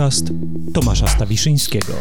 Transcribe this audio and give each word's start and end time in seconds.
podcast 0.00 0.32
Tomasza 0.74 1.06
Stawiszyńskiego. 1.08 1.92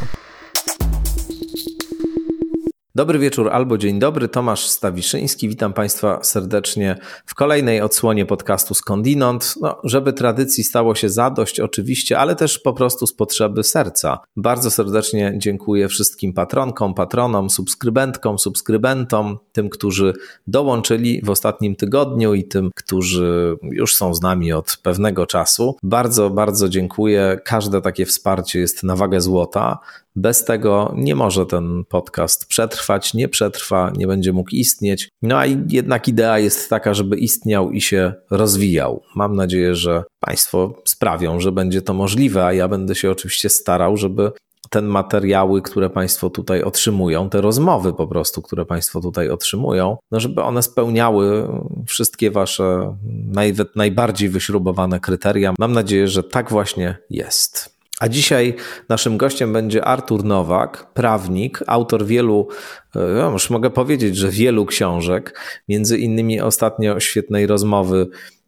Dobry 2.99 3.19
wieczór 3.19 3.49
albo 3.49 3.77
dzień 3.77 3.99
dobry, 3.99 4.27
Tomasz 4.27 4.65
Stawiszyński. 4.65 5.49
Witam 5.49 5.73
Państwa 5.73 6.23
serdecznie 6.23 6.95
w 7.25 7.35
kolejnej 7.35 7.81
odsłonie 7.81 8.25
podcastu 8.25 8.73
Skądinąd. 8.73 9.55
No, 9.61 9.79
żeby 9.83 10.13
tradycji 10.13 10.63
stało 10.63 10.95
się 10.95 11.09
zadość, 11.09 11.59
oczywiście, 11.59 12.19
ale 12.19 12.35
też 12.35 12.59
po 12.59 12.73
prostu 12.73 13.07
z 13.07 13.13
potrzeby 13.13 13.63
serca. 13.63 14.19
Bardzo 14.35 14.71
serdecznie 14.71 15.33
dziękuję 15.37 15.87
wszystkim 15.87 16.33
patronkom, 16.33 16.93
patronom, 16.93 17.49
subskrybentkom, 17.49 18.39
subskrybentom, 18.39 19.37
tym, 19.51 19.69
którzy 19.69 20.13
dołączyli 20.47 21.21
w 21.23 21.29
ostatnim 21.29 21.75
tygodniu 21.75 22.33
i 22.33 22.43
tym, 22.43 22.69
którzy 22.75 23.57
już 23.63 23.95
są 23.95 24.13
z 24.13 24.21
nami 24.21 24.53
od 24.53 24.77
pewnego 24.83 25.25
czasu. 25.25 25.75
Bardzo, 25.83 26.29
bardzo 26.29 26.69
dziękuję. 26.69 27.39
Każde 27.45 27.81
takie 27.81 28.05
wsparcie 28.05 28.59
jest 28.59 28.83
na 28.83 28.95
wagę 28.95 29.21
złota. 29.21 29.79
Bez 30.15 30.45
tego 30.45 30.93
nie 30.97 31.15
może 31.15 31.45
ten 31.45 31.83
podcast 31.89 32.45
przetrwać, 32.47 33.13
nie 33.13 33.29
przetrwa, 33.29 33.91
nie 33.97 34.07
będzie 34.07 34.33
mógł 34.33 34.49
istnieć. 34.51 35.09
No 35.21 35.37
a 35.37 35.45
jednak 35.69 36.07
idea 36.07 36.39
jest 36.39 36.69
taka, 36.69 36.93
żeby 36.93 37.17
istniał 37.17 37.71
i 37.71 37.81
się 37.81 38.13
rozwijał. 38.31 39.01
Mam 39.15 39.35
nadzieję, 39.35 39.75
że 39.75 40.03
Państwo 40.19 40.73
sprawią, 40.85 41.39
że 41.39 41.51
będzie 41.51 41.81
to 41.81 41.93
możliwe, 41.93 42.45
a 42.45 42.53
ja 42.53 42.67
będę 42.67 42.95
się 42.95 43.11
oczywiście 43.11 43.49
starał, 43.49 43.97
żeby 43.97 44.31
te 44.69 44.81
materiały, 44.81 45.61
które 45.61 45.89
Państwo 45.89 46.29
tutaj 46.29 46.63
otrzymują, 46.63 47.29
te 47.29 47.41
rozmowy 47.41 47.93
po 47.93 48.07
prostu, 48.07 48.41
które 48.41 48.65
Państwo 48.65 49.01
tutaj 49.01 49.29
otrzymują, 49.29 49.97
no 50.11 50.19
żeby 50.19 50.41
one 50.43 50.63
spełniały 50.63 51.47
wszystkie 51.87 52.31
Wasze 52.31 52.97
naj, 53.27 53.53
najbardziej 53.75 54.29
wyśrubowane 54.29 54.99
kryteria. 54.99 55.53
Mam 55.59 55.73
nadzieję, 55.73 56.07
że 56.07 56.23
tak 56.23 56.49
właśnie 56.49 56.97
jest. 57.09 57.78
A 57.99 58.09
dzisiaj 58.09 58.55
naszym 58.89 59.17
gościem 59.17 59.53
będzie 59.53 59.85
Artur 59.85 60.23
Nowak, 60.23 60.93
prawnik, 60.93 61.59
autor 61.67 62.05
wielu, 62.05 62.47
no 62.95 63.31
już 63.31 63.49
mogę 63.49 63.69
powiedzieć, 63.69 64.15
że 64.15 64.29
wielu 64.29 64.65
książek, 64.65 65.39
między 65.67 65.97
innymi 65.97 66.41
ostatnio 66.41 66.99
świetnej 66.99 67.47
rozmowy 67.47 68.07
E, 68.09 68.38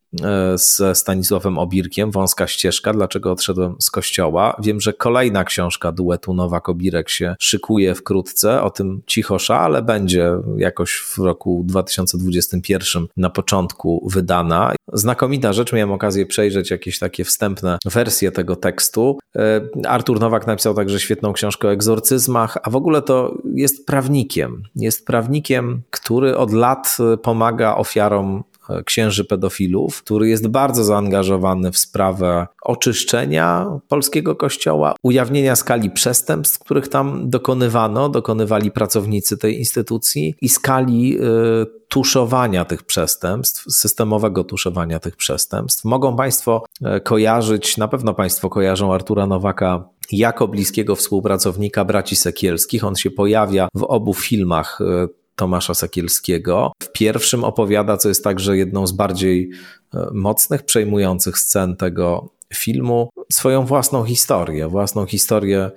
z 0.55 0.97
Stanisławem 0.97 1.57
Obirkiem, 1.57 2.11
Wąska 2.11 2.47
ścieżka, 2.47 2.93
dlaczego 2.93 3.31
odszedłem 3.31 3.75
z 3.79 3.91
kościoła. 3.91 4.55
Wiem, 4.63 4.81
że 4.81 4.93
kolejna 4.93 5.43
książka 5.43 5.91
duetu 5.91 6.33
Nowak-Obirek 6.33 7.09
się 7.09 7.35
szykuje 7.39 7.95
wkrótce, 7.95 8.61
o 8.61 8.69
tym 8.69 9.01
cichosza, 9.07 9.59
ale 9.59 9.81
będzie 9.81 10.31
jakoś 10.57 10.95
w 10.95 11.17
roku 11.17 11.63
2021 11.65 13.07
na 13.17 13.29
początku 13.29 14.09
wydana. 14.11 14.73
Znakomita 14.93 15.53
rzecz, 15.53 15.73
miałem 15.73 15.91
okazję 15.91 16.25
przejrzeć 16.25 16.71
jakieś 16.71 16.99
takie 16.99 17.23
wstępne 17.23 17.77
wersje 17.85 18.31
tego 18.31 18.55
tekstu. 18.55 19.19
E, 19.35 19.61
Artur 19.87 20.19
Nowak 20.19 20.47
napisał 20.47 20.73
także 20.73 20.99
świetną 20.99 21.33
książkę 21.33 21.67
o 21.67 21.71
egzorcyzmach, 21.71 22.57
a 22.63 22.69
w 22.69 22.75
ogóle 22.75 23.01
to 23.01 23.37
jest 23.55 23.85
prawnikiem. 23.85 24.63
Jest 24.75 25.05
prawnikiem, 25.05 25.81
który 25.89 26.37
od 26.37 26.53
lat 26.53 26.97
pomaga 27.21 27.75
ofiarom 27.75 28.43
księży 28.85 29.25
pedofilów, 29.25 30.03
który 30.03 30.29
jest 30.29 30.47
bardzo 30.47 30.83
zaangażowany 30.83 31.71
w 31.71 31.77
sprawę 31.77 32.47
oczyszczenia 32.61 33.67
polskiego 33.87 34.35
kościoła, 34.35 34.95
ujawnienia 35.03 35.55
skali 35.55 35.89
przestępstw, 35.89 36.59
których 36.59 36.87
tam 36.87 37.29
dokonywano, 37.29 38.09
dokonywali 38.09 38.71
pracownicy 38.71 39.37
tej 39.37 39.59
instytucji 39.59 40.35
i 40.41 40.49
skali 40.49 41.17
y, 41.21 41.81
tuszowania 41.91 42.65
tych 42.65 42.83
przestępstw, 42.83 43.65
systemowego 43.69 44.43
tuszowania 44.43 44.99
tych 44.99 45.15
przestępstw. 45.15 45.85
Mogą 45.85 46.15
Państwo 46.15 46.63
e, 46.81 46.99
kojarzyć, 46.99 47.77
na 47.77 47.87
pewno 47.87 48.13
Państwo 48.13 48.49
kojarzą 48.49 48.93
Artura 48.93 49.27
Nowaka 49.27 49.83
jako 50.11 50.47
bliskiego 50.47 50.95
współpracownika 50.95 51.85
braci 51.85 52.15
Sekielskich. 52.15 52.83
On 52.83 52.95
się 52.95 53.11
pojawia 53.11 53.67
w 53.75 53.83
obu 53.83 54.13
filmach 54.13 54.79
e, 54.81 55.07
Tomasza 55.35 55.73
Sekielskiego. 55.73 56.71
W 56.83 56.91
pierwszym 56.91 57.43
opowiada, 57.43 57.97
co 57.97 58.09
jest 58.09 58.23
także 58.23 58.57
jedną 58.57 58.87
z 58.87 58.91
bardziej 58.91 59.49
e, 59.93 60.07
mocnych, 60.13 60.63
przejmujących 60.63 61.37
scen 61.37 61.75
tego 61.75 62.29
filmu, 62.53 63.09
swoją 63.31 63.65
własną 63.65 64.03
historię, 64.03 64.67
własną 64.67 65.05
historię 65.05 65.71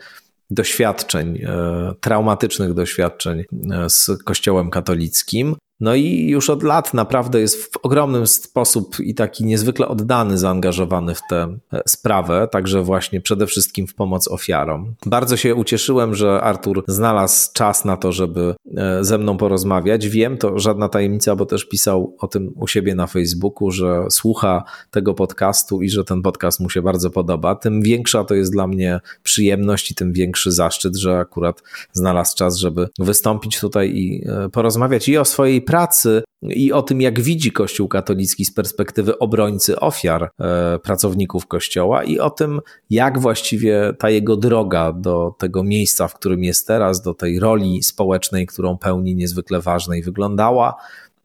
doświadczeń, 0.51 1.39
e, 1.43 1.93
traumatycznych 2.01 2.75
doświadczeń 2.75 3.41
e, 3.41 3.91
z 3.91 4.11
Kościołem 4.25 4.71
katolickim. 4.71 5.57
No 5.81 5.95
i 5.95 6.27
już 6.29 6.51
od 6.51 6.63
lat 6.63 6.95
naprawdę 6.95 7.41
jest 7.41 7.65
w 7.65 7.77
ogromny 7.83 8.27
sposób 8.27 9.01
i 9.01 9.15
taki 9.15 9.45
niezwykle 9.45 9.89
oddany, 9.89 10.39
zaangażowany 10.39 11.15
w 11.15 11.21
tę 11.31 11.59
e, 11.73 11.83
sprawę, 11.87 12.49
także 12.53 12.83
właśnie 12.83 13.21
przede 13.21 13.47
wszystkim 13.47 13.87
w 13.87 13.95
pomoc 13.95 14.29
ofiarom. 14.29 14.95
Bardzo 15.07 15.37
się 15.37 15.55
ucieszyłem, 15.55 16.15
że 16.15 16.41
Artur 16.41 16.85
znalazł 16.89 17.51
czas 17.53 17.85
na 17.85 17.97
to, 17.97 18.13
żeby 18.13 18.55
e, 18.77 19.05
ze 19.05 19.19
mną 19.19 19.37
porozmawiać. 19.37 20.09
Wiem, 20.09 20.39
to 20.39 20.59
żadna 20.59 20.89
tajemnica, 20.89 21.37
bo 21.37 21.47
też 21.47 21.65
pisał 21.65 22.17
o 22.19 22.27
tym 22.27 22.53
u 22.57 22.67
siebie 22.67 22.95
na 22.95 23.07
Facebooku, 23.07 23.71
że 23.71 24.07
słucha 24.11 24.65
tego 24.91 25.15
podcastu 25.15 25.83
i 25.83 25.91
że 25.91 26.05
ten 26.05 26.23
podcast 26.23 26.61
mu 26.61 26.71
się 26.71 26.83
bardzo 26.83 27.11
podoba. 27.11 27.55
Tym 27.55 27.83
większa 27.83 28.25
to 28.25 28.35
jest 28.35 28.53
dla 28.53 28.67
mnie 28.67 29.01
przyjemność 29.23 29.91
i 29.91 29.95
tym 29.95 30.13
większy 30.13 30.53
zaszczyt, 30.53 30.97
że 30.97 31.19
akurat 31.19 31.63
znalazł 31.93 32.37
czas, 32.37 32.57
żeby 32.57 32.89
wystąpić 32.99 33.61
tutaj 33.61 33.91
i 33.91 34.25
e, 34.27 34.49
porozmawiać 34.49 35.09
i 35.09 35.19
o 35.19 35.25
swojej 35.25 35.64
pracy 35.65 36.23
i 36.43 36.73
o 36.73 36.83
tym, 36.83 37.01
jak 37.01 37.21
widzi 37.21 37.53
Kościół 37.53 37.89
katolicki 37.89 38.45
z 38.45 38.55
perspektywy 38.55 39.19
obrońcy 39.19 39.81
ofiar 39.81 40.23
e, 40.41 40.79
pracowników 40.79 41.47
Kościoła 41.47 42.05
i 42.05 42.19
o 42.19 42.31
tym, 42.31 42.61
jak 42.91 43.19
właściwie 43.19 43.93
ta 43.99 44.11
jego 44.11 44.37
droga 44.37 44.93
do 44.93 45.35
tego 45.39 45.63
miejsca, 45.63 46.09
w 46.09 46.15
którym 46.15 46.45
jest 46.45 46.67
teraz, 46.67 47.03
do 47.03 47.15
tej 47.15 47.41
roli 47.41 47.83
społecznej, 47.83 48.47
którą 48.47 48.79
pełni, 48.79 49.15
niezwykle 49.15 49.61
ważnej, 49.61 50.03
wyglądała. 50.03 50.75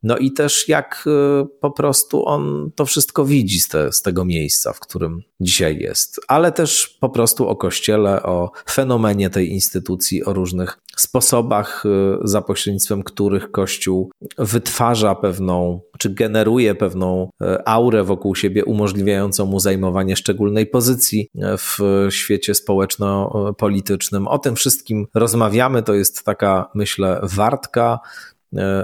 No 0.03 0.17
i 0.17 0.31
też 0.31 0.67
jak 0.67 1.03
y, 1.07 1.45
po 1.61 1.71
prostu 1.71 2.25
on 2.25 2.71
to 2.75 2.85
wszystko 2.85 3.25
widzi 3.25 3.59
z, 3.59 3.67
te, 3.67 3.91
z 3.91 4.01
tego 4.01 4.25
miejsca, 4.25 4.73
w 4.73 4.79
którym 4.79 5.21
dzisiaj 5.41 5.79
jest, 5.79 6.19
ale 6.27 6.51
też 6.51 6.97
po 6.99 7.09
prostu 7.09 7.47
o 7.47 7.55
Kościele, 7.55 8.23
o 8.23 8.51
fenomenie 8.69 9.29
tej 9.29 9.49
instytucji, 9.49 10.23
o 10.23 10.33
różnych 10.33 10.77
sposobach, 10.97 11.83
y, 11.85 11.89
za 12.23 12.41
pośrednictwem 12.41 13.03
których 13.03 13.51
Kościół 13.51 14.11
wytwarza 14.37 15.15
pewną, 15.15 15.81
czy 15.97 16.09
generuje 16.09 16.75
pewną 16.75 17.29
y, 17.41 17.45
aurę 17.65 18.03
wokół 18.03 18.35
siebie, 18.35 18.65
umożliwiającą 18.65 19.45
mu 19.45 19.59
zajmowanie 19.59 20.15
szczególnej 20.15 20.67
pozycji 20.67 21.27
w 21.35 22.07
świecie 22.09 22.55
społeczno-politycznym. 22.55 24.27
O 24.27 24.39
tym 24.39 24.55
wszystkim 24.55 25.07
rozmawiamy. 25.13 25.83
To 25.83 25.93
jest 25.93 26.23
taka, 26.23 26.69
myślę, 26.75 27.19
wartka 27.23 27.99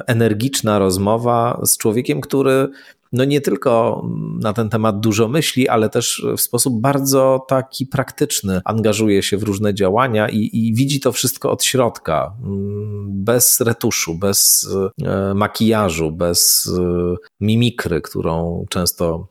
energiczna 0.08 0.80
rozmowa 0.80 1.62
z 1.66 1.78
człowiekiem, 1.78 2.22
który 2.22 2.70
no 3.14 3.26
nie 3.26 3.42
tylko 3.42 4.03
na 4.40 4.53
ten 4.53 4.70
temat 4.70 5.00
dużo 5.00 5.28
myśli, 5.28 5.70
ale 5.70 5.90
też 5.90 6.26
w 6.38 6.42
sposób 6.42 6.81
bardzo 6.81 7.46
taki 7.48 7.86
praktyczny 7.86 8.62
angażuje 8.66 9.24
się 9.24 9.38
w 9.38 9.44
różne 9.44 9.74
działania 9.74 10.30
i, 10.30 10.50
i 10.53 10.74
widzi 10.74 11.00
to 11.00 11.12
wszystko 11.12 11.52
od 11.52 11.64
środka, 11.64 12.34
mm, 12.44 13.24
bez 13.24 13.62
retuszu, 13.62 14.16
bez 14.16 14.70
e, 15.03 15.34
makijażu, 15.34 16.12
bez 16.12 16.72
e, 16.80 17.16
mimikry, 17.40 18.02
którą 18.02 18.66
często 18.70 19.28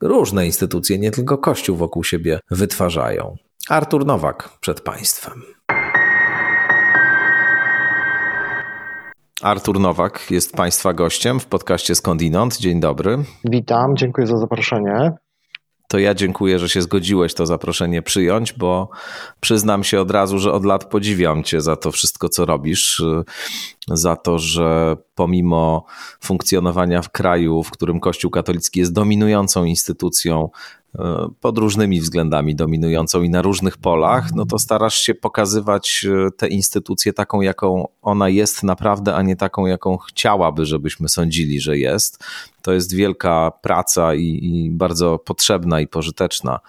różne 0.00 0.46
instytucje, 0.46 0.98
nie 0.98 1.10
tylko 1.10 1.38
Kościół 1.38 1.76
wokół 1.76 2.04
siebie 2.04 2.40
wytwarzają. 2.50 3.36
Artur 3.68 4.06
Nowak 4.06 4.58
przed 4.60 4.80
Państwem. 4.80 5.42
Artur 9.44 9.80
Nowak 9.80 10.30
jest 10.30 10.56
Państwa 10.56 10.92
gościem 10.92 11.40
w 11.40 11.46
podcaście 11.46 11.94
Skądinąd. 11.94 12.56
Dzień 12.56 12.80
dobry. 12.80 13.18
Witam, 13.44 13.96
dziękuję 13.96 14.26
za 14.26 14.38
zaproszenie. 14.38 15.12
To 15.88 15.98
ja 15.98 16.14
dziękuję, 16.14 16.58
że 16.58 16.68
się 16.68 16.82
zgodziłeś 16.82 17.34
to 17.34 17.46
zaproszenie 17.46 18.02
przyjąć, 18.02 18.52
bo 18.52 18.88
przyznam 19.40 19.84
się 19.84 20.00
od 20.00 20.10
razu, 20.10 20.38
że 20.38 20.52
od 20.52 20.64
lat 20.64 20.84
podziwiam 20.84 21.42
Cię 21.42 21.60
za 21.60 21.76
to 21.76 21.90
wszystko, 21.90 22.28
co 22.28 22.46
robisz, 22.46 23.02
za 23.88 24.16
to, 24.16 24.38
że 24.38 24.96
pomimo 25.14 25.84
funkcjonowania 26.20 27.02
w 27.02 27.10
kraju, 27.10 27.62
w 27.62 27.70
którym 27.70 28.00
Kościół 28.00 28.30
katolicki 28.30 28.80
jest 28.80 28.92
dominującą 28.92 29.64
instytucją, 29.64 30.50
E, 30.98 31.28
pod 31.40 31.58
różnymi 31.58 32.00
względami 32.00 32.56
dominującą 32.56 33.22
i 33.22 33.30
na 33.30 33.42
różnych 33.42 33.76
polach, 33.76 34.34
no 34.34 34.46
to 34.46 34.58
starasz 34.58 34.98
się 34.98 35.14
pokazywać 35.14 36.06
e, 36.26 36.30
tę 36.30 36.48
instytucję 36.48 37.12
taką, 37.12 37.40
jaką 37.40 37.88
ona 38.02 38.28
jest 38.28 38.62
naprawdę, 38.62 39.14
a 39.14 39.22
nie 39.22 39.36
taką, 39.36 39.66
jaką 39.66 39.96
chciałaby, 39.96 40.66
żebyśmy 40.66 41.08
sądzili, 41.08 41.60
że 41.60 41.78
jest. 41.78 42.24
To 42.62 42.72
jest 42.72 42.94
wielka 42.94 43.52
praca 43.62 44.14
i, 44.14 44.40
i 44.42 44.70
bardzo 44.70 45.18
potrzebna 45.18 45.80
i 45.80 45.86
pożyteczna. 45.86 46.60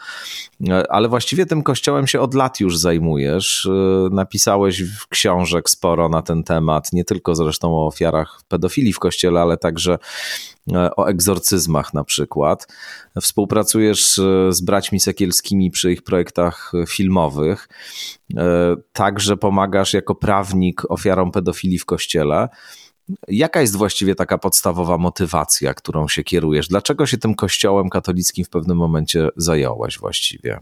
E, 0.70 0.92
ale 0.92 1.10
właściwie 1.10 1.46
tym 1.46 1.64
kościołem 1.64 2.08
się 2.08 2.20
od 2.20 2.34
lat 2.34 2.60
już 2.60 2.78
zajmujesz. 2.78 3.70
Napisałeś 4.12 4.84
książek 5.10 5.70
sporo 5.70 6.10
na 6.10 6.22
ten 6.22 6.44
temat, 6.44 6.94
nie 6.94 7.04
tylko 7.06 7.36
zresztą 7.36 7.76
o 7.76 7.88
ofiarach 7.88 8.42
pedofilii 8.48 8.94
w 8.94 9.00
kościele, 9.00 9.42
ale 9.42 9.58
także 9.58 9.98
o 10.98 11.06
egzorcyzmach 11.06 11.94
na 11.94 12.04
przykład. 12.04 12.68
Współpracujesz 13.22 14.16
z 14.50 14.62
braćmi 14.62 15.00
Sekielskimi 15.00 15.72
przy 15.72 15.92
ich 15.92 16.02
projektach 16.02 16.72
filmowych. 16.88 17.70
Także 18.94 19.38
pomagasz 19.38 19.94
jako 19.94 20.16
prawnik 20.16 20.92
ofiarom 20.92 21.32
pedofilii 21.32 21.80
w 21.80 21.86
kościele. 21.86 22.50
Jaka 23.28 23.62
jest 23.62 23.76
właściwie 23.76 24.16
taka 24.16 24.38
podstawowa 24.38 24.98
motywacja, 24.98 25.74
którą 25.74 26.08
się 26.08 26.24
kierujesz? 26.24 26.68
Dlaczego 26.68 27.06
się 27.06 27.18
tym 27.18 27.36
kościołem 27.36 27.90
katolickim 27.90 28.46
w 28.46 28.50
pewnym 28.50 28.78
momencie 28.78 29.30
zająłeś 29.36 30.00
właściwie? 30.00 30.60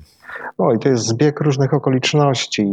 I 0.75 0.79
to 0.79 0.89
jest 0.89 1.07
zbieg 1.07 1.39
różnych 1.39 1.73
okoliczności, 1.73 2.65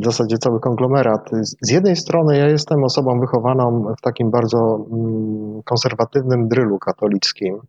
w 0.00 0.04
zasadzie 0.04 0.38
cały 0.38 0.60
konglomerat. 0.60 1.30
Z 1.60 1.70
jednej 1.70 1.96
strony 1.96 2.38
ja 2.38 2.48
jestem 2.48 2.84
osobą 2.84 3.20
wychowaną 3.20 3.94
w 3.98 4.00
takim 4.00 4.30
bardzo 4.30 4.86
mm, 4.92 5.62
konserwatywnym 5.62 6.48
drylu 6.48 6.78
katolickim. 6.78 7.60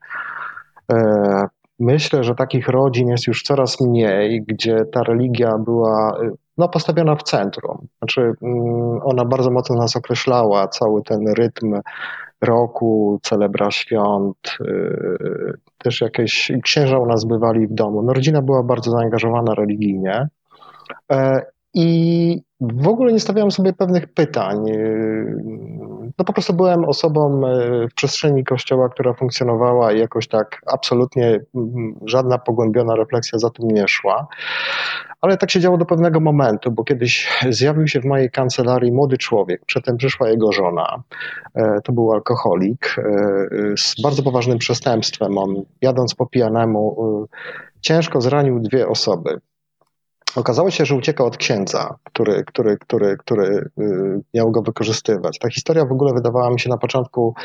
E, 0.92 1.48
myślę, 1.80 2.24
że 2.24 2.36
takich 2.36 2.68
rodzin 2.68 3.08
jest 3.08 3.28
już 3.28 3.44
coraz 3.44 3.82
mniej, 3.82 4.44
gdzie 4.48 4.86
ta 4.86 5.04
religia 5.04 5.58
była 5.58 6.18
no, 6.58 6.70
postawiona 6.70 7.16
w 7.16 7.24
centrum. 7.24 7.88
Znaczy, 7.98 8.22
mm, 8.22 9.00
ona 9.04 9.26
bardzo 9.26 9.52
mocno 9.52 9.76
nas 9.76 9.96
określała, 9.96 10.68
cały 10.68 11.04
ten 11.04 11.28
rytm 11.28 11.80
roku, 12.42 13.20
celebra 13.24 13.72
świąt, 13.72 14.58
y, 14.62 15.54
też 15.78 16.02
jakieś 16.02 16.52
księża 16.64 17.00
u 17.00 17.06
nas 17.06 17.26
bywali 17.26 17.68
w 17.68 17.74
domu. 17.74 18.02
No, 18.02 18.14
rodzina 18.14 18.42
była 18.42 18.64
bardzo 18.64 18.92
zaangażowana 18.92 19.54
religijnie 19.54 20.28
e, 21.12 21.42
i 21.74 22.42
w 22.62 22.88
ogóle 22.88 23.14
nie 23.14 23.20
stawiałem 23.20 23.52
sobie 23.52 23.74
pewnych 23.74 24.14
pytań. 24.14 24.58
No 26.18 26.26
po 26.26 26.34
prostu 26.34 26.54
byłem 26.54 26.86
osobą 26.86 27.48
y, 27.48 27.88
w 27.88 27.94
przestrzeni 27.94 28.44
kościoła, 28.44 28.90
która 28.90 29.14
funkcjonowała 29.14 29.92
i 29.92 30.00
jakoś 30.00 30.28
tak 30.28 30.62
absolutnie 30.66 31.40
mm, 31.56 31.96
żadna 32.06 32.38
pogłębiona 32.38 32.96
refleksja 32.96 33.40
za 33.40 33.50
tym 33.50 33.68
nie 33.68 33.88
szła. 33.88 34.28
Ale 35.22 35.38
tak 35.38 35.52
się 35.52 35.60
działo 35.60 35.78
do 35.78 35.86
pewnego 35.86 36.20
momentu, 36.20 36.72
bo 36.72 36.84
kiedyś 36.84 37.42
zjawił 37.50 37.88
się 37.88 38.02
w 38.02 38.06
mojej 38.06 38.32
kancelarii 38.32 38.92
młody 38.92 39.18
człowiek, 39.18 39.66
przedtem 39.66 39.98
przyszła 39.98 40.30
jego 40.30 40.52
żona. 40.52 41.04
E, 41.56 41.82
to 41.84 41.92
był 41.94 42.14
alkoholik 42.14 42.96
e, 42.98 43.04
z 43.78 44.02
bardzo 44.02 44.24
poważnym 44.24 44.58
przestępstwem. 44.58 45.38
On 45.38 45.64
jadąc 45.82 46.16
po 46.16 46.26
pijanemu 46.26 47.28
ciężko 47.82 48.22
zranił 48.22 48.60
dwie 48.60 48.88
osoby. 48.88 49.40
Okazało 50.36 50.72
się, 50.72 50.86
że 50.86 50.96
ucieka 50.96 51.24
od 51.24 51.38
księdza, 51.38 51.96
który, 52.04 52.44
który, 52.44 52.78
który, 52.78 53.18
który 53.18 53.70
y, 53.80 54.22
miał 54.34 54.52
go 54.52 54.62
wykorzystywać. 54.62 55.40
Ta 55.40 55.50
historia 55.50 55.86
w 55.86 55.92
ogóle 55.92 56.14
wydawała 56.14 56.50
mi 56.50 56.60
się 56.60 56.70
na 56.70 56.78
początku 56.78 57.36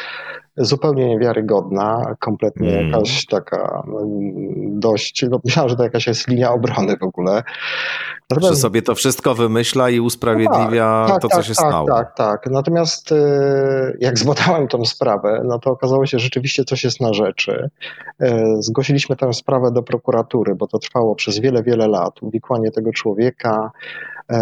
zupełnie 0.57 1.09
niewiarygodna, 1.09 2.15
kompletnie 2.21 2.79
mm. 2.79 2.91
jakaś 2.91 3.27
taka 3.27 3.83
mm, 3.87 4.81
dość, 4.81 5.25
no 5.31 5.41
myślałem, 5.45 5.69
że 5.71 5.77
to 5.77 5.83
jakaś 5.83 6.07
jest 6.07 6.29
linia 6.29 6.53
obrony 6.53 6.97
w 6.97 7.03
ogóle. 7.03 7.43
Natomiast, 8.31 8.55
że 8.55 8.61
sobie 8.61 8.83
to 8.83 8.95
wszystko 8.95 9.35
wymyśla 9.35 9.91
i 9.91 10.01
usprawiedliwia 10.01 11.05
tak, 11.09 11.23
to, 11.23 11.29
co 11.29 11.37
tak, 11.37 11.45
się 11.45 11.55
tak, 11.55 11.67
stało. 11.67 11.89
Tak, 11.89 12.17
tak. 12.17 12.47
Natomiast 12.51 13.13
y, 13.13 13.17
jak 14.01 14.19
zbadałem 14.19 14.69
tą 14.69 14.85
sprawę, 14.85 15.43
no 15.45 15.59
to 15.59 15.71
okazało 15.71 16.07
się, 16.07 16.19
że 16.19 16.25
rzeczywiście 16.25 16.65
coś 16.65 16.85
jest 16.85 17.01
na 17.01 17.13
rzeczy. 17.13 17.71
Y, 18.23 18.29
zgłosiliśmy 18.59 19.17
tę 19.17 19.33
sprawę 19.33 19.71
do 19.73 19.83
prokuratury, 19.83 20.55
bo 20.55 20.67
to 20.67 20.79
trwało 20.79 21.15
przez 21.15 21.39
wiele, 21.39 21.63
wiele 21.63 21.89
lat. 21.89 22.23
Uwikłanie 22.23 22.71
tego 22.71 22.93
człowieka, 22.93 23.71
y, 24.33 24.37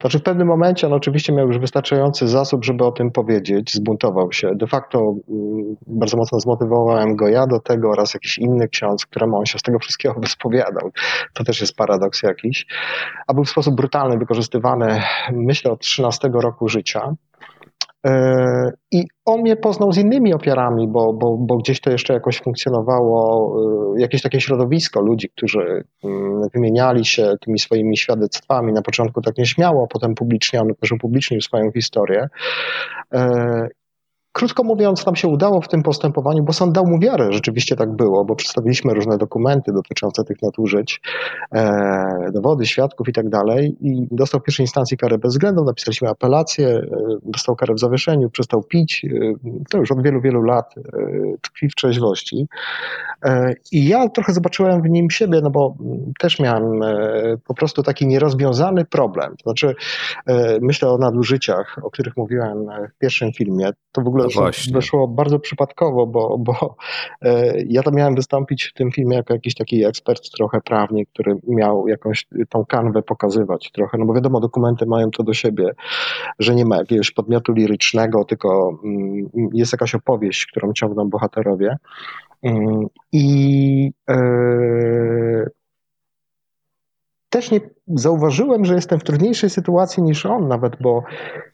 znaczy 0.00 0.18
w 0.18 0.22
pewnym 0.22 0.48
momencie 0.48 0.86
on 0.86 0.92
oczywiście 0.92 1.32
miał 1.32 1.46
już 1.46 1.58
wystarczający 1.58 2.28
zasób, 2.28 2.64
żeby 2.64 2.84
o 2.84 2.92
tym 2.92 3.10
powiedzieć, 3.10 3.74
zbuntował 3.74 4.32
się. 4.32 4.50
De 4.54 4.66
facto 4.66 4.98
mm, 4.98 5.76
bardzo 5.86 6.16
mocno 6.16 6.40
zmotywowałem 6.40 7.16
go 7.16 7.28
ja 7.28 7.46
do 7.46 7.60
tego 7.60 7.90
oraz 7.90 8.14
jakiś 8.14 8.38
inny 8.38 8.68
ksiądz, 8.68 9.06
któremu 9.06 9.36
on 9.36 9.46
się 9.46 9.58
z 9.58 9.62
tego 9.62 9.78
wszystkiego 9.78 10.14
wyspowiadał. 10.20 10.90
To 11.34 11.44
też 11.44 11.60
jest 11.60 11.76
paradoks 11.76 12.22
jakiś. 12.22 12.66
A 13.26 13.34
był 13.34 13.44
w 13.44 13.50
sposób 13.50 13.74
brutalny 13.74 14.18
wykorzystywany, 14.18 15.02
myślę, 15.32 15.70
od 15.70 15.80
13 15.80 16.30
roku 16.32 16.68
życia. 16.68 17.14
E, 18.06 18.72
I 18.92 19.04
on 19.24 19.40
mnie 19.40 19.56
poznał 19.56 19.92
z 19.92 19.98
innymi 19.98 20.34
ofiarami, 20.34 20.88
bo, 20.88 21.12
bo, 21.12 21.36
bo 21.36 21.56
gdzieś 21.56 21.80
to 21.80 21.90
jeszcze 21.90 22.12
jakoś 22.12 22.40
funkcjonowało, 22.40 23.52
e, 23.96 24.00
jakieś 24.00 24.22
takie 24.22 24.40
środowisko 24.40 25.00
ludzi, 25.00 25.28
którzy 25.28 25.84
mm, 26.04 26.48
wymieniali 26.54 27.04
się 27.04 27.34
tymi 27.40 27.58
swoimi 27.58 27.96
świadectwami. 27.96 28.72
Na 28.72 28.82
początku 28.82 29.20
tak 29.22 29.38
nieśmiało, 29.38 29.86
potem 29.86 30.14
publicznie, 30.14 30.60
on 30.60 30.74
też 30.80 30.92
upublicznił 30.92 31.40
swoją 31.40 31.72
historię. 31.72 32.28
Krótko 34.36 34.64
mówiąc, 34.64 35.06
nam 35.06 35.16
się 35.16 35.28
udało 35.28 35.60
w 35.60 35.68
tym 35.68 35.82
postępowaniu, 35.82 36.44
bo 36.44 36.52
sąd 36.52 36.72
dał 36.72 36.86
mu 36.86 36.98
wiarę, 36.98 37.32
rzeczywiście 37.32 37.76
tak 37.76 37.96
było, 37.96 38.24
bo 38.24 38.36
przedstawiliśmy 38.36 38.94
różne 38.94 39.18
dokumenty 39.18 39.72
dotyczące 39.72 40.24
tych 40.24 40.42
nadużyć, 40.42 41.00
e, 41.52 42.30
dowody, 42.32 42.66
świadków 42.66 43.08
i 43.08 43.12
tak 43.12 43.28
dalej 43.28 43.76
i 43.80 44.08
dostał 44.10 44.40
w 44.40 44.44
pierwszej 44.44 44.64
instancji 44.64 44.96
karę 44.96 45.18
bezwzględną, 45.18 45.64
napisaliśmy 45.64 46.08
apelację, 46.08 46.68
e, 46.68 46.86
dostał 47.22 47.56
karę 47.56 47.74
w 47.74 47.80
zawieszeniu, 47.80 48.30
przestał 48.30 48.62
pić, 48.62 49.04
e, 49.04 49.32
to 49.70 49.78
już 49.78 49.92
od 49.92 50.02
wielu, 50.02 50.20
wielu 50.20 50.42
lat 50.42 50.74
e, 50.78 50.82
tkwi 51.40 51.68
w 51.68 51.74
trzeźwości. 51.74 52.48
E, 53.24 53.54
I 53.72 53.88
ja 53.88 54.08
trochę 54.08 54.32
zobaczyłem 54.32 54.82
w 54.82 54.88
nim 54.88 55.10
siebie, 55.10 55.40
no 55.42 55.50
bo 55.50 55.76
też 56.18 56.38
miałem 56.38 56.82
e, 56.82 57.36
po 57.46 57.54
prostu 57.54 57.82
taki 57.82 58.06
nierozwiązany 58.06 58.84
problem. 58.84 59.36
To 59.36 59.42
znaczy, 59.42 59.74
myślę 60.60 60.90
o 60.90 60.98
nadużyciach, 60.98 61.78
o 61.82 61.90
których 61.90 62.16
mówiłem 62.16 62.66
w 62.94 62.98
pierwszym 62.98 63.32
filmie. 63.32 63.70
To 63.92 64.02
w 64.02 64.08
ogóle 64.08 64.26
no 64.36 64.50
wyszło 64.72 65.08
bardzo 65.08 65.38
przypadkowo, 65.38 66.06
bo, 66.06 66.38
bo 66.38 66.76
e, 67.22 67.54
ja 67.66 67.82
tam 67.82 67.94
miałem 67.94 68.14
wystąpić 68.14 68.64
w 68.64 68.72
tym 68.72 68.92
filmie 68.92 69.16
jako 69.16 69.34
jakiś 69.34 69.54
taki 69.54 69.84
ekspert, 69.84 70.30
trochę 70.30 70.60
prawnik, 70.60 71.08
który 71.08 71.36
miał 71.48 71.88
jakąś 71.88 72.26
tą 72.48 72.64
kanwę 72.64 73.02
pokazywać 73.02 73.70
trochę, 73.72 73.98
no 73.98 74.06
bo 74.06 74.14
wiadomo, 74.14 74.40
dokumenty 74.40 74.86
mają 74.86 75.10
to 75.10 75.22
do 75.22 75.34
siebie, 75.34 75.70
że 76.38 76.54
nie 76.54 76.64
ma 76.64 76.76
jakiegoś 76.76 77.10
podmiotu 77.10 77.52
lirycznego, 77.52 78.24
tylko 78.24 78.78
mm, 78.84 79.28
jest 79.52 79.72
jakaś 79.72 79.94
opowieść, 79.94 80.46
którą 80.46 80.72
ciągną 80.72 81.10
bohaterowie. 81.10 81.76
Mm, 82.42 82.86
I 83.12 83.92
e, 84.10 84.16
też 87.30 87.50
nie 87.50 87.60
zauważyłem, 87.88 88.64
że 88.64 88.74
jestem 88.74 89.00
w 89.00 89.04
trudniejszej 89.04 89.50
sytuacji 89.50 90.02
niż 90.02 90.26
on 90.26 90.48
nawet, 90.48 90.76
bo 90.80 91.02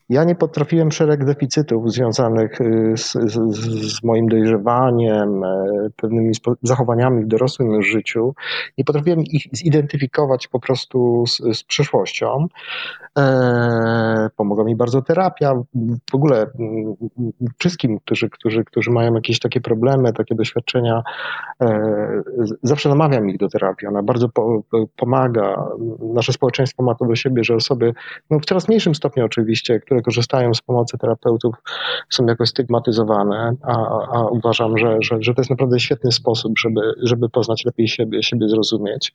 ja 0.08 0.24
nie 0.24 0.34
potrafiłem 0.34 0.92
szereg 0.92 1.24
deficytów 1.24 1.92
związanych 1.92 2.60
y, 2.60 2.92
z, 2.96 3.12
z, 3.12 3.56
z 3.96 4.02
moim 4.02 4.28
dojrzewaniem, 4.28 5.44
e, 5.44 5.66
pewnymi 5.96 6.32
zachowaniami 6.62 7.24
w 7.24 7.28
dorosłym 7.28 7.82
życiu. 7.82 8.34
Nie 8.78 8.84
potrafiłem 8.84 9.20
ich 9.20 9.42
zidentyfikować 9.52 10.48
po 10.48 10.60
prostu 10.60 11.24
z, 11.26 11.58
z 11.58 11.64
przeszłością. 11.64 12.46
E, 13.18 14.28
pomogła 14.36 14.64
mi 14.64 14.76
bardzo 14.76 15.02
terapia. 15.02 15.52
W 16.10 16.14
ogóle 16.14 16.46
mm, 16.58 16.94
wszystkim, 17.58 17.98
którzy, 17.98 18.30
którzy, 18.30 18.64
którzy 18.64 18.90
mają 18.90 19.14
jakieś 19.14 19.38
takie 19.38 19.60
problemy, 19.60 20.12
takie 20.12 20.34
doświadczenia, 20.34 21.02
e, 21.62 22.22
zawsze 22.62 22.88
namawiam 22.88 23.30
ich 23.30 23.38
do 23.38 23.48
terapii. 23.48 23.88
Ona 23.88 24.02
bardzo 24.02 24.28
po, 24.28 24.62
pomaga. 24.96 25.68
Nasze 26.22 26.32
społeczeństwo 26.32 26.82
ma 26.82 26.94
to 26.94 27.04
do 27.04 27.14
siebie, 27.14 27.44
że 27.44 27.54
osoby, 27.54 27.92
no 28.30 28.38
w 28.38 28.44
coraz 28.44 28.68
mniejszym 28.68 28.94
stopniu 28.94 29.24
oczywiście, 29.24 29.80
które 29.80 30.02
korzystają 30.02 30.54
z 30.54 30.60
pomocy 30.60 30.98
terapeutów, 30.98 31.54
są 32.10 32.26
jakoś 32.26 32.48
stygmatyzowane, 32.48 33.54
a, 33.62 33.72
a 34.12 34.26
uważam, 34.26 34.78
że, 34.78 34.96
że, 35.00 35.16
że 35.20 35.34
to 35.34 35.40
jest 35.40 35.50
naprawdę 35.50 35.80
świetny 35.80 36.12
sposób, 36.12 36.52
żeby, 36.58 36.80
żeby 37.02 37.28
poznać 37.28 37.64
lepiej 37.64 37.88
siebie, 37.88 38.22
siebie 38.22 38.48
zrozumieć. 38.48 39.12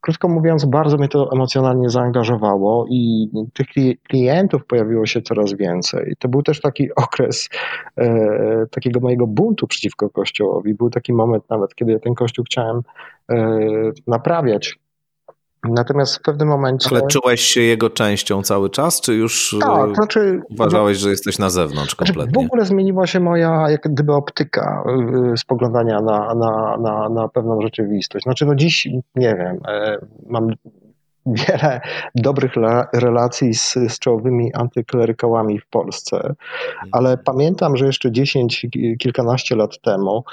Krótko 0.00 0.28
mówiąc, 0.28 0.64
bardzo 0.64 0.96
mnie 0.96 1.08
to 1.08 1.32
emocjonalnie 1.32 1.90
zaangażowało 1.90 2.86
i 2.90 3.28
tych 3.54 3.66
klientów 4.08 4.66
pojawiło 4.66 5.06
się 5.06 5.22
coraz 5.22 5.54
więcej. 5.54 6.14
To 6.18 6.28
był 6.28 6.42
też 6.42 6.60
taki 6.60 6.94
okres 6.94 7.48
e, 7.96 8.66
takiego 8.70 9.00
mojego 9.00 9.26
buntu 9.26 9.66
przeciwko 9.66 10.10
Kościołowi. 10.10 10.74
Był 10.74 10.90
taki 10.90 11.12
moment 11.12 11.50
nawet, 11.50 11.74
kiedy 11.74 12.00
ten 12.00 12.14
Kościół 12.14 12.44
chciałem 12.44 12.80
e, 13.30 13.58
naprawiać 14.06 14.78
Natomiast 15.64 16.16
w 16.16 16.22
pewnym 16.22 16.48
momencie. 16.48 16.88
Ale 16.90 17.06
czułeś 17.06 17.40
się 17.40 17.60
jego 17.60 17.90
częścią 17.90 18.42
cały 18.42 18.70
czas, 18.70 19.00
czy 19.00 19.14
już 19.14 19.56
tak, 19.60 19.94
znaczy, 19.94 20.40
uważałeś, 20.50 20.98
że 20.98 21.10
jesteś 21.10 21.38
na 21.38 21.50
zewnątrz 21.50 21.94
kompletnie? 21.94 22.22
Znaczy 22.22 22.44
w 22.44 22.46
ogóle 22.46 22.64
zmieniła 22.64 23.06
się 23.06 23.20
moja 23.20 23.70
jak 23.70 23.82
gdyby 23.82 24.12
optyka 24.12 24.84
y, 25.34 25.36
spoglądania 25.36 26.00
na, 26.00 26.34
na, 26.34 26.76
na, 26.76 27.08
na 27.08 27.28
pewną 27.28 27.60
rzeczywistość. 27.60 28.22
Znaczy, 28.22 28.46
no 28.46 28.54
dziś 28.54 28.88
nie 29.14 29.36
wiem, 29.36 29.60
e, 29.68 29.98
mam 30.26 30.50
wiele 31.48 31.80
dobrych 32.14 32.52
relacji 32.92 33.54
z, 33.54 33.74
z 33.88 33.98
czołowymi 33.98 34.54
antyklerykałami 34.54 35.58
w 35.60 35.66
Polsce, 35.66 36.34
ale 36.92 37.16
pamiętam, 37.16 37.76
że 37.76 37.86
jeszcze 37.86 38.12
10, 38.12 38.66
kilkanaście 38.98 39.56
lat 39.56 39.80
temu, 39.80 40.24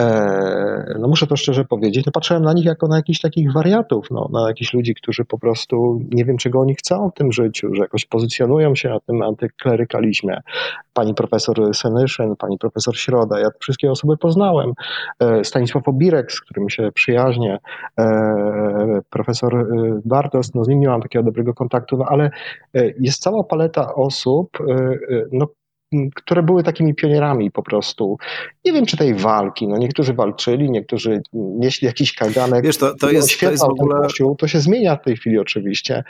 e, 0.00 0.96
no 1.00 1.08
muszę 1.08 1.26
to 1.26 1.36
szczerze 1.36 1.64
powiedzieć, 1.64 2.06
no 2.06 2.12
patrzyłem 2.12 2.42
na 2.42 2.52
nich 2.52 2.64
jako 2.64 2.88
na 2.88 2.96
jakichś 2.96 3.20
takich 3.20 3.52
wariatów, 3.52 4.06
no, 4.10 4.28
na 4.32 4.48
jakichś 4.48 4.72
ludzi, 4.74 4.94
którzy 4.94 5.24
po 5.24 5.38
prostu 5.38 6.00
nie 6.10 6.24
wiem, 6.24 6.36
czego 6.36 6.60
oni 6.60 6.74
chcą 6.74 7.10
w 7.10 7.14
tym 7.14 7.32
życiu, 7.32 7.74
że 7.74 7.82
jakoś 7.82 8.06
pozycjonują 8.06 8.74
się 8.74 8.88
na 8.88 9.00
tym 9.00 9.22
antyklerykalizmie. 9.22 10.40
Pani 10.92 11.14
profesor 11.14 11.74
Senyszyn, 11.74 12.36
pani 12.36 12.58
profesor 12.58 12.96
Środa, 12.96 13.40
ja 13.40 13.48
wszystkie 13.60 13.90
osoby 13.90 14.16
poznałem. 14.16 14.72
E, 15.20 15.44
Stanisław 15.44 15.88
Obirek, 15.88 16.32
z 16.32 16.40
którym 16.40 16.70
się 16.70 16.92
przyjaźnię, 16.92 17.58
e, 17.98 19.00
profesor 19.10 19.66
Bartos, 20.38 20.54
no 20.54 20.64
z 20.64 20.68
nim 20.68 20.80
nie 20.80 20.88
mam 20.88 21.02
takiego 21.02 21.22
dobrego 21.24 21.54
kontaktu, 21.54 21.96
no 21.96 22.04
ale 22.08 22.30
jest 23.00 23.22
cała 23.22 23.44
paleta 23.44 23.94
osób, 23.94 24.58
no, 25.32 25.46
które 26.14 26.42
były 26.42 26.62
takimi 26.62 26.94
pionierami 26.94 27.50
po 27.50 27.62
prostu. 27.62 28.16
Nie 28.64 28.72
wiem, 28.72 28.86
czy 28.86 28.96
tej 28.96 29.14
walki. 29.14 29.68
No 29.68 29.78
niektórzy 29.78 30.14
walczyli, 30.14 30.70
niektórzy 30.70 31.22
nieśli 31.32 31.86
jakiś 31.86 32.14
kaganek. 32.14 32.64
Wiesz, 32.64 32.76
to, 32.76 32.94
to, 32.94 33.10
jest, 33.10 33.40
to 33.40 33.50
jest 33.50 33.62
w 33.62 33.68
ogóle... 33.68 34.00
Kościół. 34.00 34.36
To 34.36 34.48
się 34.48 34.60
zmienia 34.60 34.96
w 34.96 35.04
tej 35.04 35.16
chwili 35.16 35.38
oczywiście. 35.38 36.04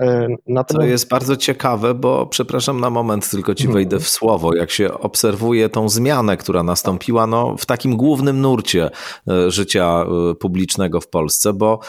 E, 0.00 0.28
natomiast... 0.46 0.86
To 0.86 0.92
jest 0.92 1.10
bardzo 1.10 1.36
ciekawe, 1.36 1.94
bo 1.94 2.26
przepraszam 2.26 2.80
na 2.80 2.90
moment, 2.90 3.30
tylko 3.30 3.54
ci 3.54 3.68
wejdę 3.68 3.98
w 3.98 4.08
słowo. 4.08 4.54
Jak 4.56 4.70
się 4.70 4.92
obserwuje 4.92 5.68
tą 5.68 5.88
zmianę, 5.88 6.36
która 6.36 6.62
nastąpiła 6.62 7.26
no, 7.26 7.56
w 7.56 7.66
takim 7.66 7.96
głównym 7.96 8.40
nurcie 8.40 8.90
e, 9.28 9.50
życia 9.50 10.04
e, 10.30 10.34
publicznego 10.34 11.00
w 11.00 11.08
Polsce, 11.08 11.52
bo 11.52 11.80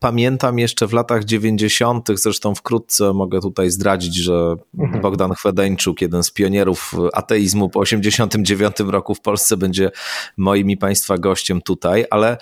pamiętam 0.00 0.58
jeszcze 0.58 0.86
w 0.86 0.92
latach 0.92 1.24
90., 1.24 2.08
zresztą 2.14 2.54
wkrótce 2.54 3.12
mogę 3.12 3.40
tutaj 3.40 3.70
zdradzić, 3.70 4.16
że 4.16 4.56
mhm. 4.78 5.02
Bogdan 5.02 5.32
Chwedeńczuk, 5.32 6.00
jeden 6.00 6.22
z 6.22 6.30
pionierów 6.30 6.94
ateizmu 7.12 7.68
po 7.68 7.80
89 7.80 8.76
roku 8.80 9.14
w 9.14 9.20
Polsce 9.20 9.56
będzie 9.56 9.90
moim 10.36 10.70
i 10.70 10.76
Państwa 10.76 11.18
gościem 11.18 11.62
tutaj, 11.62 12.04
ale 12.10 12.36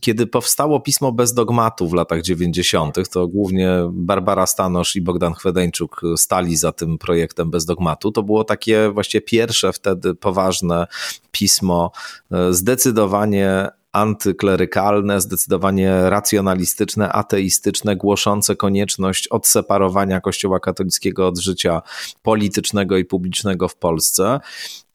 kiedy 0.00 0.26
powstało 0.26 0.80
pismo 0.80 1.12
bez 1.12 1.34
dogmatu 1.34 1.88
w 1.88 1.94
latach 1.94 2.22
90., 2.22 3.08
to 3.10 3.28
głównie 3.28 3.70
Barbara 3.92 4.46
Stanosz 4.46 4.96
i 4.96 5.00
Bogdan 5.00 5.34
Chwedeńczuk 5.34 6.00
stali 6.16 6.56
za 6.56 6.72
tym 6.72 6.98
projektem 6.98 7.50
bez 7.50 7.64
dogmatu. 7.64 8.12
To 8.12 8.22
było 8.22 8.44
takie 8.44 8.90
właśnie 8.90 9.20
pierwsze 9.20 9.72
wtedy 9.72 10.14
poważne 10.14 10.86
pismo, 11.30 11.90
e, 12.32 12.52
zdecydowanie 12.52 13.68
antyklerykalne, 13.94 15.20
zdecydowanie 15.20 16.10
racjonalistyczne, 16.10 17.12
ateistyczne, 17.12 17.96
głoszące 17.96 18.56
konieczność 18.56 19.28
odseparowania 19.28 20.20
Kościoła 20.20 20.60
katolickiego 20.60 21.28
od 21.28 21.38
życia 21.38 21.82
politycznego 22.22 22.96
i 22.96 23.04
publicznego 23.04 23.68
w 23.68 23.76
Polsce. 23.76 24.40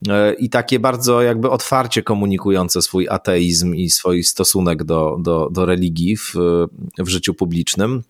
E, 0.08 0.34
I 0.34 0.50
takie 0.50 0.78
bardzo 0.78 1.22
jakby 1.22 1.50
otwarcie 1.50 2.02
komunikujące 2.02 2.82
swój 2.82 3.08
ateizm 3.08 3.74
i 3.74 3.90
swój 3.90 4.24
stosunek 4.24 4.84
do, 4.84 5.16
do, 5.20 5.48
do 5.52 5.66
religii 5.66 6.16
w, 6.16 6.34
w 6.98 7.08
życiu 7.08 7.34
publicznym 7.34 8.02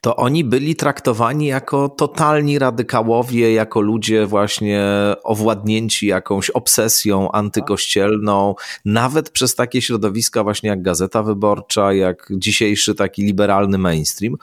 to 0.00 0.16
oni 0.16 0.44
byli 0.44 0.76
traktowani 0.76 1.46
jako 1.46 1.88
totalni 1.88 2.58
radykałowie, 2.58 3.52
jako 3.52 3.80
ludzie 3.80 4.26
właśnie 4.26 4.84
owładnięci 5.22 6.06
jakąś 6.06 6.50
obsesją 6.50 7.32
antykościelną, 7.32 8.54
nawet 8.84 9.30
przez 9.30 9.54
takie 9.54 9.82
środowiska 9.82 10.42
właśnie 10.42 10.68
jak 10.68 10.82
Gazeta 10.82 11.22
Wyborcza, 11.22 11.92
jak 11.92 12.28
dzisiejszy 12.30 12.94
taki 12.94 13.22
liberalny 13.22 13.78
mainstream. 13.78 14.36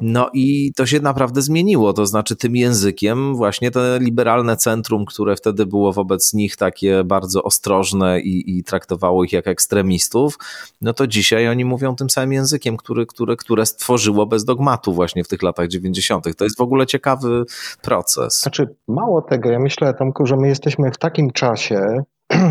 No 0.00 0.30
i 0.34 0.72
to 0.76 0.86
się 0.86 1.00
naprawdę 1.00 1.42
zmieniło, 1.42 1.92
to 1.92 2.06
znaczy 2.06 2.36
tym 2.36 2.56
językiem 2.56 3.36
właśnie 3.36 3.70
te 3.70 3.98
liberalne 4.00 4.56
centrum, 4.56 5.04
które 5.04 5.36
wtedy 5.36 5.66
było 5.66 5.92
wobec 5.92 6.34
nich 6.34 6.56
takie 6.56 7.04
bardzo 7.04 7.42
ostrożne 7.42 8.20
i, 8.20 8.58
i 8.58 8.64
traktowało 8.64 9.24
ich 9.24 9.32
jak 9.32 9.46
ekstremistów, 9.46 10.38
no 10.80 10.92
to 10.92 11.06
dzisiaj 11.06 11.48
oni 11.48 11.64
mówią 11.64 11.96
tym 11.96 12.10
samym 12.10 12.32
językiem, 12.32 12.76
który, 12.76 13.06
które, 13.06 13.36
które 13.36 13.66
stworzyło 13.66 14.26
bez 14.26 14.44
dogmatu 14.62 14.92
właśnie 14.92 15.24
w 15.24 15.28
tych 15.28 15.42
latach 15.42 15.68
90. 15.68 16.36
To 16.36 16.44
jest 16.44 16.58
w 16.58 16.60
ogóle 16.60 16.86
ciekawy 16.86 17.44
proces. 17.82 18.40
Znaczy, 18.40 18.74
mało 18.88 19.22
tego, 19.22 19.50
ja 19.50 19.58
myślę, 19.58 19.94
Tomku, 19.94 20.26
że 20.26 20.36
my 20.36 20.48
jesteśmy 20.48 20.90
w 20.90 20.98
takim 20.98 21.30
czasie, 21.30 21.80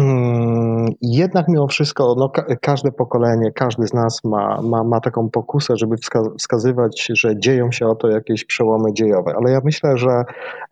jednak 1.01 1.47
mimo 1.47 1.67
wszystko 1.67 2.15
no, 2.17 2.31
każde 2.61 2.91
pokolenie, 2.91 3.51
każdy 3.51 3.87
z 3.87 3.93
nas 3.93 4.23
ma, 4.23 4.61
ma, 4.61 4.83
ma 4.83 4.99
taką 4.99 5.29
pokusę, 5.29 5.73
żeby 5.77 5.95
wskazywać, 6.39 7.11
że 7.13 7.39
dzieją 7.39 7.71
się 7.71 7.87
oto 7.87 8.07
jakieś 8.07 8.45
przełomy 8.45 8.93
dziejowe, 8.93 9.33
ale 9.37 9.51
ja 9.51 9.59
myślę, 9.63 9.97
że 9.97 10.23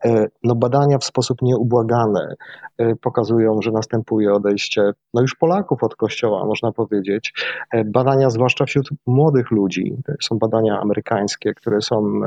e, 0.04 0.26
no, 0.44 0.54
badania 0.54 0.98
w 0.98 1.04
sposób 1.04 1.42
nieubłagany 1.42 2.34
e, 2.78 2.96
pokazują, 2.96 3.62
że 3.62 3.70
następuje 3.70 4.32
odejście 4.32 4.92
no 5.14 5.20
już 5.20 5.34
Polaków 5.34 5.82
od 5.82 5.96
Kościoła, 5.96 6.46
można 6.46 6.72
powiedzieć. 6.72 7.32
E, 7.72 7.84
badania 7.84 8.30
zwłaszcza 8.30 8.64
wśród 8.64 8.88
młodych 9.06 9.50
ludzi, 9.50 9.96
są 10.22 10.38
badania 10.38 10.80
amerykańskie, 10.80 11.54
które 11.54 11.80
są 11.80 12.20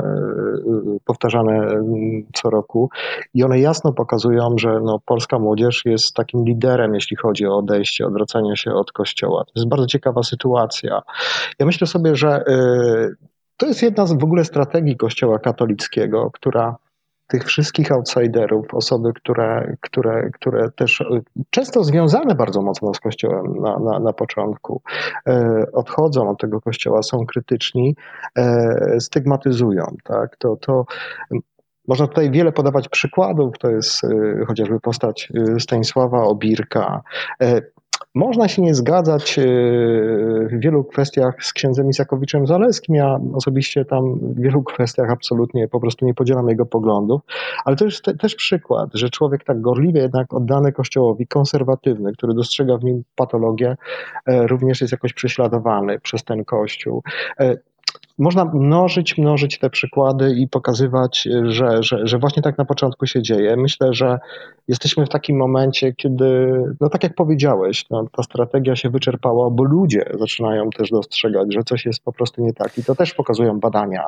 powtarzane 1.06 1.68
co 2.34 2.50
roku 2.50 2.90
i 3.34 3.44
one 3.44 3.60
jasno 3.60 3.94
pokazują, 3.94 4.56
że 4.58 4.80
no, 4.84 5.00
polska 5.06 5.40
młodzież 5.40 5.82
jest 5.86 6.16
takim 6.16 6.46
liderem, 6.46 6.94
jeśli 6.96 7.18
chodzi 7.18 7.48
o 7.48 7.58
odejście, 7.58 7.83
odwracanie 8.06 8.58
się 8.58 8.74
od 8.74 8.92
Kościoła. 8.92 9.44
To 9.44 9.52
jest 9.56 9.70
bardzo 9.70 9.88
ciekawa 9.88 10.24
sytuacja. 10.24 11.02
Ja 11.60 11.66
myślę 11.66 11.88
sobie, 11.88 12.16
że 12.16 12.44
y, 12.48 13.16
to 13.58 13.66
jest 13.66 13.82
jedna 13.82 14.06
z 14.06 14.14
w 14.14 14.24
ogóle 14.24 14.46
strategii 14.46 14.98
Kościoła 14.98 15.40
katolickiego, 15.40 16.32
która 16.34 16.76
tych 17.28 17.44
wszystkich 17.44 17.92
outsiderów, 17.92 18.74
osoby, 18.74 19.14
które, 19.14 19.76
które, 19.82 20.30
które 20.34 20.72
też 20.72 21.02
y, 21.02 21.24
często 21.50 21.84
związane 21.84 22.36
bardzo 22.36 22.62
mocno 22.62 22.94
z 22.94 23.00
Kościołem 23.00 23.56
na, 23.62 23.80
na, 23.80 24.00
na 24.00 24.14
początku, 24.14 24.82
e, 25.28 25.66
odchodzą 25.74 26.30
od 26.30 26.40
tego 26.40 26.62
Kościoła, 26.62 27.04
są 27.04 27.26
krytyczni, 27.26 27.96
stygmatyzują. 29.00 29.86
Tak? 30.04 30.38
To, 30.38 30.56
to 30.56 30.86
można 31.88 32.08
tutaj 32.08 32.32
wiele 32.32 32.52
podawać 32.52 32.90
przykładów, 32.90 33.58
to 33.58 33.70
jest 33.70 34.04
y, 34.04 34.46
chociażby 34.48 34.80
postać 34.80 35.32
y, 35.56 35.60
Stanisława 35.60 36.24
Obirka. 36.24 37.02
E, 38.16 38.20
można 38.20 38.48
się 38.48 38.62
nie 38.62 38.76
zgadzać 38.76 39.40
y, 39.40 39.44
w 40.52 40.60
wielu 40.60 40.84
kwestiach 40.84 41.44
z 41.44 41.54
księdzem 41.54 41.90
Isakowiczem 41.90 42.48
Zaleskim. 42.48 42.96
Ja 42.96 43.20
osobiście 43.34 43.86
tam 43.86 44.20
w 44.20 44.42
wielu 44.42 44.64
kwestiach 44.64 45.12
absolutnie 45.12 45.68
po 45.68 45.80
prostu 45.80 46.06
nie 46.06 46.14
podzielam 46.14 46.50
jego 46.50 46.66
poglądów, 46.66 47.22
ale 47.66 47.76
to 47.76 47.86
jest 47.86 48.04
te, 48.04 48.14
też 48.14 48.36
przykład, 48.36 48.90
że 48.94 49.10
człowiek 49.10 49.44
tak 49.44 49.62
gorliwie 49.62 50.02
jednak 50.02 50.34
oddany 50.34 50.72
Kościołowi, 50.72 51.28
konserwatywny, 51.28 52.14
który 52.14 52.34
dostrzega 52.34 52.78
w 52.78 52.84
nim 52.84 53.04
patologię, 53.16 53.76
e, 54.26 54.48
również 54.48 54.82
jest 54.82 54.92
jakoś 54.92 55.14
prześladowany 55.14 56.00
przez 56.00 56.24
ten 56.24 56.46
Kościół. 56.46 57.04
Można 58.18 58.46
mnożyć, 58.46 59.18
mnożyć 59.18 59.60
te 59.60 59.70
przykłady 59.70 60.36
i 60.38 60.48
pokazywać, 60.48 61.28
że, 61.44 61.84
że, 61.84 62.08
że 62.08 62.20
właśnie 62.20 62.44
tak 62.44 62.58
na 62.58 62.66
początku 62.66 63.06
się 63.06 63.22
dzieje. 63.22 63.56
Myślę, 63.58 63.94
że 63.94 64.20
jesteśmy 64.68 65.06
w 65.06 65.10
takim 65.10 65.38
momencie, 65.38 65.94
kiedy, 65.94 66.54
no 66.82 66.90
tak 66.90 67.04
jak 67.04 67.16
powiedziałeś, 67.16 67.86
no, 67.90 68.06
ta 68.18 68.24
strategia 68.24 68.76
się 68.76 68.90
wyczerpała, 68.90 69.50
bo 69.50 69.64
ludzie 69.64 70.06
zaczynają 70.20 70.70
też 70.70 70.90
dostrzegać, 70.90 71.54
że 71.54 71.64
coś 71.64 71.86
jest 71.86 72.04
po 72.04 72.14
prostu 72.14 72.42
nie 72.42 72.54
tak. 72.54 72.78
I 72.78 72.84
to 72.84 72.96
też 72.96 73.14
pokazują 73.14 73.60
badania 73.60 74.04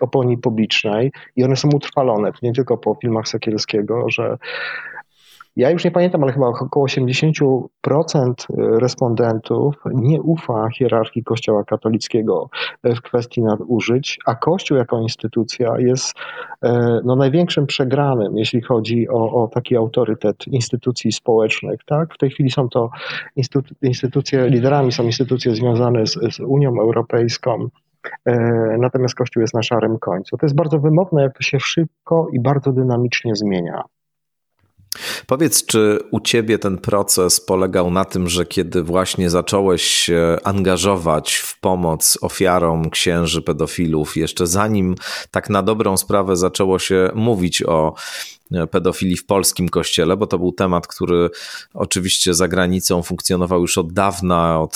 opinii 0.00 0.38
publicznej 0.38 1.12
i 1.36 1.44
one 1.44 1.56
są 1.56 1.68
utrwalone, 1.74 2.32
nie 2.42 2.52
tylko 2.52 2.76
po 2.76 2.96
filmach 3.02 3.28
Sekielskiego, 3.28 4.04
że 4.10 4.36
ja 5.58 5.70
już 5.70 5.84
nie 5.84 5.90
pamiętam, 5.90 6.22
ale 6.22 6.32
chyba 6.32 6.46
około 6.46 6.86
80% 6.86 7.68
respondentów 8.80 9.74
nie 9.94 10.22
ufa 10.22 10.68
hierarchii 10.74 11.24
Kościoła 11.24 11.64
katolickiego 11.64 12.50
w 12.84 13.00
kwestii 13.00 13.42
nadużyć, 13.42 14.18
a 14.26 14.34
Kościół 14.34 14.76
jako 14.76 15.00
instytucja 15.00 15.78
jest 15.78 16.14
e, 16.62 17.00
no, 17.04 17.16
największym 17.16 17.66
przegranym, 17.66 18.36
jeśli 18.36 18.62
chodzi 18.62 19.08
o, 19.08 19.42
o 19.42 19.48
taki 19.48 19.76
autorytet 19.76 20.46
instytucji 20.46 21.12
społecznych. 21.12 21.80
Tak? 21.86 22.14
W 22.14 22.18
tej 22.18 22.30
chwili 22.30 22.50
są 22.50 22.68
to 22.68 22.90
instytucje, 23.82 24.48
liderami 24.48 24.92
są 24.92 25.02
instytucje 25.02 25.54
związane 25.54 26.06
z, 26.06 26.12
z 26.12 26.40
Unią 26.40 26.80
Europejską, 26.80 27.68
Natomiast 28.78 29.14
Kościół 29.14 29.40
jest 29.40 29.54
na 29.54 29.62
szarym 29.62 29.98
końcu. 29.98 30.36
To 30.36 30.46
jest 30.46 30.56
bardzo 30.56 30.78
wymowne, 30.78 31.22
jak 31.22 31.36
to 31.36 31.42
się 31.42 31.60
szybko 31.60 32.28
i 32.32 32.40
bardzo 32.40 32.72
dynamicznie 32.72 33.36
zmienia. 33.36 33.82
Powiedz, 35.26 35.66
czy 35.66 35.98
u 36.10 36.20
ciebie 36.20 36.58
ten 36.58 36.78
proces 36.78 37.40
polegał 37.40 37.90
na 37.90 38.04
tym, 38.04 38.28
że 38.28 38.46
kiedy 38.46 38.82
właśnie 38.82 39.30
zacząłeś 39.30 39.82
się 39.82 40.36
angażować 40.44 41.34
w 41.34 41.60
pomoc 41.60 42.18
ofiarom 42.20 42.90
księży 42.90 43.42
pedofilów, 43.42 44.16
jeszcze 44.16 44.46
zanim 44.46 44.94
tak 45.30 45.50
na 45.50 45.62
dobrą 45.62 45.96
sprawę 45.96 46.36
zaczęło 46.36 46.78
się 46.78 47.10
mówić 47.14 47.62
o 47.62 47.94
pedofilii 48.70 49.16
w 49.16 49.26
polskim 49.26 49.68
kościele, 49.68 50.16
bo 50.16 50.26
to 50.26 50.38
był 50.38 50.52
temat, 50.52 50.86
który 50.86 51.30
oczywiście 51.74 52.34
za 52.34 52.48
granicą 52.48 53.02
funkcjonował 53.02 53.60
już 53.60 53.78
od 53.78 53.92
dawna, 53.92 54.60
od 54.60 54.74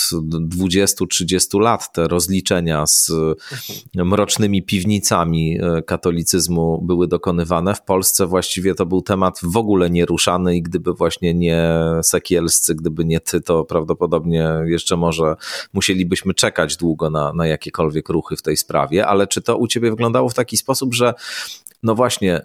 20-30 0.57 1.61
lat. 1.61 1.93
Te 1.93 2.09
rozliczenia 2.09 2.87
z 2.87 3.13
mrocznymi 3.95 4.63
piwnicami 4.63 5.59
katolicyzmu 5.87 6.83
były 6.83 7.09
dokonywane. 7.09 7.75
W 7.75 7.83
Polsce 7.83 8.27
właściwie 8.27 8.75
to 8.75 8.87
był 8.87 9.03
temat 9.03 9.41
w 9.43 9.57
ogóle 9.57 9.91
nieruszany 9.91 10.57
i 10.57 10.63
gdyby 10.63 10.95
właśnie 10.95 11.35
nie 11.35 11.69
Sekielscy, 12.03 12.75
gdyby 12.75 13.05
nie 13.05 13.21
ty, 13.21 13.41
to 13.41 13.65
prawdopodobnie 13.65 14.49
jeszcze 14.65 14.97
może 14.97 15.35
musielibyśmy 15.73 16.35
czekać 16.35 16.77
długo 16.77 17.11
na, 17.11 17.33
na 17.33 17.47
jakiekolwiek 17.47 18.09
ruchy 18.09 18.37
w 18.37 18.43
tej 18.43 18.57
sprawie. 18.57 19.07
Ale 19.07 19.27
czy 19.27 19.43
to 19.43 19.57
u 19.57 19.67
ciebie 19.67 19.91
wyglądało 19.91 20.29
w 20.29 20.35
taki 20.35 20.57
sposób, 20.57 20.95
że 20.95 21.15
no 21.83 21.95
właśnie, 21.95 22.43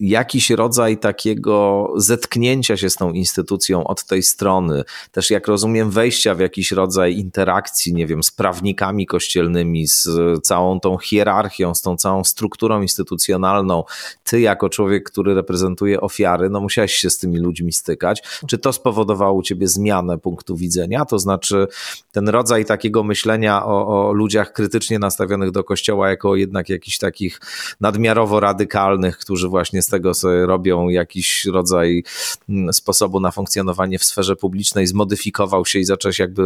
jakiś 0.00 0.50
rodzaj 0.50 0.98
takiego 0.98 1.88
zetknięcia 1.96 2.76
się 2.76 2.90
z 2.90 2.94
tą 2.94 3.12
instytucją 3.12 3.84
od 3.84 4.04
tej 4.04 4.22
strony, 4.22 4.82
też 5.12 5.30
jak 5.30 5.48
rozumiem, 5.48 5.90
wejścia 5.90 6.34
w 6.34 6.40
jakiś 6.40 6.72
rodzaj 6.72 7.16
interakcji, 7.16 7.94
nie 7.94 8.06
wiem, 8.06 8.22
z 8.22 8.30
prawnikami 8.30 9.06
kościelnymi, 9.06 9.86
z 9.86 10.08
całą 10.42 10.80
tą 10.80 10.98
hierarchią, 10.98 11.74
z 11.74 11.82
tą 11.82 11.96
całą 11.96 12.24
strukturą 12.24 12.82
instytucjonalną. 12.82 13.84
Ty, 14.24 14.40
jako 14.40 14.68
człowiek, 14.68 15.10
który 15.10 15.34
reprezentuje 15.34 16.00
ofiary, 16.00 16.50
no 16.50 16.60
musiałeś 16.60 16.92
się 16.92 17.10
z 17.10 17.18
tymi 17.18 17.38
ludźmi 17.38 17.72
stykać. 17.72 18.22
Czy 18.46 18.58
to 18.58 18.72
spowodowało 18.72 19.32
u 19.32 19.42
ciebie 19.42 19.68
zmianę 19.68 20.18
punktu 20.18 20.56
widzenia? 20.56 21.04
To 21.04 21.18
znaczy, 21.18 21.66
ten 22.12 22.28
rodzaj 22.28 22.64
takiego 22.64 23.04
myślenia 23.04 23.66
o, 23.66 24.08
o 24.08 24.12
ludziach 24.12 24.52
krytycznie 24.52 24.98
nastawionych 24.98 25.50
do 25.50 25.64
kościoła, 25.64 26.10
jako 26.10 26.36
jednak 26.36 26.68
jakichś 26.68 26.98
takich 26.98 27.40
nadmiarowo 27.80 28.40
radykalnych, 28.40 29.18
którzy 29.18 29.48
właśnie 29.48 29.57
z 29.64 29.86
tego 29.86 30.14
sobie 30.14 30.46
robią 30.46 30.88
jakiś 30.88 31.44
rodzaj 31.44 32.04
mm, 32.48 32.72
sposobu 32.72 33.20
na 33.20 33.30
funkcjonowanie 33.30 33.98
w 33.98 34.04
sferze 34.04 34.36
publicznej, 34.36 34.86
zmodyfikował 34.86 35.66
się 35.66 35.78
i 35.78 35.84
zacząłeś 35.84 36.18
jakby 36.18 36.42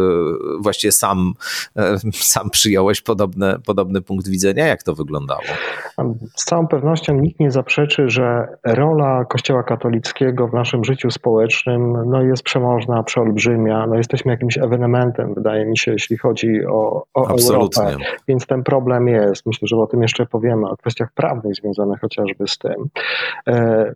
właściwie 0.59 0.91
sam, 0.91 1.33
e, 1.75 1.97
sam 2.13 2.49
przyjąłeś 2.49 3.01
podobne, 3.01 3.59
podobny 3.65 4.01
punkt 4.01 4.27
widzenia. 4.27 4.67
Jak 4.67 4.83
to 4.83 4.95
wyglądało? 4.95 5.41
Z 6.35 6.45
całą 6.45 6.67
pewnością 6.67 7.13
nikt 7.13 7.39
nie 7.39 7.51
zaprzeczy, 7.51 8.09
że 8.09 8.47
rola 8.63 9.25
Kościoła 9.25 9.63
katolickiego 9.63 10.47
w 10.47 10.53
naszym 10.53 10.83
życiu 10.83 11.11
społecznym 11.11 11.93
no, 12.05 12.23
jest 12.23 12.43
przemożna, 12.43 13.03
przeolbrzymia. 13.03 13.87
No, 13.87 13.95
jesteśmy 13.95 14.31
jakimś 14.31 14.57
ewenementem, 14.57 15.33
wydaje 15.33 15.65
mi 15.65 15.77
się, 15.77 15.91
jeśli 15.91 16.17
chodzi 16.17 16.65
o, 16.65 17.05
o 17.13 17.27
Absolutnie. 17.27 17.83
Europę. 17.83 18.05
Więc 18.27 18.45
ten 18.45 18.63
problem 18.63 19.07
jest. 19.07 19.45
Myślę, 19.45 19.67
że 19.67 19.77
o 19.77 19.87
tym 19.87 20.01
jeszcze 20.01 20.25
powiemy, 20.25 20.69
o 20.69 20.77
kwestiach 20.77 21.11
prawnych 21.11 21.55
związanych 21.55 21.99
chociażby 22.01 22.47
z 22.47 22.57
tym. 22.57 22.89
Uh, 23.47 23.93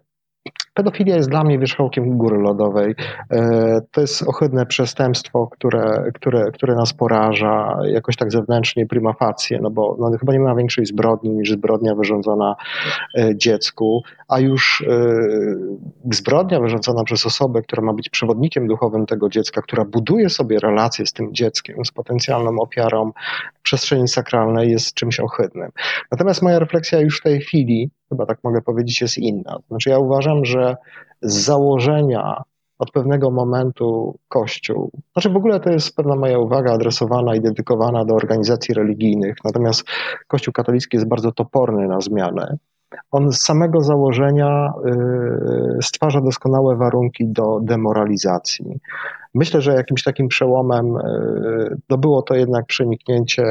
pedofilia 0.77 1.15
jest 1.15 1.29
dla 1.29 1.43
mnie 1.43 1.59
wierzchołkiem 1.59 2.17
góry 2.17 2.37
lodowej. 2.37 2.95
E, 3.31 3.81
to 3.91 4.01
jest 4.01 4.23
ohydne 4.27 4.65
przestępstwo, 4.65 5.47
które, 5.47 6.11
które, 6.13 6.51
które 6.51 6.75
nas 6.75 6.93
poraża 6.93 7.77
jakoś 7.83 8.15
tak 8.15 8.31
zewnętrznie, 8.31 8.85
prima 8.85 9.13
facie, 9.13 9.59
no 9.61 9.69
bo 9.71 9.95
no, 9.99 10.17
chyba 10.19 10.33
nie 10.33 10.39
ma 10.39 10.55
większej 10.55 10.85
zbrodni 10.85 11.29
niż 11.29 11.51
zbrodnia 11.51 11.95
wyrządzona 11.95 12.55
e, 13.17 13.35
dziecku, 13.35 14.03
a 14.27 14.39
już 14.39 14.85
zbrodnia 16.11 16.59
wyrządzona 16.59 17.03
przez 17.03 17.25
osobę, 17.25 17.61
która 17.61 17.83
ma 17.83 17.93
być 17.93 18.09
przewodnikiem 18.09 18.67
duchowym 18.67 19.05
tego 19.05 19.29
dziecka, 19.29 19.61
która 19.61 19.85
buduje 19.85 20.29
sobie 20.29 20.59
relacje 20.59 21.05
z 21.05 21.13
tym 21.13 21.33
dzieckiem, 21.33 21.85
z 21.85 21.91
potencjalną 21.91 22.51
ofiarą 22.59 23.11
przestrzeni 23.63 24.07
sakralnej 24.07 24.71
jest 24.71 24.93
czymś 24.93 25.19
ohydnym. 25.19 25.71
Natomiast 26.11 26.41
moja 26.41 26.59
refleksja 26.59 26.99
już 26.99 27.19
w 27.19 27.23
tej 27.23 27.41
chwili 27.41 27.89
chyba 28.09 28.25
tak 28.25 28.43
mogę 28.43 28.61
powiedzieć, 28.61 29.01
jest 29.01 29.17
inna. 29.17 29.59
Znaczy, 29.67 29.89
ja 29.89 29.99
uważam, 29.99 30.45
że 30.45 30.66
z 31.21 31.45
założenia 31.45 32.43
od 32.79 32.91
pewnego 32.91 33.31
momentu 33.31 34.15
Kościół, 34.27 34.91
znaczy 35.13 35.29
w 35.29 35.35
ogóle 35.35 35.59
to 35.59 35.69
jest 35.69 35.95
pewna 35.95 36.15
moja 36.15 36.39
uwaga 36.39 36.73
adresowana 36.73 37.35
i 37.35 37.41
dedykowana 37.41 38.05
do 38.05 38.15
organizacji 38.15 38.73
religijnych, 38.73 39.35
natomiast 39.43 39.83
Kościół 40.27 40.53
katolicki 40.53 40.97
jest 40.97 41.07
bardzo 41.07 41.31
toporny 41.31 41.87
na 41.87 42.01
zmianę. 42.01 42.57
On 43.11 43.31
z 43.31 43.41
samego 43.41 43.81
założenia 43.81 44.73
y, 45.77 45.83
stwarza 45.83 46.21
doskonałe 46.21 46.75
warunki 46.75 47.27
do 47.27 47.59
demoralizacji. 47.61 48.79
Myślę, 49.33 49.61
że 49.61 49.73
jakimś 49.73 50.03
takim 50.03 50.27
przełomem 50.27 50.97
y, 50.97 51.77
to 51.87 51.97
było 51.97 52.21
to 52.21 52.35
jednak 52.35 52.65
przeniknięcie 52.65 53.43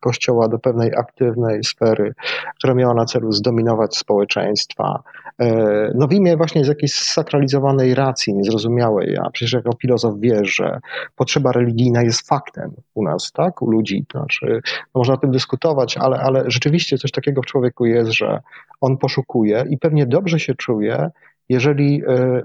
Kościoła 0.00 0.48
do 0.48 0.58
pewnej 0.58 0.90
aktywnej 0.96 1.64
sfery, 1.64 2.14
która 2.58 2.74
miała 2.74 2.94
na 2.94 3.04
celu 3.04 3.32
zdominować 3.32 3.96
społeczeństwa. 3.96 5.02
Y, 5.42 5.92
no 5.94 6.08
w 6.08 6.12
imię 6.12 6.36
właśnie 6.36 6.64
z 6.64 6.68
jakiejś 6.68 6.92
sakralizowanej 6.92 7.94
racji, 7.94 8.34
niezrozumiałej. 8.34 9.12
Ja 9.12 9.30
przecież 9.32 9.52
jako 9.52 9.70
filozof 9.80 10.14
wiesz, 10.18 10.54
że 10.54 10.80
potrzeba 11.16 11.52
religijna 11.52 12.02
jest 12.02 12.28
faktem 12.28 12.72
u 12.94 13.02
nas, 13.02 13.32
tak, 13.32 13.62
u 13.62 13.70
ludzi. 13.70 14.04
Znaczy, 14.10 14.60
no 14.94 14.98
można 14.98 15.14
o 15.14 15.16
tym 15.16 15.30
dyskutować, 15.30 15.96
ale, 15.96 16.20
ale 16.20 16.44
rzeczywiście 16.46 16.98
coś 16.98 17.10
takiego 17.10 17.42
w 17.42 17.46
człowieku 17.46 17.86
jest, 17.86 18.10
że 18.10 18.40
on 18.80 18.98
poszukuje 18.98 19.64
i 19.70 19.78
pewnie 19.78 20.06
dobrze 20.06 20.40
się 20.40 20.54
czuje, 20.54 21.10
jeżeli 21.48 22.02
y, 22.04 22.42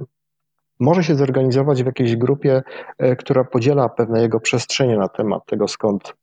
może 0.79 1.03
się 1.03 1.15
zorganizować 1.15 1.83
w 1.83 1.85
jakiejś 1.85 2.15
grupie, 2.15 2.63
e, 2.97 3.15
która 3.15 3.43
podziela 3.43 3.89
pewne 3.89 4.21
jego 4.21 4.39
przestrzenie 4.39 4.97
na 4.97 5.07
temat 5.07 5.45
tego, 5.45 5.67
skąd 5.67 6.13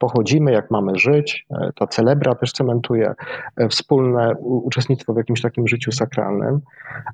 pochodzimy, 0.00 0.52
jak 0.52 0.70
mamy 0.70 0.98
żyć. 0.98 1.46
E, 1.50 1.70
ta 1.76 1.86
celebra 1.86 2.34
też 2.34 2.52
cementuje 2.52 3.14
e, 3.56 3.68
wspólne 3.68 4.34
uczestnictwo 4.40 5.14
w 5.14 5.16
jakimś 5.16 5.40
takim 5.40 5.68
życiu 5.68 5.92
sakralnym. 5.92 6.60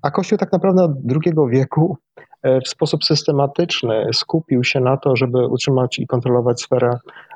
A 0.03 0.11
Kościół 0.11 0.38
tak 0.38 0.53
naprawdę 0.53 0.85
od 0.85 0.92
II 1.11 1.35
wieku 1.51 1.99
w 2.64 2.68
sposób 2.68 3.05
systematyczny 3.05 4.07
skupił 4.12 4.64
się 4.64 4.81
na 4.81 4.96
to, 4.96 5.16
żeby 5.16 5.46
utrzymać 5.46 5.99
i 5.99 6.07
kontrolować 6.07 6.62
sferę 6.62 6.99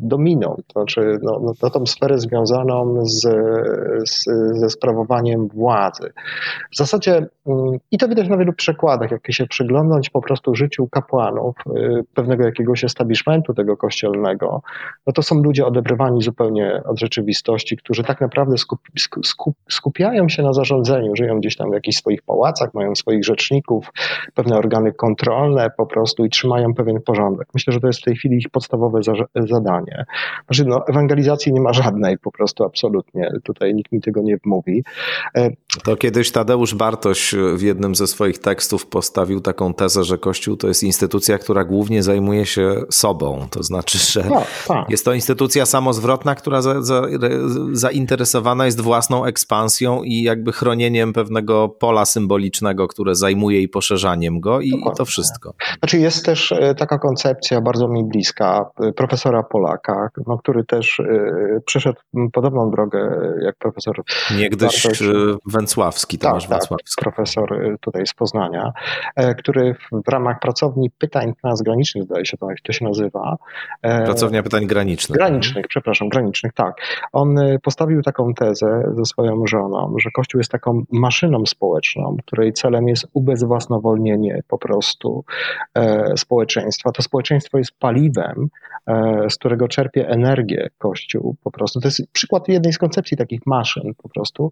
dominą, 0.00 0.56
to 0.66 0.72
znaczy 0.72 1.18
no, 1.22 1.40
no, 1.42 1.52
na 1.62 1.70
tą 1.70 1.86
sferę 1.86 2.18
związaną 2.18 2.96
z, 3.02 3.20
z, 4.10 4.24
ze 4.52 4.70
sprawowaniem 4.70 5.48
władzy. 5.48 6.12
W 6.72 6.76
zasadzie, 6.76 7.26
mm, 7.46 7.78
i 7.90 7.98
to 7.98 8.08
widać 8.08 8.28
na 8.28 8.36
wielu 8.36 8.52
przykładach, 8.52 9.10
jak 9.10 9.32
się 9.32 9.46
przyglądać 9.46 10.10
po 10.10 10.20
prostu 10.20 10.54
życiu 10.54 10.88
kapłanów, 10.88 11.54
e, 11.66 12.00
pewnego 12.14 12.44
jakiegoś 12.44 12.84
establishmentu 12.84 13.54
tego 13.54 13.76
kościelnego, 13.76 14.62
no 15.06 15.12
to 15.12 15.22
są 15.22 15.42
ludzie 15.42 15.66
odebrywani 15.66 16.22
zupełnie 16.22 16.82
od 16.84 17.00
rzeczywistości, 17.00 17.76
którzy 17.76 18.02
tak 18.02 18.20
naprawdę 18.20 18.58
skup, 18.58 18.80
skup, 19.24 19.54
skupiają 19.68 20.28
się 20.28 20.42
na 20.42 20.52
zarządzaniu, 20.52 21.16
żyją 21.16 21.38
gdzieś 21.38 21.56
tam 21.56 21.70
w 21.70 21.74
jakichś 21.74 21.96
swoich 21.96 22.22
pałacach, 22.22 22.74
mają 22.74 22.94
swoich 22.94 23.24
rzeczników, 23.24 23.92
pewne 24.34 24.56
organy 24.56 24.92
kontrolne 24.92 25.70
po 25.76 25.86
prostu 25.86 26.24
i 26.24 26.30
trzymają 26.30 26.74
pewien 26.74 27.00
porządek. 27.02 27.48
Myślę, 27.54 27.72
że 27.72 27.80
to 27.80 27.86
jest 27.86 28.00
w 28.00 28.04
tej 28.04 28.16
chwili 28.16 28.36
ich 28.36 28.50
podstawowe 28.50 29.02
zadanie. 29.34 30.04
Znaczy, 30.46 30.64
no, 30.64 30.86
ewangelizacji 30.88 31.52
nie 31.52 31.60
ma 31.60 31.72
żadnej, 31.72 32.18
po 32.18 32.32
prostu 32.32 32.64
absolutnie. 32.64 33.30
Tutaj 33.44 33.74
nikt 33.74 33.92
mi 33.92 34.00
tego 34.00 34.22
nie 34.22 34.36
mówi. 34.44 34.84
E, 35.36 35.50
to 35.84 35.96
kiedyś 35.96 36.30
Tadeusz 36.32 36.74
Bartoś 36.74 37.34
w 37.54 37.62
jednym 37.62 37.94
ze 37.94 38.06
swoich 38.06 38.38
tekstów 38.38 38.86
postawił 38.86 39.40
taką 39.40 39.74
tezę, 39.74 40.04
że 40.04 40.18
Kościół 40.18 40.56
to 40.56 40.68
jest 40.68 40.82
instytucja, 40.82 41.38
która 41.38 41.64
głównie 41.64 42.02
zajmuje 42.02 42.46
się 42.46 42.82
sobą. 42.90 43.46
To 43.50 43.62
znaczy, 43.62 43.98
że 43.98 44.22
tak, 44.22 44.46
tak. 44.68 44.90
jest 44.90 45.04
to 45.04 45.12
instytucja 45.12 45.66
samozwrotna, 45.66 46.34
która 46.34 46.62
za, 46.62 46.82
za, 46.82 47.02
zainteresowana 47.72 48.66
jest 48.66 48.80
własną 48.80 49.24
ekspansją 49.24 50.02
i 50.02 50.22
jakby 50.22 50.52
chronieniem 50.52 51.12
pewnego 51.12 51.68
pola 51.68 52.04
symbolicznego, 52.04 52.88
które 52.88 53.14
zajmuje 53.14 53.62
i 53.62 53.68
poszerzaniem 53.68 54.40
go 54.40 54.60
i, 54.60 54.68
i 54.68 54.96
to 54.96 55.04
wszystko. 55.04 55.54
Znaczy 55.78 55.98
jest 55.98 56.24
też 56.24 56.52
e, 56.52 56.74
taka 56.74 56.98
koncepcja 56.98 57.60
bardzo 57.60 57.88
mi 57.88 58.04
bliska 58.04 58.70
profesora 59.00 59.42
Polaka, 59.42 60.08
no, 60.26 60.38
który 60.38 60.64
też 60.64 60.98
y, 60.98 61.62
przeszedł 61.66 62.00
podobną 62.32 62.70
drogę 62.70 63.20
jak 63.42 63.56
profesor. 63.56 64.02
Niegdyś 64.38 64.82
Bartosz. 64.82 65.02
Węcławski, 65.46 66.18
Tomasz 66.18 66.42
tak, 66.42 66.50
Węcławski. 66.50 66.90
Tak, 66.96 67.04
profesor 67.04 67.52
y, 67.52 67.76
tutaj 67.80 68.06
z 68.06 68.14
Poznania, 68.14 68.72
e, 69.16 69.34
który 69.34 69.74
w 70.06 70.08
ramach 70.08 70.40
pracowni 70.40 70.90
pytań 70.90 71.32
transgranicznych, 71.42 72.04
zdaje 72.04 72.26
się 72.26 72.36
to, 72.36 72.50
jak 72.50 72.60
to 72.60 72.72
się 72.72 72.84
nazywa. 72.84 73.36
E, 73.82 74.04
Pracownia 74.04 74.42
pytań 74.42 74.66
granicznych. 74.66 75.18
Granicznych, 75.18 75.66
przepraszam, 75.68 76.08
granicznych, 76.08 76.52
tak. 76.52 76.74
On 77.12 77.38
y, 77.38 77.58
postawił 77.62 78.02
taką 78.02 78.34
tezę 78.34 78.92
ze 78.96 79.04
swoją 79.04 79.46
żoną, 79.46 79.94
że 79.98 80.10
Kościół 80.10 80.38
jest 80.38 80.50
taką 80.50 80.82
maszyną 80.92 81.46
społeczną, 81.46 82.16
której 82.26 82.52
celem 82.52 82.88
jest 82.88 83.06
ubezwłasnowolnienie 83.12 84.42
po 84.48 84.58
prostu 84.58 85.24
e, 85.74 86.16
społeczeństwa. 86.16 86.92
To 86.92 87.02
społeczeństwo 87.02 87.58
jest 87.58 87.72
paliwem, 87.78 88.48
z 89.30 89.36
którego 89.36 89.68
czerpie 89.68 90.08
energię 90.08 90.68
Kościół 90.78 91.36
po 91.44 91.50
prostu. 91.50 91.80
To 91.80 91.88
jest 91.88 92.12
przykład 92.12 92.48
jednej 92.48 92.72
z 92.72 92.78
koncepcji 92.78 93.16
takich 93.16 93.40
maszyn 93.46 93.94
po 94.02 94.08
prostu, 94.08 94.50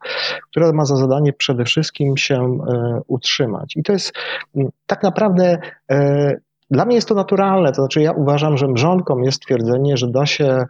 która 0.51 0.73
ma 0.73 0.85
za 0.85 0.97
zadanie 0.97 1.33
przede 1.33 1.65
wszystkim 1.65 2.17
się 2.17 2.35
e, 2.35 3.01
utrzymać. 3.07 3.77
I 3.77 3.83
to 3.83 3.93
jest 3.93 4.13
tak 4.87 5.03
naprawdę 5.03 5.59
e, 5.91 6.37
dla 6.71 6.85
mnie 6.85 6.95
jest 6.95 7.09
to 7.09 7.15
naturalne, 7.15 7.69
to 7.69 7.75
znaczy 7.75 8.03
ja 8.03 8.13
uważam, 8.13 8.57
że 8.57 8.69
mrzonką 8.69 9.19
jest 9.19 9.43
twierdzenie, 9.43 9.97
że 9.97 10.11
da 10.11 10.27
się 10.27 10.45
e, 10.45 10.67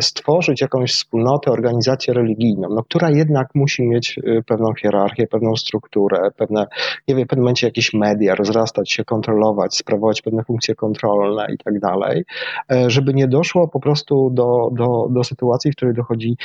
stworzyć 0.00 0.60
jakąś 0.60 0.92
wspólnotę, 0.92 1.50
organizację 1.50 2.14
religijną, 2.14 2.68
no, 2.70 2.82
która 2.82 3.10
jednak 3.10 3.48
musi 3.54 3.82
mieć 3.88 4.18
e, 4.18 4.42
pewną 4.42 4.74
hierarchię, 4.74 5.26
pewną 5.26 5.56
strukturę, 5.56 6.30
pewne, 6.36 6.66
nie 7.08 7.14
wiem, 7.14 7.24
w 7.24 7.28
pewnym 7.28 7.44
momencie 7.44 7.66
jakieś 7.66 7.94
media, 7.94 8.34
rozrastać 8.34 8.92
się, 8.92 9.04
kontrolować, 9.04 9.76
sprawować 9.76 10.22
pewne 10.22 10.44
funkcje 10.44 10.74
kontrolne 10.74 11.46
i 11.54 11.58
tak 11.64 11.80
dalej, 11.80 12.24
e, 12.72 12.90
żeby 12.90 13.14
nie 13.14 13.28
doszło 13.28 13.68
po 13.68 13.80
prostu 13.80 14.30
do, 14.30 14.68
do, 14.72 15.06
do 15.10 15.24
sytuacji, 15.24 15.72
w 15.72 15.76
której 15.76 15.94
dochodzi 15.94 16.36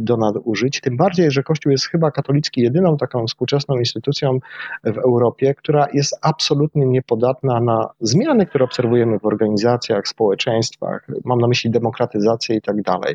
do 0.00 0.16
nadużyć. 0.16 0.80
Tym 0.80 0.96
bardziej, 0.96 1.30
że 1.30 1.42
Kościół 1.42 1.72
jest 1.72 1.86
chyba 1.86 2.10
katolicki 2.10 2.60
jedyną 2.60 2.96
taką 2.96 3.26
współczesną 3.26 3.76
instytucją 3.76 4.38
w 4.84 4.98
Europie, 4.98 5.54
która 5.54 5.86
jest 5.92 6.18
absolutnie 6.22 6.86
niepodatna 6.86 7.60
na 7.60 7.88
zmiany, 8.00 8.46
które 8.46 8.64
obserwujemy 8.64 9.18
w 9.18 9.26
organizacjach, 9.26 10.08
społeczeństwach, 10.08 11.06
mam 11.24 11.38
na 11.38 11.48
myśli 11.48 11.70
demokratyzację 11.70 12.15
i 12.50 12.62
tak 12.62 12.82
dalej. 12.82 13.14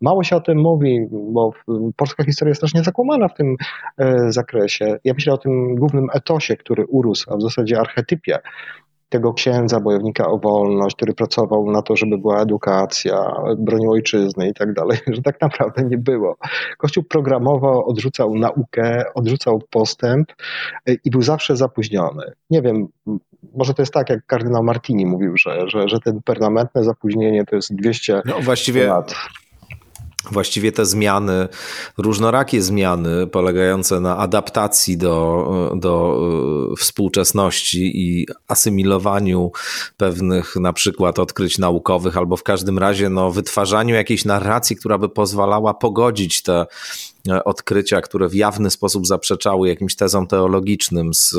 Mało 0.00 0.24
się 0.24 0.36
o 0.36 0.40
tym 0.40 0.58
mówi, 0.58 1.06
bo 1.10 1.52
polska 1.96 2.24
historia 2.24 2.50
jest 2.50 2.58
strasznie 2.58 2.84
zakłamana 2.84 3.28
w 3.28 3.34
tym 3.34 3.56
e, 3.98 4.32
zakresie. 4.32 4.98
Ja 5.04 5.14
myślę 5.14 5.32
o 5.32 5.38
tym 5.38 5.74
głównym 5.74 6.06
etosie, 6.14 6.56
który 6.56 6.86
urósł, 6.86 7.32
a 7.32 7.36
w 7.36 7.42
zasadzie 7.42 7.80
archetypie 7.80 8.38
tego 9.08 9.32
księdza, 9.32 9.80
bojownika 9.80 10.26
o 10.26 10.38
wolność, 10.38 10.96
który 10.96 11.14
pracował 11.14 11.70
na 11.70 11.82
to, 11.82 11.96
żeby 11.96 12.18
była 12.18 12.42
edukacja, 12.42 13.34
bronił 13.58 13.90
ojczyzny 13.90 14.48
i 14.48 14.54
tak 14.54 14.72
dalej, 14.72 14.98
że 15.16 15.22
tak 15.22 15.40
naprawdę 15.40 15.84
nie 15.84 15.98
było. 15.98 16.36
Kościół 16.78 17.04
programowo 17.04 17.84
odrzucał 17.84 18.34
naukę, 18.34 19.04
odrzucał 19.14 19.62
postęp 19.70 20.32
e, 20.86 20.94
i 21.04 21.10
był 21.10 21.22
zawsze 21.22 21.56
zapóźniony. 21.56 22.32
Nie 22.50 22.62
wiem, 22.62 22.88
może 23.54 23.74
to 23.74 23.82
jest 23.82 23.92
tak, 23.92 24.10
jak 24.10 24.26
kardynał 24.26 24.64
Martini 24.64 25.06
mówił, 25.06 25.36
że, 25.36 25.68
że, 25.68 25.88
że 25.88 26.00
ten 26.00 26.22
permanentne 26.22 26.84
zapóźnienie 26.84 27.44
to 27.44 27.56
jest 27.56 27.74
200 27.74 28.22
no, 28.24 28.40
właściwie... 28.40 28.86
lat. 28.86 29.14
Właściwie 30.30 30.72
te 30.72 30.86
zmiany, 30.86 31.48
różnorakie 31.98 32.62
zmiany 32.62 33.26
polegające 33.26 34.00
na 34.00 34.16
adaptacji 34.16 34.98
do, 34.98 35.72
do 35.76 36.20
e, 36.72 36.76
współczesności 36.76 37.92
i 37.94 38.26
asymilowaniu 38.48 39.52
pewnych 39.96 40.56
na 40.56 40.72
przykład 40.72 41.18
odkryć 41.18 41.58
naukowych, 41.58 42.16
albo 42.16 42.36
w 42.36 42.42
każdym 42.42 42.78
razie 42.78 43.08
no, 43.08 43.30
wytwarzaniu 43.30 43.94
jakiejś 43.94 44.24
narracji, 44.24 44.76
która 44.76 44.98
by 44.98 45.08
pozwalała 45.08 45.74
pogodzić 45.74 46.42
te 46.42 46.66
odkrycia, 47.44 48.00
które 48.00 48.28
w 48.28 48.34
jawny 48.34 48.70
sposób 48.70 49.06
zaprzeczały 49.06 49.68
jakimś 49.68 49.96
tezom 49.96 50.26
teologicznym 50.26 51.14
z 51.14 51.34
e, 51.34 51.38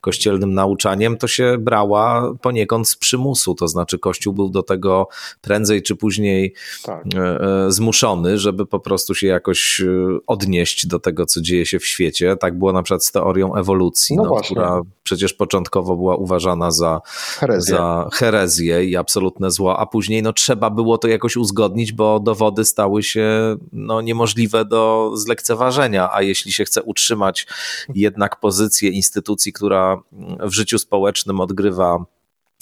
kościelnym 0.00 0.54
nauczaniem, 0.54 1.16
to 1.16 1.28
się 1.28 1.56
brała 1.58 2.34
poniekąd 2.42 2.88
z 2.88 2.96
przymusu. 2.96 3.54
To 3.54 3.68
znaczy, 3.68 3.98
Kościół 3.98 4.34
był 4.34 4.48
do 4.48 4.62
tego 4.62 5.08
prędzej 5.42 5.82
czy 5.82 5.96
później 5.96 6.54
tak. 6.84 7.04
E, 7.16 7.72
zmuszony, 7.72 8.38
żeby 8.38 8.66
po 8.66 8.80
prostu 8.80 9.14
się 9.14 9.26
jakoś 9.26 9.82
odnieść 10.26 10.86
do 10.86 10.98
tego, 10.98 11.26
co 11.26 11.40
dzieje 11.40 11.66
się 11.66 11.78
w 11.78 11.86
świecie. 11.86 12.36
Tak 12.36 12.58
było 12.58 12.72
na 12.72 12.82
przykład 12.82 13.04
z 13.04 13.12
teorią 13.12 13.54
ewolucji, 13.54 14.16
no 14.16 14.24
no, 14.24 14.40
która 14.40 14.80
przecież 15.04 15.34
początkowo 15.34 15.96
była 15.96 16.16
uważana 16.16 16.70
za 16.70 17.00
herezję. 17.38 17.74
za 17.76 18.08
herezję 18.12 18.84
i 18.84 18.96
absolutne 18.96 19.50
zło, 19.50 19.78
a 19.78 19.86
później 19.86 20.22
no, 20.22 20.32
trzeba 20.32 20.70
było 20.70 20.98
to 20.98 21.08
jakoś 21.08 21.36
uzgodnić, 21.36 21.92
bo 21.92 22.20
dowody 22.20 22.64
stały 22.64 23.02
się 23.02 23.56
no, 23.72 24.00
niemożliwe 24.00 24.64
do 24.64 25.10
zlekceważenia, 25.14 26.08
a 26.12 26.22
jeśli 26.22 26.52
się 26.52 26.64
chce 26.64 26.82
utrzymać 26.82 27.46
jednak 27.94 28.40
pozycję 28.40 28.90
instytucji, 28.90 29.52
która 29.52 30.02
w 30.40 30.52
życiu 30.52 30.78
społecznym 30.78 31.40
odgrywa 31.40 32.04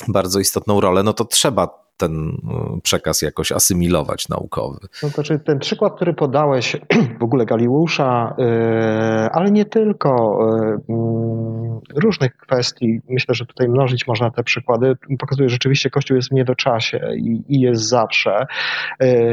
bardzo 0.08 0.40
istotną 0.40 0.80
rolę, 0.80 1.02
no 1.02 1.12
to 1.12 1.24
trzeba 1.24 1.81
ten 1.96 2.28
y, 2.28 2.80
przekaz 2.82 3.22
jakoś 3.22 3.52
asymilować 3.52 4.28
naukowy. 4.28 4.78
No 5.02 5.08
to 5.08 5.14
znaczy 5.14 5.38
ten 5.38 5.58
przykład, 5.58 5.96
który 5.96 6.14
podałeś 6.14 6.76
w 7.20 7.22
ogóle 7.22 7.46
Galiusza, 7.46 8.36
y, 8.38 8.42
ale 9.32 9.50
nie 9.50 9.64
tylko 9.64 10.38
y, 10.88 10.92
mm, 10.92 11.80
różnych 11.96 12.36
kwestii, 12.36 13.00
myślę, 13.08 13.34
że 13.34 13.46
tutaj 13.46 13.68
mnożyć 13.68 14.06
można 14.06 14.30
te 14.30 14.42
przykłady, 14.42 14.96
pokazuje, 15.18 15.48
że 15.48 15.52
rzeczywiście 15.52 15.90
Kościół 15.90 16.16
jest 16.16 16.28
w 16.28 16.32
niedoczasie 16.32 17.00
i, 17.16 17.42
i 17.48 17.60
jest 17.60 17.88
zawsze. 17.88 18.46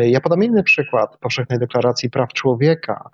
Ja 0.02 0.22
podam 0.22 0.44
inny 0.44 0.64
przykład 0.64 1.18
Powszechnej 1.18 1.60
Deklaracji 1.60 2.10
Praw 2.10 2.34
Człowieka, 2.34 3.10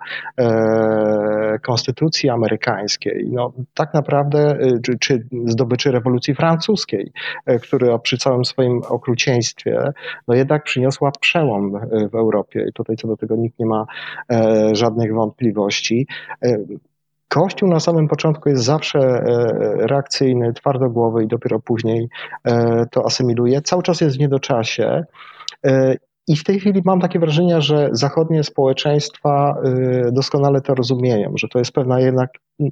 Konstytucji 1.62 2.30
Amerykańskiej. 2.30 3.28
No, 3.32 3.52
tak 3.74 3.94
naprawdę, 3.94 4.58
czy, 4.84 4.98
czy 4.98 5.26
zdobyczy 5.46 5.90
rewolucji 5.90 6.34
francuskiej, 6.34 7.12
który 7.62 7.98
przy 7.98 8.18
całym 8.18 8.44
swoim 8.44 8.80
okrucieństwie 8.88 9.35
no 10.28 10.34
jednak 10.34 10.64
przyniosła 10.64 11.10
przełom 11.20 11.80
w 12.12 12.14
Europie 12.14 12.66
i 12.68 12.72
tutaj 12.72 12.96
co 12.96 13.08
do 13.08 13.16
tego 13.16 13.36
nikt 13.36 13.58
nie 13.58 13.66
ma 13.66 13.86
e, 14.32 14.70
żadnych 14.72 15.14
wątpliwości. 15.14 16.06
E, 16.42 16.58
Kościół 17.28 17.68
na 17.68 17.80
samym 17.80 18.08
początku 18.08 18.48
jest 18.48 18.64
zawsze 18.64 18.98
e, 18.98 19.22
reakcyjny, 19.86 20.52
twardogłowy 20.52 21.24
i 21.24 21.26
dopiero 21.26 21.60
później 21.60 22.08
to 22.90 23.06
asymiluje. 23.06 23.62
Cały 23.62 23.82
czas 23.82 24.00
jest 24.00 24.16
w 24.16 24.20
niedoczasie 24.20 25.04
i 26.28 26.36
w 26.36 26.44
tej 26.44 26.60
chwili 26.60 26.82
mam 26.84 27.00
takie 27.00 27.18
wrażenie, 27.18 27.60
że 27.60 27.88
zachodnie 27.92 28.44
społeczeństwa 28.44 29.56
doskonale 30.12 30.60
to 30.60 30.74
rozumieją, 30.74 31.32
że 31.36 31.48
to 31.48 31.58
jest 31.58 31.72
pewna 31.72 32.00
jednak 32.00 32.30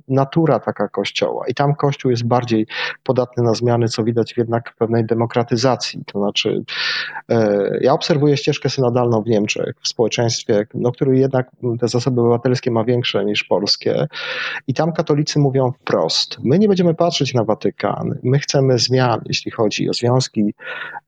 natura 0.09 0.59
taka 0.59 0.89
kościoła. 0.89 1.45
I 1.49 1.55
tam 1.55 1.75
kościół 1.75 2.11
jest 2.11 2.25
bardziej 2.25 2.67
podatny 3.03 3.43
na 3.43 3.55
zmiany, 3.55 3.89
co 3.89 4.05
widać 4.05 4.37
jednak 4.37 4.75
pewnej 4.79 5.07
demokratyzacji. 5.07 6.05
To 6.07 6.19
znaczy, 6.19 6.65
y, 7.33 7.35
ja 7.81 7.93
obserwuję 7.93 8.37
ścieżkę 8.37 8.71
synodalną 8.71 9.23
w 9.23 9.27
Niemczech, 9.27 9.75
w 9.83 9.89
społeczeństwie, 9.89 10.67
no, 10.75 10.93
który 10.93 11.19
jednak 11.19 11.51
te 11.81 11.89
zasoby 11.89 12.21
obywatelskie 12.21 12.71
ma 12.71 12.85
większe 12.85 13.25
niż 13.25 13.45
polskie. 13.45 14.07
I 14.67 14.75
tam 14.75 14.93
katolicy 14.93 15.39
mówią 15.39 15.73
wprost: 15.73 16.37
My 16.45 16.59
nie 16.59 16.69
będziemy 16.69 16.95
patrzeć 16.95 17.35
na 17.35 17.45
Watykan, 17.45 18.19
my 18.23 18.39
chcemy 18.39 18.79
zmian, 18.79 19.21
jeśli 19.27 19.51
chodzi 19.51 19.91
o 19.91 19.95
związki 19.95 20.55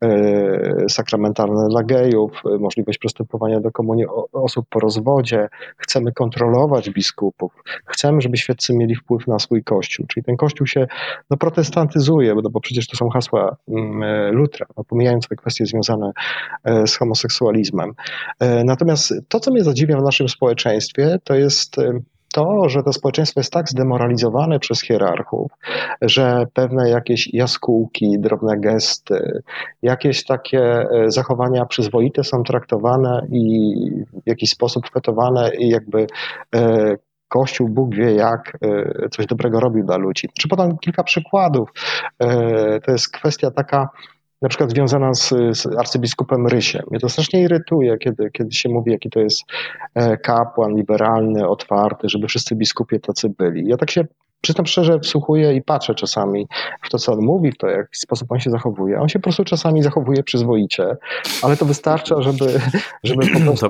y, 0.05 0.85
sakramentalne 0.89 1.69
dla 1.69 1.83
gejów 1.83 2.43
możliwość 2.61 2.99
przystępowania 2.99 3.61
do 3.61 3.73
komunii 3.73 4.07
osób 4.33 4.67
po 4.71 4.81
rozwodzie, 4.81 5.49
chcemy 5.77 6.13
kontrolować 6.13 6.91
biskupów, 6.91 7.53
chcemy, 7.87 8.21
żeby 8.21 8.37
świeccy 8.37 8.66
mieli 8.75 8.95
wpływ 8.95 9.27
na 9.27 9.39
swój 9.39 9.65
kościół. 9.65 10.07
Czyli 10.07 10.25
ten 10.25 10.37
kościół 10.37 10.67
się 10.67 10.87
no, 11.31 11.37
protestantyzuje, 11.37 12.35
bo, 12.35 12.43
no, 12.43 12.51
bo 12.51 12.61
przecież 12.61 12.87
to 12.87 12.97
są 12.97 13.09
hasła 13.09 13.57
mm, 13.69 14.03
e, 14.03 14.33
Lutra, 14.33 14.67
no, 14.77 14.85
pomijając 14.85 15.29
te 15.29 15.37
kwestie 15.37 15.67
związane 15.67 16.13
e, 16.65 16.87
z 16.87 16.97
homoseksualizmem. 16.97 17.93
E, 18.41 18.65
natomiast 18.65 19.15
to, 19.29 19.41
co 19.41 19.51
mnie 19.51 19.65
zadziwia 19.65 19.99
w 19.99 20.03
naszym 20.03 20.29
społeczeństwie, 20.29 21.19
to 21.25 21.35
jest 21.35 21.77
to, 22.33 22.69
że 22.69 22.83
to 22.83 22.93
społeczeństwo 22.93 23.41
jest 23.41 23.53
tak 23.53 23.69
zdemoralizowane 23.69 24.59
przez 24.59 24.83
hierarchów, 24.83 25.53
że 26.03 26.45
pewne 26.55 26.91
jakieś 26.91 27.35
jaskółki, 27.35 28.19
drobne 28.19 28.61
gesty, 28.61 29.43
jakieś 29.83 30.25
takie 30.25 30.87
zachowania 31.07 31.67
przyzwoite 31.67 32.25
są 32.25 32.43
traktowane 32.43 33.27
i 33.33 33.75
w 34.25 34.27
jakiś 34.27 34.51
sposób 34.51 34.91
fetowane 34.91 35.51
i 35.59 35.69
jakby 35.69 36.07
Kościół, 37.29 37.69
Bóg 37.69 37.95
wie 37.95 38.15
jak, 38.15 38.59
e, 38.63 39.09
coś 39.09 39.27
dobrego 39.27 39.61
robił 39.61 39.85
dla 39.85 39.97
ludzi. 39.97 40.29
Czy 40.41 40.49
podam 40.49 40.79
kilka 40.79 41.03
przykładów. 41.03 41.69
To 42.85 42.93
jest 42.93 43.13
kwestia 43.13 43.51
taka, 43.51 43.89
na 44.43 44.49
przykład 44.49 44.71
związana 44.71 45.15
z, 45.15 45.29
z 45.53 45.67
arcybiskupem 45.79 46.47
Rysiem. 46.47 46.83
Mnie 46.91 47.01
to 47.01 47.09
strasznie 47.09 47.43
irytuje, 47.43 47.99
kiedy, 47.99 48.31
kiedy 48.31 48.53
się 48.53 48.69
mówi, 48.69 48.93
jaki 48.93 49.11
to 49.11 49.21
jest 49.21 49.43
e, 49.95 50.17
kapłan 50.17 50.77
liberalny, 50.77 51.49
otwarty, 51.49 52.09
żeby 52.09 52.29
wszyscy 52.29 52.55
biskupie 52.55 53.01
tacy 53.01 53.29
byli. 53.39 53.69
Ja 53.69 53.77
tak 53.77 53.91
się 53.91 54.05
przyznam 54.41 54.67
szczerze, 54.67 55.01
wsłuchuję 55.01 55.55
i 55.55 55.63
patrzę 55.63 55.95
czasami 55.95 56.47
w 56.83 56.91
to, 56.91 56.99
co 56.99 57.13
on 57.13 57.21
mówi, 57.21 57.53
w 57.53 57.59
to, 57.59 57.67
w 57.67 57.71
jaki 57.71 57.99
sposób 57.99 58.33
on 58.33 58.41
się 58.41 58.51
zachowuje. 58.51 59.01
On 59.01 59.09
się 59.09 59.19
po 59.19 59.23
prostu 59.23 59.45
czasami 59.45 59.83
zachowuje 59.83 60.23
przyzwoicie, 60.23 60.97
ale 61.43 61.57
to 61.57 61.65
wystarcza, 61.65 62.23
żeby, 62.23 62.61
żeby 63.05 63.27
po 63.27 63.41
prostu 63.45 63.69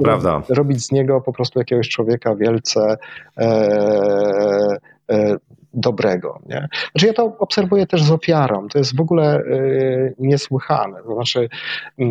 robić 0.49 0.85
z 0.85 0.93
niego 0.93 1.21
po 1.21 1.33
prostu 1.33 1.59
jakiegoś 1.59 1.89
człowieka 1.89 2.35
wielce 2.35 2.97
e, 3.37 3.47
e, 5.11 5.37
dobrego. 5.77 6.41
Nie? 6.47 6.69
Znaczy 6.93 7.07
ja 7.07 7.13
to 7.13 7.37
obserwuję 7.39 7.87
też 7.87 8.03
z 8.03 8.11
ofiarą. 8.11 8.69
To 8.69 8.79
jest 8.79 8.97
w 8.97 9.01
ogóle 9.01 9.41
y, 9.41 10.15
niesłychane. 10.19 11.03
To 11.03 11.15
znaczy 11.15 11.49
y, 12.01 12.05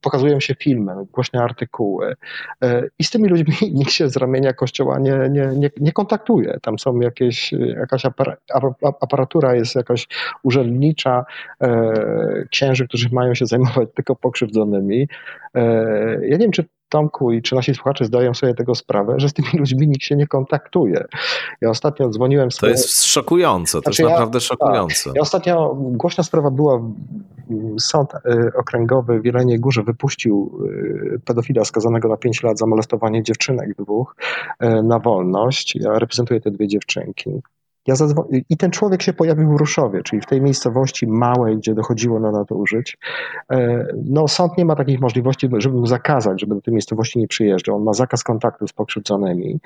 pokazują 0.00 0.40
się 0.40 0.54
filmy, 0.54 0.92
głośne 1.12 1.42
artykuły 1.42 2.14
y, 2.64 2.90
i 2.98 3.04
z 3.04 3.10
tymi 3.10 3.28
ludźmi 3.28 3.54
nikt 3.78 3.92
się 3.92 4.08
z 4.08 4.16
ramienia 4.16 4.52
kościoła 4.52 4.98
nie, 4.98 5.18
nie, 5.30 5.46
nie, 5.46 5.70
nie 5.80 5.92
kontaktuje. 5.92 6.58
Tam 6.62 6.78
są 6.78 7.00
jakieś, 7.00 7.52
jakaś 7.52 8.02
aparatura 9.00 9.54
jest 9.54 9.74
jakaś 9.74 10.08
urzędnicza, 10.42 11.24
księży, 12.50 12.88
którzy 12.88 13.08
mają 13.12 13.34
się 13.34 13.46
zajmować 13.46 13.88
tylko 13.94 14.16
pokrzywdzonymi. 14.16 15.08
Ja 16.22 16.36
nie 16.36 16.38
wiem, 16.38 16.50
czy 16.50 16.64
Tomku 16.94 17.32
i 17.32 17.42
czy 17.42 17.54
nasi 17.54 17.74
słuchacze 17.74 18.04
zdają 18.04 18.34
sobie 18.34 18.54
tego 18.54 18.74
sprawę, 18.74 19.14
że 19.16 19.28
z 19.28 19.32
tymi 19.32 19.48
ludźmi 19.58 19.88
nikt 19.88 20.02
się 20.02 20.16
nie 20.16 20.26
kontaktuje. 20.26 21.04
Ja 21.60 21.70
ostatnio 21.70 22.08
dzwoniłem 22.08 22.50
sobie... 22.50 22.72
To 22.72 22.78
jest 22.78 23.04
szokujące, 23.04 23.72
to 23.78 23.82
znaczy 23.82 24.02
jest 24.02 24.12
naprawdę 24.12 24.36
ja, 24.36 24.40
szokujące. 24.40 25.04
Tak, 25.04 25.16
ja 25.16 25.22
ostatnio, 25.22 25.74
głośna 25.76 26.24
sprawa 26.24 26.50
była, 26.50 26.80
sąd 27.78 28.14
e, 28.14 28.20
okręgowy 28.56 29.20
w 29.20 29.24
Jeleniej 29.24 29.60
Górze 29.60 29.82
wypuścił 29.82 30.60
e, 31.14 31.18
pedofila 31.18 31.64
skazanego 31.64 32.08
na 32.08 32.16
5 32.16 32.42
lat 32.42 32.58
za 32.58 32.66
molestowanie 32.66 33.22
dziewczynek 33.22 33.76
dwóch 33.78 34.16
e, 34.58 34.82
na 34.82 34.98
wolność. 34.98 35.76
Ja 35.76 35.98
reprezentuję 35.98 36.40
te 36.40 36.50
dwie 36.50 36.68
dziewczynki. 36.68 37.30
Ja 37.86 37.94
I 38.48 38.56
ten 38.56 38.70
człowiek 38.70 39.02
się 39.02 39.12
pojawił 39.12 39.52
w 39.52 39.56
Ruszowie, 39.56 40.02
czyli 40.02 40.22
w 40.22 40.26
tej 40.26 40.40
miejscowości 40.40 41.06
małej, 41.06 41.56
gdzie 41.56 41.74
dochodziło 41.74 42.20
na 42.20 42.30
nadużyć. 42.30 42.98
No, 44.04 44.28
sąd 44.28 44.58
nie 44.58 44.64
ma 44.64 44.76
takich 44.76 45.00
możliwości, 45.00 45.48
żeby 45.58 45.76
mu 45.76 45.86
zakazać, 45.86 46.40
żeby 46.40 46.54
do 46.54 46.60
tej 46.60 46.74
miejscowości 46.74 47.18
nie 47.18 47.28
przyjeżdżał. 47.28 47.76
On 47.76 47.82
ma 47.82 47.92
zakaz 47.92 48.24
kontaktu 48.24 48.68
z 48.68 48.72
pokrzywdzonymi. 48.72 49.60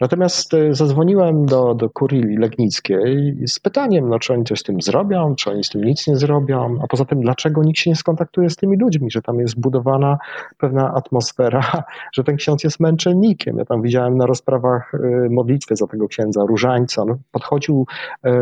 Natomiast 0.00 0.54
e, 0.54 0.74
zadzwoniłem 0.74 1.46
do, 1.46 1.74
do 1.74 1.90
kurii 1.90 2.36
legnickiej 2.36 3.38
z 3.46 3.58
pytaniem, 3.58 4.08
no, 4.08 4.18
czy 4.18 4.32
oni 4.32 4.44
coś 4.44 4.60
z 4.60 4.62
tym 4.62 4.82
zrobią, 4.82 5.34
czy 5.34 5.50
oni 5.50 5.64
z 5.64 5.68
tym 5.68 5.84
nic 5.84 6.06
nie 6.06 6.16
zrobią, 6.16 6.78
a 6.82 6.86
poza 6.86 7.04
tym, 7.04 7.20
dlaczego 7.20 7.62
nikt 7.62 7.78
się 7.78 7.90
nie 7.90 7.96
skontaktuje 7.96 8.50
z 8.50 8.56
tymi 8.56 8.76
ludźmi, 8.76 9.10
że 9.10 9.22
tam 9.22 9.40
jest 9.40 9.60
budowana 9.60 10.18
pewna 10.58 10.94
atmosfera, 10.94 11.84
że 12.14 12.24
ten 12.24 12.36
ksiądz 12.36 12.64
jest 12.64 12.80
męczennikiem. 12.80 13.58
Ja 13.58 13.64
tam 13.64 13.82
widziałem 13.82 14.16
na 14.16 14.26
rozprawach 14.26 14.94
e, 14.94 15.28
modlitwy 15.30 15.76
za 15.76 15.86
tego 15.86 16.08
księdza, 16.08 16.44
różańca. 16.48 17.04
Podchodził 17.32 17.86
e, 18.24 18.32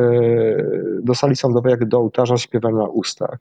do 1.03 1.15
sali 1.15 1.37
sądowej 1.37 1.71
jak 1.71 1.85
do 1.85 1.99
ołtarza 1.99 2.37
z 2.37 2.41
śpiewem 2.41 2.77
na 2.77 2.85
ustach. 2.85 3.39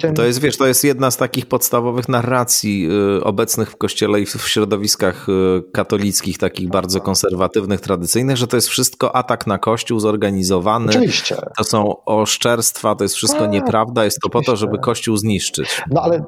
Ten... 0.00 0.14
To 0.14 0.24
jest, 0.24 0.40
wiesz, 0.40 0.56
to 0.56 0.66
jest 0.66 0.84
jedna 0.84 1.10
z 1.10 1.16
takich 1.16 1.46
podstawowych 1.46 2.08
narracji 2.08 2.88
obecnych 3.22 3.70
w 3.70 3.76
kościele 3.76 4.20
i 4.20 4.26
w 4.26 4.48
środowiskach 4.48 5.26
katolickich, 5.72 6.38
takich 6.38 6.68
bardzo 6.68 7.00
konserwatywnych 7.00 7.49
konserwatywnych, 7.50 7.80
tradycyjnych, 7.80 8.36
że 8.36 8.46
to 8.46 8.56
jest 8.56 8.68
wszystko 8.68 9.16
atak 9.16 9.46
na 9.46 9.58
Kościół 9.58 10.00
zorganizowany. 10.00 10.88
Oczywiście. 10.88 11.36
To 11.58 11.64
są 11.64 12.04
oszczerstwa, 12.04 12.94
to 12.94 13.04
jest 13.04 13.14
wszystko 13.14 13.40
tak, 13.40 13.50
nieprawda, 13.50 14.04
jest 14.04 14.18
to 14.22 14.28
po 14.28 14.42
to, 14.42 14.56
żeby 14.56 14.78
Kościół 14.78 15.16
zniszczyć. 15.16 15.82
No 15.90 16.02
ale 16.02 16.24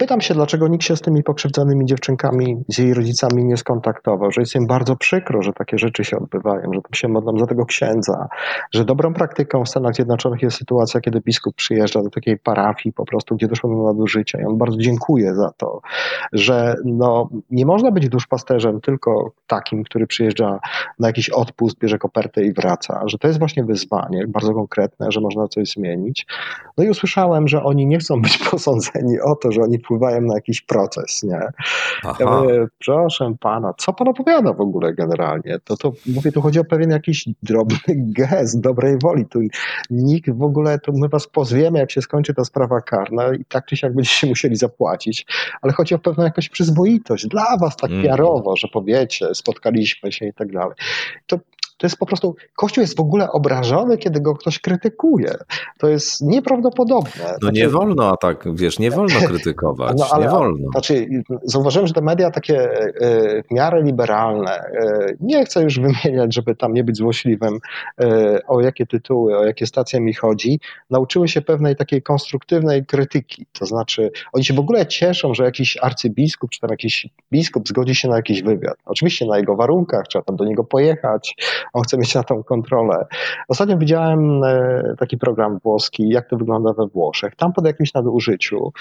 Pytam 0.00 0.20
się, 0.20 0.34
dlaczego 0.34 0.68
nikt 0.68 0.84
się 0.84 0.96
z 0.96 1.00
tymi 1.00 1.22
pokrzywdzonymi 1.22 1.86
dziewczynkami, 1.86 2.64
z 2.68 2.78
jej 2.78 2.94
rodzicami 2.94 3.44
nie 3.44 3.56
skontaktował, 3.56 4.32
że 4.32 4.40
jest 4.40 4.54
im 4.54 4.66
bardzo 4.66 4.96
przykro, 4.96 5.42
że 5.42 5.52
takie 5.52 5.78
rzeczy 5.78 6.04
się 6.04 6.16
odbywają, 6.16 6.72
że 6.74 6.82
tam 6.82 6.92
się 6.94 7.08
modlą 7.08 7.38
za 7.38 7.46
tego 7.46 7.66
księdza, 7.66 8.28
że 8.72 8.84
dobrą 8.84 9.14
praktyką 9.14 9.64
w 9.64 9.68
Stanach 9.68 9.94
Zjednoczonych 9.94 10.42
jest 10.42 10.56
sytuacja, 10.56 11.00
kiedy 11.00 11.20
biskup 11.20 11.54
przyjeżdża 11.54 12.02
do 12.02 12.10
takiej 12.10 12.38
parafii 12.38 12.92
po 12.92 13.04
prostu, 13.04 13.36
gdzie 13.36 13.48
doszło 13.48 13.70
do 13.70 13.82
nadużycia 13.82 14.40
i 14.40 14.44
on 14.44 14.58
bardzo 14.58 14.78
dziękuję 14.78 15.34
za 15.34 15.52
to, 15.56 15.80
że 16.32 16.74
no, 16.84 17.28
nie 17.50 17.66
można 17.66 17.90
być 17.90 18.08
duszpasterzem 18.08 18.80
tylko 18.80 19.32
takim, 19.46 19.84
który 19.84 20.06
przyjeżdża 20.06 20.60
na 20.98 21.06
jakiś 21.06 21.30
odpust, 21.30 21.78
bierze 21.78 21.98
kopertę 21.98 22.44
i 22.44 22.52
wraca, 22.52 23.02
że 23.06 23.18
to 23.18 23.28
jest 23.28 23.38
właśnie 23.38 23.64
wyzwanie 23.64 24.26
bardzo 24.28 24.54
konkretne, 24.54 25.12
że 25.12 25.20
można 25.20 25.48
coś 25.48 25.70
zmienić. 25.70 26.26
No 26.76 26.84
i 26.84 26.88
usłyszałem, 26.88 27.48
że 27.48 27.62
oni 27.62 27.86
nie 27.86 27.98
chcą 27.98 28.22
być 28.22 28.38
posądzeni 28.50 29.20
o 29.20 29.34
to, 29.36 29.52
że 29.52 29.60
oni 29.62 29.78
wpływają 29.88 30.20
na 30.20 30.34
jakiś 30.34 30.60
proces, 30.60 31.22
nie? 31.22 31.40
Aha. 32.04 32.16
Ja 32.20 32.26
mówię, 32.26 32.66
proszę 32.84 33.34
pana, 33.40 33.74
co 33.78 33.92
pan 33.92 34.08
opowiada 34.08 34.52
w 34.52 34.60
ogóle 34.60 34.94
generalnie? 34.94 35.58
To, 35.64 35.76
to 35.76 35.92
mówię, 36.06 36.32
tu 36.32 36.42
chodzi 36.42 36.60
o 36.60 36.64
pewien 36.64 36.90
jakiś 36.90 37.28
drobny 37.42 37.78
gest 38.18 38.60
dobrej 38.60 38.98
woli. 39.02 39.26
Tu 39.26 39.40
nikt 39.90 40.30
w 40.30 40.42
ogóle, 40.42 40.78
to 40.78 40.92
my 40.92 41.08
was 41.08 41.26
pozwiemy, 41.26 41.78
jak 41.78 41.90
się 41.90 42.02
skończy 42.02 42.34
ta 42.34 42.44
sprawa 42.44 42.80
karna 42.80 43.34
i 43.34 43.44
tak 43.44 43.66
czy 43.66 43.76
siak 43.76 43.94
będziecie 43.94 44.26
musieli 44.34 44.56
zapłacić, 44.56 45.26
ale 45.62 45.72
chodzi 45.72 45.94
o 45.94 45.98
pewną 45.98 46.24
jakąś 46.24 46.48
przyzwoitość 46.48 47.26
dla 47.26 47.56
was 47.56 47.76
tak 47.76 47.90
mm. 47.90 48.16
że 48.56 48.68
powiecie, 48.72 49.34
spotkaliśmy 49.34 50.12
się 50.12 50.26
i 50.26 50.32
tak 50.32 50.52
dalej. 50.52 50.74
To 51.26 51.38
to 51.78 51.86
jest 51.86 51.96
po 51.96 52.06
prostu, 52.06 52.36
Kościół 52.56 52.82
jest 52.82 52.96
w 52.96 53.00
ogóle 53.00 53.30
obrażony, 53.32 53.98
kiedy 53.98 54.20
go 54.20 54.34
ktoś 54.34 54.58
krytykuje. 54.58 55.34
To 55.78 55.88
jest 55.88 56.20
nieprawdopodobne. 56.20 57.24
No 57.24 57.38
znaczy, 57.38 57.56
nie 57.56 57.68
wolno, 57.68 58.12
a 58.12 58.16
tak, 58.16 58.56
wiesz, 58.56 58.78
nie 58.78 58.90
wolno 58.90 59.20
krytykować, 59.26 59.96
no, 59.98 60.06
ale, 60.10 60.24
nie 60.24 60.30
wolno. 60.30 60.70
Znaczy, 60.72 61.08
zauważyłem, 61.42 61.86
że 61.86 61.94
te 61.94 62.00
media 62.00 62.30
takie 62.30 62.70
e, 63.00 63.42
w 63.42 63.50
miarę 63.50 63.82
liberalne, 63.82 64.50
e, 64.50 65.14
nie 65.20 65.44
chcę 65.44 65.62
już 65.62 65.80
wymieniać, 65.80 66.34
żeby 66.34 66.56
tam 66.56 66.74
nie 66.74 66.84
być 66.84 66.96
złośliwym, 66.96 67.58
e, 68.00 68.40
o 68.46 68.60
jakie 68.60 68.86
tytuły, 68.86 69.38
o 69.38 69.44
jakie 69.44 69.66
stacje 69.66 70.00
mi 70.00 70.14
chodzi, 70.14 70.60
nauczyły 70.90 71.28
się 71.28 71.42
pewnej 71.42 71.76
takiej 71.76 72.02
konstruktywnej 72.02 72.86
krytyki. 72.86 73.46
To 73.58 73.66
znaczy, 73.66 74.10
oni 74.32 74.44
się 74.44 74.54
w 74.54 74.58
ogóle 74.58 74.86
cieszą, 74.86 75.34
że 75.34 75.44
jakiś 75.44 75.78
arcybiskup, 75.82 76.50
czy 76.50 76.60
tam 76.60 76.70
jakiś 76.70 77.06
biskup 77.32 77.68
zgodzi 77.68 77.94
się 77.94 78.08
na 78.08 78.16
jakiś 78.16 78.42
wywiad. 78.42 78.76
Oczywiście 78.86 79.26
na 79.26 79.38
jego 79.38 79.56
warunkach, 79.56 80.06
trzeba 80.06 80.24
tam 80.24 80.36
do 80.36 80.44
niego 80.44 80.64
pojechać, 80.64 81.34
on 81.72 81.82
chce 81.82 81.98
mieć 81.98 82.14
na 82.14 82.22
tą 82.22 82.42
kontrolę. 82.42 83.06
Ostatnio 83.48 83.78
widziałem 83.78 84.44
e, 84.44 84.94
taki 84.98 85.18
program 85.18 85.58
włoski, 85.58 86.08
jak 86.08 86.28
to 86.28 86.36
wygląda 86.36 86.72
we 86.72 86.86
Włoszech. 86.86 87.36
Tam 87.36 87.52
po 87.52 87.66
jakimś 87.66 87.94
nadużyciu 87.94 88.72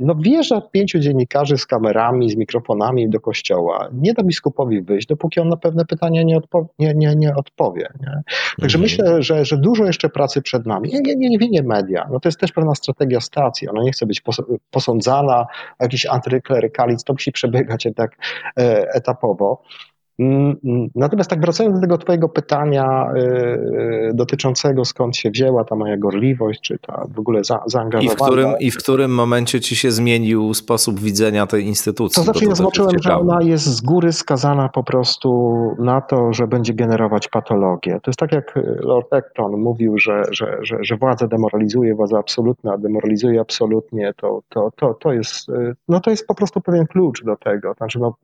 no 0.00 0.14
wjeżdża 0.14 0.60
pięciu 0.60 0.98
dziennikarzy 0.98 1.58
z 1.58 1.66
kamerami, 1.66 2.30
z 2.30 2.36
mikrofonami 2.36 3.10
do 3.10 3.20
kościoła. 3.20 3.88
Nie 3.92 4.14
da 4.14 4.22
biskupowi 4.22 4.82
wyjść, 4.82 5.06
dopóki 5.06 5.40
on 5.40 5.48
na 5.48 5.56
pewne 5.56 5.84
pytania 5.84 6.22
nie, 6.22 6.36
odpo 6.36 6.66
nie, 6.78 6.94
nie, 6.94 7.14
nie 7.16 7.34
odpowie. 7.34 7.88
Nie? 8.00 8.22
Także 8.60 8.78
mhm. 8.78 8.80
myślę, 8.80 9.22
że, 9.22 9.44
że 9.44 9.56
dużo 9.56 9.84
jeszcze 9.84 10.08
pracy 10.08 10.42
przed 10.42 10.66
nami. 10.66 10.90
Nie, 10.92 11.14
nie, 11.16 11.28
nie, 11.28 11.48
nie 11.48 11.62
media. 11.62 12.08
No 12.12 12.20
to 12.20 12.28
jest 12.28 12.40
też 12.40 12.52
pewna 12.52 12.74
strategia 12.74 13.20
stacji. 13.20 13.68
Ona 13.68 13.82
nie 13.82 13.92
chce 13.92 14.06
być 14.06 14.20
pos 14.20 14.42
posądzana 14.70 15.46
o 15.78 15.84
jakiś 15.84 16.06
antyklerykalizm. 16.06 17.04
To 17.06 17.12
musi 17.12 17.32
przebiegać 17.32 17.84
jednak 17.84 18.16
e, 18.58 18.94
etapowo. 18.94 19.62
Mm, 20.18 20.56
mm. 20.64 20.88
Natomiast 20.94 21.30
tak 21.30 21.40
wracając 21.40 21.74
do 21.74 21.80
tego 21.80 21.98
twojego 21.98 22.28
pytania 22.28 23.08
yy, 23.14 24.10
dotyczącego 24.14 24.84
skąd 24.84 25.16
się 25.16 25.30
wzięła 25.30 25.64
ta 25.64 25.76
moja 25.76 25.96
gorliwość, 25.96 26.60
czy 26.60 26.78
ta 26.78 27.06
w 27.14 27.18
ogóle 27.18 27.44
za, 27.44 27.62
zaangażowanie. 27.66 28.14
I 28.14 28.16
w, 28.16 28.22
którym, 28.22 28.54
I 28.60 28.70
w 28.70 28.76
którym 28.76 29.14
momencie 29.14 29.60
ci 29.60 29.76
się 29.76 29.90
zmienił 29.90 30.54
sposób 30.54 31.00
widzenia 31.00 31.46
tej 31.46 31.64
instytucji? 31.64 32.14
To 32.14 32.22
znaczy 32.22 32.44
ja 32.44 32.54
zobaczyłem, 32.54 33.02
że 33.02 33.16
ona 33.16 33.42
jest 33.42 33.64
z 33.64 33.80
góry 33.80 34.12
skazana 34.12 34.68
po 34.68 34.84
prostu 34.84 35.54
na 35.78 36.00
to, 36.00 36.32
że 36.32 36.46
będzie 36.46 36.74
generować 36.74 37.28
patologię. 37.28 38.00
To 38.02 38.10
jest 38.10 38.18
tak 38.18 38.32
jak 38.32 38.58
Lord 38.80 39.12
Acton 39.12 39.52
mówił, 39.52 39.98
że, 39.98 40.22
że, 40.30 40.58
że, 40.62 40.78
że 40.80 40.96
władza 40.96 41.26
demoralizuje, 41.26 41.94
władza 41.94 42.18
absolutna 42.18 42.78
demoralizuje 42.78 43.40
absolutnie, 43.40 44.12
to, 44.16 44.40
to, 44.48 44.70
to, 44.76 44.94
to, 44.94 45.12
jest, 45.12 45.50
no 45.88 46.00
to 46.00 46.10
jest 46.10 46.26
po 46.26 46.34
prostu 46.34 46.60
pewien 46.60 46.86
klucz 46.86 47.24
do 47.24 47.36
tego. 47.36 47.74
Znaczy, 47.74 47.98
no, 47.98 48.14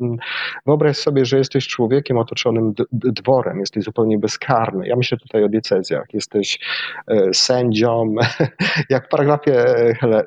wyobraź 0.66 0.96
sobie, 0.96 1.24
że 1.24 1.38
jesteś 1.38 1.66
człowiekiem, 1.66 1.80
człowiekiem 1.81 2.19
otoczonym 2.19 2.73
dworem, 2.93 3.61
jesteś 3.61 3.85
zupełnie 3.85 4.19
bezkarny. 4.19 4.88
Ja 4.88 4.97
myślę 4.97 5.19
tutaj 5.19 5.45
o 5.45 5.49
diecezjach. 5.49 6.14
Jesteś 6.14 6.59
e, 7.07 7.35
sędzią, 7.35 8.14
jak 8.90 9.07
w 9.07 9.09
paragrafie, 9.09 9.69
e, 10.03 10.25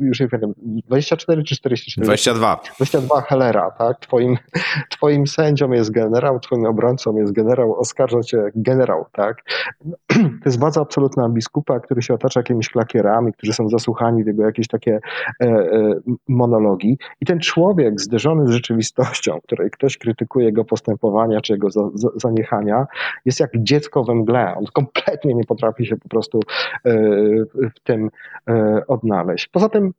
już 0.00 0.20
nie 0.20 0.28
wiem, 0.28 0.54
24 0.56 1.44
czy 1.44 1.56
44? 1.56 2.04
22. 2.04 2.60
22 2.76 3.20
Hellera, 3.20 3.70
tak? 3.70 4.00
Twoim, 4.00 4.38
twoim 4.90 5.26
sędzią 5.26 5.72
jest 5.72 5.90
generał, 5.90 6.40
twoim 6.40 6.66
obrońcą 6.66 7.16
jest 7.16 7.32
generał, 7.32 7.80
oskarża 7.80 8.20
cię 8.20 8.42
generał, 8.54 9.06
tak? 9.12 9.36
To 10.42 10.44
jest 10.44 10.58
władza 10.58 10.80
absolutna 10.80 11.28
biskupa, 11.28 11.80
który 11.80 12.02
się 12.02 12.14
otacza 12.14 12.40
jakimiś 12.40 12.68
klakierami, 12.68 13.32
którzy 13.32 13.52
są 13.52 13.68
zasłuchani 13.68 14.24
w 14.24 14.26
jego 14.26 14.42
jakieś 14.42 14.68
takie 14.68 15.00
e, 15.42 15.66
monologi. 16.28 16.98
I 17.20 17.26
ten 17.26 17.40
człowiek 17.40 18.00
zderzony 18.00 18.46
z 18.46 18.50
rzeczywistością, 18.50 19.40
której 19.40 19.70
ktoś 19.70 19.98
krytykuje 19.98 20.52
go 20.52 20.64
postępowania 20.64 21.40
czy 21.40 21.52
jego 21.52 21.68
zaniechania 22.16 22.86
jest 23.24 23.40
jak 23.40 23.50
dziecko 23.54 24.04
we 24.04 24.14
mgle. 24.14 24.54
On 24.54 24.64
kompletnie 24.72 25.34
nie 25.34 25.44
potrafi 25.44 25.86
się 25.86 25.96
po 25.96 26.08
prostu 26.08 26.40
e, 26.84 26.92
w 27.54 27.80
tym 27.84 28.10
e, 28.48 28.82
odnaleźć. 28.86 29.48
Poza 29.48 29.68
tym 29.68 29.92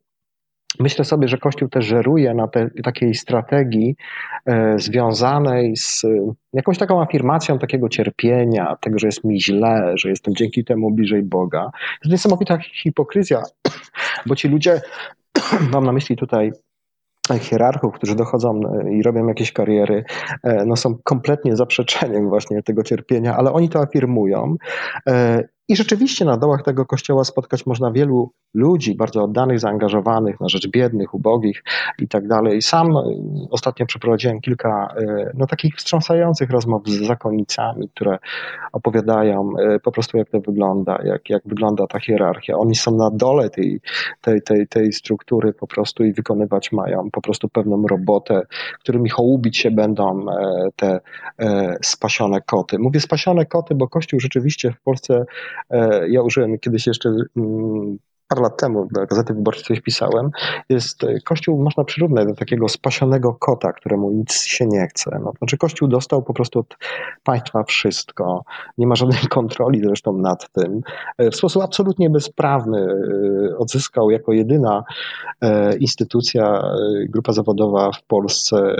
Myślę 0.80 1.04
sobie, 1.04 1.28
że 1.28 1.38
Kościół 1.38 1.68
też 1.68 1.84
żeruje 1.84 2.34
na 2.34 2.48
te, 2.48 2.70
takiej 2.84 3.14
strategii 3.14 3.96
e, 4.46 4.78
związanej 4.78 5.76
z 5.76 6.02
jakąś 6.52 6.78
taką 6.78 7.02
afirmacją 7.02 7.58
takiego 7.58 7.88
cierpienia, 7.88 8.76
tego, 8.80 8.98
że 8.98 9.06
jest 9.06 9.24
mi 9.24 9.42
źle, 9.42 9.92
że 9.96 10.08
jestem 10.08 10.34
dzięki 10.34 10.64
temu 10.64 10.90
bliżej 10.90 11.22
Boga. 11.22 11.70
To 11.72 11.98
jest 12.04 12.12
niesamowita 12.12 12.58
hipokryzja, 12.58 13.42
bo 14.26 14.36
ci 14.36 14.48
ludzie, 14.48 14.80
mam 15.72 15.84
na 15.84 15.92
myśli 15.92 16.16
tutaj 16.16 16.52
hierarchów, 17.40 17.94
którzy 17.94 18.16
dochodzą 18.16 18.60
e, 18.60 18.92
i 18.92 19.02
robią 19.02 19.28
jakieś 19.28 19.52
kariery, 19.52 20.04
e, 20.42 20.64
no 20.64 20.76
są 20.76 20.98
kompletnie 21.04 21.56
zaprzeczeniem 21.56 22.28
właśnie 22.28 22.62
tego 22.62 22.82
cierpienia, 22.82 23.36
ale 23.36 23.52
oni 23.52 23.68
to 23.68 23.80
afirmują. 23.80 24.56
E, 25.68 25.72
I 25.72 25.76
rzeczywiście 25.76 26.24
na 26.24 26.36
dołach 26.36 26.62
tego 26.62 26.86
kościoła 26.86 27.24
spotkać 27.24 27.66
można 27.66 27.90
wielu 27.90 28.32
ludzi 28.54 28.94
bardzo 28.94 29.24
oddanych, 29.24 29.60
zaangażowanych 29.60 30.40
na 30.40 30.48
rzecz 30.48 30.68
biednych, 30.68 31.14
ubogich 31.14 31.62
i 31.98 32.08
tak 32.08 32.28
dalej. 32.28 32.62
Sam 32.62 32.96
ostatnio 33.50 33.86
przeprowadziłem 33.86 34.40
kilka 34.40 34.94
no, 35.34 35.46
takich 35.46 35.76
wstrząsających 35.76 36.50
rozmów 36.50 36.88
z 36.88 37.06
zakonnicami, 37.06 37.88
które 37.88 38.18
opowiadają 38.72 39.52
po 39.82 39.92
prostu 39.92 40.16
jak 40.18 40.30
to 40.30 40.40
wygląda, 40.40 40.98
jak, 41.04 41.30
jak 41.30 41.42
wygląda 41.46 41.86
ta 41.86 42.00
hierarchia. 42.00 42.56
Oni 42.56 42.74
są 42.74 42.96
na 42.96 43.10
dole 43.10 43.50
tej, 43.50 43.80
tej, 44.20 44.42
tej, 44.42 44.68
tej 44.68 44.92
struktury 44.92 45.52
po 45.52 45.66
prostu 45.66 46.04
i 46.04 46.12
wykonywać 46.12 46.72
mają 46.72 47.10
po 47.12 47.20
prostu 47.20 47.48
pewną 47.48 47.86
robotę, 47.86 48.42
którymi 48.80 49.10
hołubić 49.10 49.58
się 49.58 49.70
będą 49.70 50.26
te 50.76 51.00
spasione 51.82 52.40
koty. 52.40 52.78
Mówię 52.78 53.00
spasione 53.00 53.46
koty, 53.46 53.74
bo 53.74 53.88
Kościół 53.88 54.20
rzeczywiście 54.20 54.72
w 54.72 54.80
Polsce 54.80 55.14
E, 55.14 55.53
ja 56.08 56.22
użyłem 56.22 56.58
kiedyś 56.58 56.86
jeszcze 56.86 57.16
mm, 57.36 57.98
parę 58.28 58.42
lat 58.42 58.56
temu 58.60 58.86
dla 58.86 59.06
Gazety 59.06 59.34
Wyborczej 59.34 59.64
coś 59.64 59.80
pisałem, 59.80 60.30
jest 60.68 61.04
e, 61.04 61.20
Kościół 61.20 61.62
można 61.62 61.84
przyrównać 61.84 62.28
do 62.28 62.34
takiego 62.34 62.68
spasionego 62.68 63.34
kota, 63.34 63.72
któremu 63.72 64.10
nic 64.10 64.42
się 64.42 64.66
nie 64.66 64.86
chce. 64.86 65.20
No, 65.24 65.32
znaczy 65.38 65.58
Kościół 65.58 65.88
dostał 65.88 66.22
po 66.22 66.34
prostu 66.34 66.58
od 66.58 66.76
państwa 67.24 67.64
wszystko, 67.64 68.44
nie 68.78 68.86
ma 68.86 68.96
żadnej 68.96 69.20
kontroli 69.38 69.80
zresztą 69.84 70.12
nad 70.12 70.52
tym. 70.52 70.80
E, 71.18 71.30
w 71.30 71.36
sposób 71.36 71.62
absolutnie 71.62 72.10
bezprawny 72.10 72.86
odzyskał 73.58 74.10
jako 74.10 74.32
jedyna 74.32 74.84
instytucja, 75.80 76.62
grupa 77.08 77.32
zawodowa 77.32 77.92
w 77.92 78.02
Polsce 78.02 78.76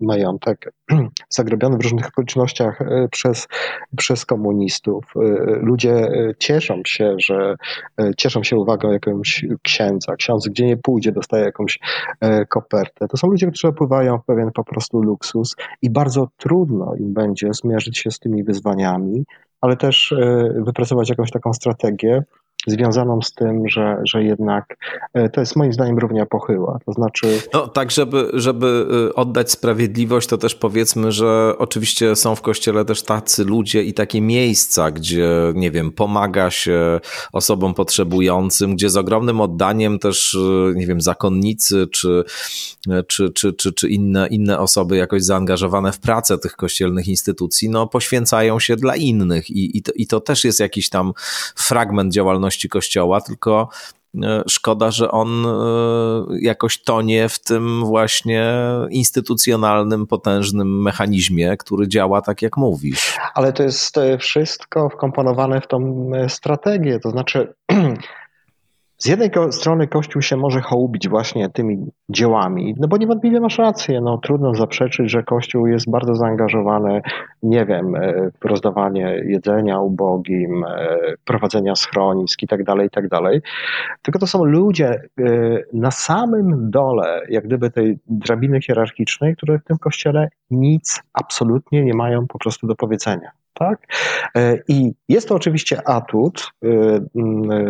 majątek 0.00 0.72
zagrobiony 1.28 1.76
w 1.76 1.82
różnych 1.82 2.06
okolicznościach 2.06 2.82
e, 2.82 3.08
przez, 3.10 3.48
przez 3.96 4.26
komunistów. 4.26 5.04
E, 5.16 5.20
ludzie 5.56 5.92
e, 5.92 6.34
cieszą 6.38 6.82
się, 6.86 7.14
że 7.18 7.54
cieszą 8.16 8.42
się 8.42 8.56
uwagą 8.56 8.92
jakiegoś 8.92 9.44
księdza. 9.62 10.16
Ksiądz 10.16 10.48
gdzie 10.48 10.66
nie 10.66 10.76
pójdzie, 10.76 11.12
dostaje 11.12 11.44
jakąś 11.44 11.78
kopertę. 12.48 13.08
To 13.08 13.16
są 13.16 13.28
ludzie, 13.28 13.46
którzy 13.46 13.68
opływają 13.68 14.18
w 14.18 14.24
pewien 14.24 14.50
po 14.52 14.64
prostu 14.64 15.02
luksus 15.02 15.56
i 15.82 15.90
bardzo 15.90 16.28
trudno 16.36 16.94
im 16.96 17.14
będzie 17.14 17.48
zmierzyć 17.52 17.98
się 17.98 18.10
z 18.10 18.18
tymi 18.18 18.44
wyzwaniami, 18.44 19.24
ale 19.60 19.76
też 19.76 20.14
wypracować 20.54 21.08
jakąś 21.08 21.30
taką 21.30 21.52
strategię, 21.52 22.22
związaną 22.66 23.22
z 23.22 23.32
tym, 23.32 23.68
że, 23.68 24.00
że 24.04 24.24
jednak 24.24 24.76
e, 25.14 25.28
to 25.28 25.40
jest 25.40 25.56
moim 25.56 25.72
zdaniem 25.72 25.98
równia 25.98 26.26
pochyła. 26.26 26.78
To 26.86 26.92
znaczy. 26.92 27.40
No 27.52 27.68
tak, 27.68 27.90
żeby, 27.90 28.30
żeby 28.32 28.86
y, 29.10 29.14
oddać 29.14 29.50
sprawiedliwość, 29.50 30.28
to 30.28 30.38
też 30.38 30.54
powiedzmy, 30.54 31.12
że 31.12 31.54
oczywiście 31.58 32.16
są 32.16 32.34
w 32.34 32.40
kościele 32.40 32.84
też 32.84 33.02
tacy 33.02 33.44
ludzie 33.44 33.82
i 33.82 33.94
takie 33.94 34.20
miejsca, 34.20 34.90
gdzie, 34.90 35.28
nie 35.54 35.70
wiem, 35.70 35.92
pomaga 35.92 36.50
się 36.50 37.00
osobom 37.32 37.74
potrzebującym, 37.74 38.74
gdzie 38.74 38.90
z 38.90 38.96
ogromnym 38.96 39.40
oddaniem 39.40 39.98
też, 39.98 40.34
y, 40.34 40.72
nie 40.76 40.86
wiem, 40.86 41.00
zakonnicy 41.00 41.86
czy, 41.92 42.24
czy, 43.08 43.30
czy, 43.30 43.52
czy, 43.52 43.72
czy 43.72 43.88
inne, 43.88 44.26
inne 44.26 44.58
osoby 44.58 44.96
jakoś 44.96 45.22
zaangażowane 45.22 45.92
w 45.92 46.00
pracę 46.00 46.38
tych 46.38 46.56
kościelnych 46.56 47.08
instytucji, 47.08 47.70
no 47.70 47.86
poświęcają 47.86 48.60
się 48.60 48.76
dla 48.76 48.96
innych 48.96 49.50
i, 49.50 49.78
i, 49.78 49.82
to, 49.82 49.92
i 49.94 50.06
to 50.06 50.20
też 50.20 50.44
jest 50.44 50.60
jakiś 50.60 50.88
tam 50.88 51.12
fragment 51.54 52.12
działalności 52.12 52.43
działalności 52.44 52.68
Kościoła, 52.68 53.20
tylko 53.20 53.68
e, 54.22 54.42
szkoda, 54.48 54.90
że 54.90 55.10
on 55.10 55.46
e, 55.46 55.50
jakoś 56.40 56.82
tonie 56.82 57.28
w 57.28 57.38
tym 57.38 57.84
właśnie 57.84 58.54
instytucjonalnym, 58.90 60.06
potężnym 60.06 60.82
mechanizmie, 60.82 61.56
który 61.56 61.88
działa 61.88 62.22
tak, 62.22 62.42
jak 62.42 62.56
mówisz. 62.56 63.16
Ale 63.34 63.52
to 63.52 63.62
jest 63.62 63.98
e, 63.98 64.18
wszystko 64.18 64.88
wkomponowane 64.88 65.60
w 65.60 65.66
tą 65.66 66.10
strategię, 66.28 67.00
to 67.00 67.10
znaczy 67.10 67.54
z 68.98 69.06
jednej 69.06 69.30
strony 69.50 69.88
Kościół 69.88 70.22
się 70.22 70.36
może 70.36 70.60
hołubić 70.60 71.08
właśnie 71.08 71.50
tymi 71.50 71.86
dziełami, 72.08 72.74
no 72.78 72.88
bo 72.88 72.96
niewątpliwie 72.96 73.40
masz 73.40 73.58
rację, 73.58 74.00
no 74.00 74.18
trudno 74.18 74.54
zaprzeczyć, 74.54 75.10
że 75.10 75.22
Kościół 75.22 75.66
jest 75.66 75.90
bardzo 75.90 76.14
zaangażowany, 76.14 77.02
nie 77.42 77.66
wiem, 77.66 77.96
e, 77.96 78.30
w 78.40 78.44
rozdawanie 78.44 79.22
jedzenia 79.26 79.80
ubogim, 79.80 80.64
e, 80.64 80.98
prowadzenia 81.24 81.74
schronisk 81.74 82.42
i 82.42 82.46
tak 82.46 82.64
dalej, 82.64 82.86
i 82.86 82.90
tak. 82.90 83.04
Tylko 84.02 84.18
to 84.18 84.26
są 84.26 84.44
ludzie 84.44 84.88
e, 84.88 85.02
na 85.72 85.90
samym 85.90 86.70
dole, 86.70 87.20
jak 87.28 87.44
gdyby 87.44 87.70
tej 87.70 87.98
drabiny 88.06 88.60
hierarchicznej, 88.60 89.36
które 89.36 89.58
w 89.58 89.64
tym 89.64 89.78
Kościele 89.78 90.28
nic 90.50 91.02
absolutnie 91.12 91.84
nie 91.84 91.94
mają 91.94 92.26
po 92.26 92.38
prostu 92.38 92.66
do 92.66 92.74
powiedzenia. 92.74 93.30
Tak? 93.54 93.86
E, 94.36 94.58
I 94.68 94.92
jest 95.08 95.28
to 95.28 95.34
oczywiście 95.34 95.88
atut, 95.88 96.50
e, 96.64 96.68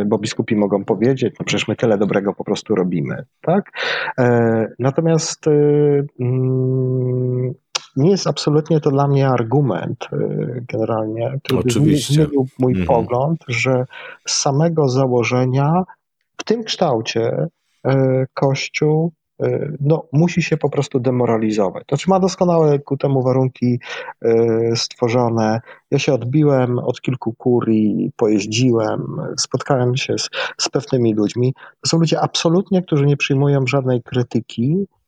bo 0.07 0.19
biskupi 0.19 0.57
mogą 0.57 0.85
powiedzieć, 0.85 1.35
no 1.41 1.45
przecież 1.45 1.69
my 1.69 1.77
tyle 1.77 1.99
dobrego 1.99 2.35
po 2.35 2.45
prostu 2.45 2.75
robimy. 2.75 3.25
Tak? 3.41 3.71
E, 4.19 4.67
natomiast 4.79 5.45
nie 7.97 8.11
jest 8.11 8.27
absolutnie 8.27 8.81
to 8.81 8.91
dla 8.91 9.09
mnie 9.09 9.29
argument 9.29 10.09
generalnie, 10.73 11.39
który 11.43 11.61
Oczywiście. 11.61 12.15
zmienił 12.15 12.47
mój 12.59 12.73
mhm. 12.73 12.87
pogląd, 12.87 13.45
że 13.49 13.85
z 14.29 14.33
samego 14.33 14.89
założenia 14.89 15.83
w 16.37 16.45
tym 16.45 16.65
kształcie 16.65 17.49
Kościół 18.35 19.13
no, 19.81 20.07
musi 20.13 20.43
się 20.43 20.57
po 20.57 20.71
prostu 20.71 21.01
demoralizować. 21.01 21.85
To 21.87 21.97
znaczy 21.97 22.11
ma 22.11 22.21
doskonałe 22.21 22.79
ku 22.79 22.97
temu 22.97 23.23
warunki 23.23 23.81
e, 24.23 24.77
stworzone. 24.77 25.61
Ja 25.91 25.99
się 25.99 26.13
odbiłem 26.13 26.79
od 26.79 27.01
kilku 27.01 27.33
kurii, 27.33 28.11
pojeździłem, 28.17 29.17
spotkałem 29.39 29.97
się 29.97 30.19
z, 30.19 30.31
z 30.59 30.69
pewnymi 30.69 31.15
ludźmi. 31.15 31.55
To 31.81 31.89
są 31.89 31.99
ludzie 31.99 32.21
absolutnie, 32.21 32.83
którzy 32.83 33.07
nie 33.07 33.17
przyjmują 33.17 33.67
żadnej 33.67 34.03
krytyki, 34.03 34.87
E, 34.87 35.04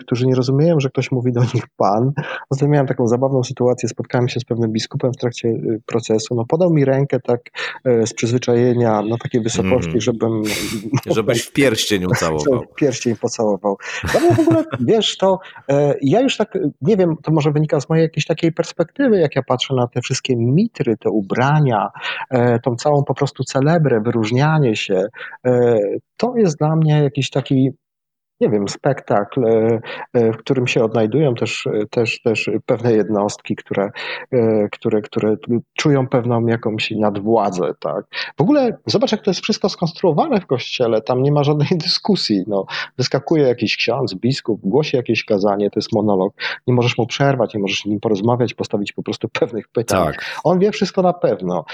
którzy 0.00 0.26
nie 0.26 0.34
rozumieją, 0.34 0.80
że 0.80 0.88
ktoś 0.88 1.10
mówi 1.10 1.32
do 1.32 1.40
nich 1.40 1.64
pan. 1.76 2.12
Ostatnio 2.50 2.72
miałem 2.72 2.86
taką 2.86 3.06
zabawną 3.06 3.44
sytuację, 3.44 3.88
spotkałem 3.88 4.28
się 4.28 4.40
z 4.40 4.44
pewnym 4.44 4.72
biskupem 4.72 5.12
w 5.12 5.16
trakcie 5.16 5.48
y, 5.48 5.80
procesu. 5.86 6.34
No, 6.34 6.44
podał 6.44 6.70
mi 6.70 6.84
rękę 6.84 7.20
tak 7.20 7.40
e, 7.84 8.06
z 8.06 8.14
przyzwyczajenia 8.14 9.02
na 9.02 9.18
takiej 9.18 9.40
wysokości, 9.40 9.90
mm. 9.90 10.00
żebym... 10.00 10.42
Żebyś 11.16 11.42
w 11.42 11.52
pierścień 11.52 12.04
ucałował. 12.12 12.62
W 12.72 12.74
pierścień 12.74 13.16
pocałował. 13.16 13.76
No 14.14 14.34
w 14.34 14.40
ogóle, 14.40 14.64
wiesz, 14.80 15.16
to 15.16 15.38
e, 15.68 15.94
ja 16.02 16.20
już 16.20 16.36
tak, 16.36 16.58
nie 16.82 16.96
wiem, 16.96 17.16
to 17.22 17.32
może 17.32 17.52
wynika 17.52 17.80
z 17.80 17.88
mojej 17.88 18.02
jakiejś 18.02 18.26
takiej 18.26 18.52
perspektywy, 18.52 19.18
jak 19.18 19.36
ja 19.36 19.42
patrzę 19.42 19.74
na 19.74 19.86
te 19.86 20.00
wszystkie 20.00 20.36
mitry, 20.36 20.96
te 20.96 21.10
ubrania, 21.10 21.88
tą 22.64 22.76
całą 22.76 23.04
po 23.04 23.14
prostu 23.14 23.44
celebrę, 23.44 24.00
wyróżnianie 24.00 24.76
się. 24.76 25.06
To 26.16 26.36
jest 26.36 26.58
dla 26.58 26.76
mnie 26.76 27.02
jakiś 27.02 27.30
taki 27.30 27.70
nie 28.40 28.50
wiem, 28.50 28.68
spektakl, 28.68 29.44
e, 29.44 29.80
e, 30.12 30.32
w 30.32 30.36
którym 30.36 30.66
się 30.66 30.84
odnajdują 30.84 31.34
też, 31.34 31.66
e, 31.66 31.86
też, 31.90 32.22
też 32.22 32.50
pewne 32.66 32.92
jednostki, 32.92 33.56
które, 33.56 33.90
które, 34.72 35.02
które 35.02 35.36
czują 35.78 36.08
pewną 36.08 36.46
jakąś 36.46 36.90
nadwładzę. 36.90 37.72
Tak? 37.80 38.04
W 38.38 38.40
ogóle 38.40 38.78
zobacz, 38.86 39.12
jak 39.12 39.22
to 39.22 39.30
jest 39.30 39.40
wszystko 39.40 39.68
skonstruowane 39.68 40.40
w 40.40 40.46
kościele, 40.46 41.00
tam 41.00 41.22
nie 41.22 41.32
ma 41.32 41.44
żadnej 41.44 41.68
dyskusji. 41.86 42.44
No, 42.46 42.66
wyskakuje 42.98 43.42
jakiś 43.42 43.76
ksiądz, 43.76 44.14
biskup, 44.14 44.60
głosi 44.64 44.96
jakieś 44.96 45.24
kazanie, 45.24 45.70
to 45.70 45.78
jest 45.78 45.92
monolog. 45.92 46.34
Nie 46.66 46.74
możesz 46.74 46.98
mu 46.98 47.06
przerwać, 47.06 47.54
nie 47.54 47.60
możesz 47.60 47.80
z 47.80 47.86
nim 47.86 48.00
porozmawiać, 48.00 48.54
postawić 48.54 48.92
po 48.92 49.02
prostu 49.02 49.28
pewnych 49.40 49.68
pytań. 49.68 50.06
Tak. 50.06 50.40
On 50.44 50.58
wie 50.58 50.72
wszystko 50.72 51.02
na 51.02 51.12
pewno 51.12 51.64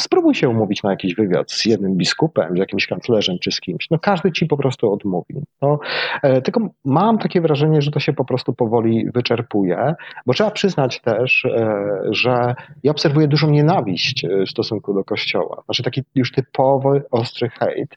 spróbuj 0.00 0.34
się 0.34 0.48
umówić 0.48 0.82
na 0.82 0.90
jakiś 0.90 1.14
wywiad 1.14 1.52
z 1.52 1.64
jednym 1.64 1.96
biskupem, 1.96 2.56
z 2.56 2.58
jakimś 2.58 2.86
kanclerzem 2.86 3.36
czy 3.40 3.52
z 3.52 3.60
kimś. 3.60 3.90
No 3.90 3.98
każdy 3.98 4.32
ci 4.32 4.46
po 4.46 4.56
prostu 4.56 4.92
odmówi. 4.92 5.42
No, 5.62 5.78
e, 6.22 6.42
tylko 6.42 6.60
mam 6.84 7.18
takie 7.18 7.40
wrażenie, 7.40 7.82
że 7.82 7.90
to 7.90 8.00
się 8.00 8.12
po 8.12 8.24
prostu 8.24 8.52
powoli 8.52 9.10
wyczerpuje, 9.14 9.94
bo 10.26 10.34
trzeba 10.34 10.50
przyznać 10.50 11.00
też, 11.00 11.44
e, 11.44 11.98
że 12.10 12.54
ja 12.82 12.90
obserwuję 12.90 13.28
dużą 13.28 13.50
nienawiść 13.50 14.24
e, 14.24 14.46
w 14.46 14.50
stosunku 14.50 14.94
do 14.94 15.04
Kościoła. 15.04 15.62
Znaczy 15.64 15.82
taki 15.82 16.02
już 16.14 16.32
typowy, 16.32 17.02
ostry 17.10 17.48
hejt, 17.48 17.96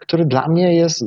który 0.00 0.24
dla 0.24 0.48
mnie 0.48 0.74
jest 0.74 1.04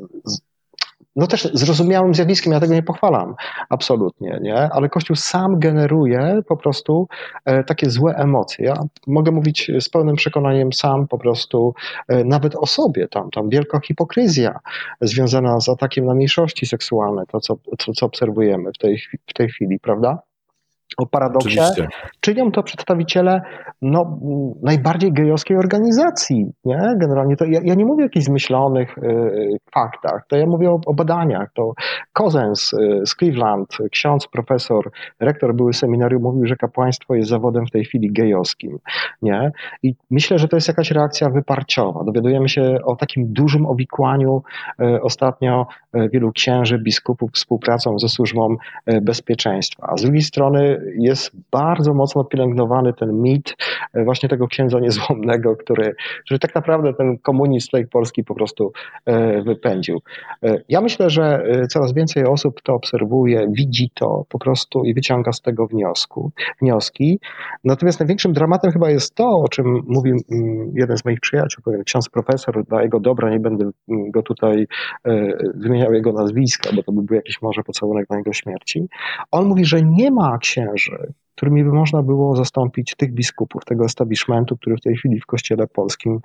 no 1.18 1.28
też 1.28 1.50
zrozumiałym 1.54 2.16
zjawiskiem, 2.16 2.54
ja 2.54 2.60
tego 2.60 2.74
nie 2.74 2.84
pochwalam, 2.84 3.36
absolutnie, 3.70 4.40
nie? 4.42 4.56
Ale 4.56 4.90
Kościół 4.90 5.16
sam 5.16 5.60
generuje 5.60 6.42
po 6.48 6.58
prostu 6.58 7.08
e, 7.46 7.64
takie 7.64 7.90
złe 7.90 8.16
emocje. 8.16 8.66
Ja 8.66 8.74
mogę 9.08 9.32
mówić 9.32 9.72
z 9.80 9.90
pełnym 9.90 10.16
przekonaniem 10.16 10.74
sam 10.74 11.08
po 11.08 11.18
prostu 11.18 11.74
e, 12.08 12.24
nawet 12.24 12.56
o 12.56 12.66
sobie, 12.66 13.08
tam, 13.08 13.32
tam 13.32 13.50
wielka 13.50 13.80
hipokryzja 13.80 14.60
związana 15.02 15.60
z 15.60 15.70
atakiem 15.70 16.06
na 16.06 16.16
mniejszości 16.16 16.66
seksualne, 16.66 17.26
to 17.26 17.40
co, 17.40 17.58
co, 17.78 17.94
co 17.94 18.06
obserwujemy 18.06 18.72
w 18.74 18.78
tej, 18.78 19.02
w 19.28 19.34
tej 19.34 19.50
chwili, 19.50 19.80
prawda? 19.80 20.27
O 20.98 21.06
paradoksie, 21.06 21.60
Oczywiście. 21.60 21.88
czynią 22.20 22.52
to 22.52 22.64
przedstawiciele 22.64 23.42
no, 23.82 24.20
najbardziej 24.64 25.14
gejowskiej 25.14 25.58
organizacji. 25.58 26.52
Nie? 26.66 26.94
Generalnie 26.98 27.36
to 27.36 27.46
ja, 27.46 27.60
ja 27.64 27.76
nie 27.76 27.86
mówię 27.86 28.04
o 28.04 28.06
jakichś 28.06 28.26
zmyślonych 28.26 28.98
y, 28.98 29.58
faktach, 29.74 30.26
to 30.28 30.38
ja 30.38 30.46
mówię 30.46 30.72
o, 30.72 30.80
o 30.86 30.94
badaniach. 30.94 31.50
To 31.54 31.74
Kozens 32.14 32.74
y, 32.74 33.02
z 33.06 33.16
Cleveland, 33.16 33.78
ksiądz, 33.92 34.28
profesor, 34.28 34.92
rektor 35.20 35.56
były 35.56 35.74
seminarium, 35.74 36.24
mówił, 36.24 36.46
że 36.46 36.56
kapłaństwo 36.56 37.16
jest 37.16 37.30
zawodem 37.30 37.66
w 37.66 37.72
tej 37.72 37.86
chwili 37.86 38.12
gejowskim. 38.12 38.80
Nie? 39.22 39.52
I 39.84 39.96
myślę, 40.12 40.40
że 40.40 40.48
to 40.48 40.58
jest 40.58 40.68
jakaś 40.68 40.92
reakcja 40.92 41.30
wyparciowa. 41.30 42.04
Dowiadujemy 42.04 42.50
się 42.50 42.78
o 42.86 42.96
takim 42.96 43.34
dużym 43.34 43.66
owikłaniu 43.66 44.44
y, 44.82 45.02
ostatnio 45.02 45.68
y, 45.96 46.10
wielu 46.10 46.32
księży, 46.32 46.80
biskupów 46.80 47.32
współpracą 47.32 48.00
ze 48.00 48.10
służbą 48.10 48.56
y, 48.92 49.02
bezpieczeństwa. 49.02 49.88
A 49.92 49.98
z 49.98 50.02
drugiej 50.02 50.22
strony 50.22 50.87
jest 50.96 51.32
bardzo 51.52 51.94
mocno 51.94 52.24
pielęgnowany 52.24 52.94
ten 52.94 53.22
mit 53.22 53.56
e, 53.94 54.04
właśnie 54.04 54.30
tego 54.30 54.48
księdza 54.48 54.80
niezłomnego, 54.80 55.56
który, 55.56 55.96
który 56.26 56.40
tak 56.40 56.56
naprawdę 56.56 56.94
ten 56.94 57.18
komunizm 57.18 57.68
tej 57.72 57.88
Polski 57.88 58.24
po 58.24 58.36
prostu 58.36 58.72
e, 59.06 59.42
wypędził. 59.42 60.02
E, 60.44 60.62
ja 60.70 60.82
myślę, 60.82 61.10
że 61.10 61.44
coraz 61.70 61.94
więcej 61.94 62.26
osób 62.26 62.62
to 62.62 62.74
obserwuje, 62.74 63.48
widzi 63.52 63.90
to 63.94 64.26
po 64.30 64.40
prostu 64.40 64.84
i 64.84 64.94
wyciąga 64.94 65.32
z 65.32 65.42
tego 65.42 65.68
wniosku, 65.68 66.32
wnioski. 66.62 67.20
Natomiast 67.64 68.00
największym 68.00 68.34
dramatem 68.34 68.72
chyba 68.72 68.90
jest 68.90 69.16
to, 69.16 69.30
o 69.30 69.48
czym 69.48 69.84
mówił 69.88 70.18
mm, 70.32 70.72
jeden 70.76 70.98
z 70.98 71.06
moich 71.06 71.20
przyjaciół, 71.20 71.64
pewien 71.64 71.84
ksiądz 71.84 72.10
profesor, 72.10 72.66
dla 72.66 72.84
jego 72.84 73.00
dobra, 73.00 73.30
nie 73.30 73.40
będę 73.40 73.70
mm, 73.90 74.12
go 74.12 74.24
tutaj 74.24 74.68
wymieniał 75.56 75.94
jego 75.94 76.14
nazwiska, 76.14 76.70
bo 76.76 76.84
to 76.84 76.92
by 76.92 77.02
był 77.02 77.16
jakiś 77.16 77.42
może 77.42 77.64
pocałunek 77.64 78.10
na 78.10 78.18
jego 78.18 78.34
śmierci. 78.34 78.88
On 79.32 79.48
mówi, 79.48 79.66
że 79.66 79.82
nie 79.82 80.12
ma 80.12 80.38
księży, 80.38 80.77
ménage 80.78 81.27
którymi 81.38 81.64
by 81.64 81.72
można 81.72 82.04
było 82.04 82.36
zastąpić 82.36 82.96
tych 82.96 83.14
biskupów, 83.14 83.66
tego 83.66 83.86
establishmentu, 83.86 84.58
który 84.58 84.76
w 84.78 84.82
tej 84.82 84.96
chwili 84.96 85.20
w 85.20 85.26
Kościele 85.26 85.68
Polskim 85.68 86.20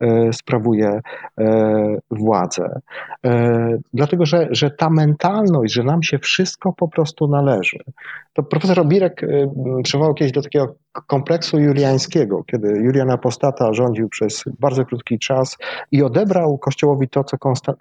e, 0.00 0.32
sprawuje 0.32 1.00
e, 1.38 1.96
władzę. 2.10 2.80
E, 3.24 3.78
dlatego, 3.94 4.26
że, 4.26 4.48
że 4.50 4.70
ta 4.70 4.90
mentalność, 4.90 5.74
że 5.74 5.82
nam 5.82 6.02
się 6.02 6.18
wszystko 6.18 6.72
po 6.72 6.88
prostu 6.88 7.28
należy. 7.28 7.78
To 8.32 8.42
profesor 8.42 8.80
Obirek 8.80 9.20
przywołał 9.82 10.14
kiedyś 10.14 10.32
do 10.32 10.42
takiego 10.42 10.74
kompleksu 11.06 11.58
juliańskiego, 11.58 12.44
kiedy 12.44 12.68
Julian 12.68 13.10
Apostata 13.10 13.72
rządził 13.72 14.08
przez 14.08 14.44
bardzo 14.60 14.84
krótki 14.84 15.18
czas 15.18 15.58
i 15.92 16.02
odebrał 16.02 16.58
Kościołowi 16.58 17.08
to, 17.08 17.24
co 17.24 17.36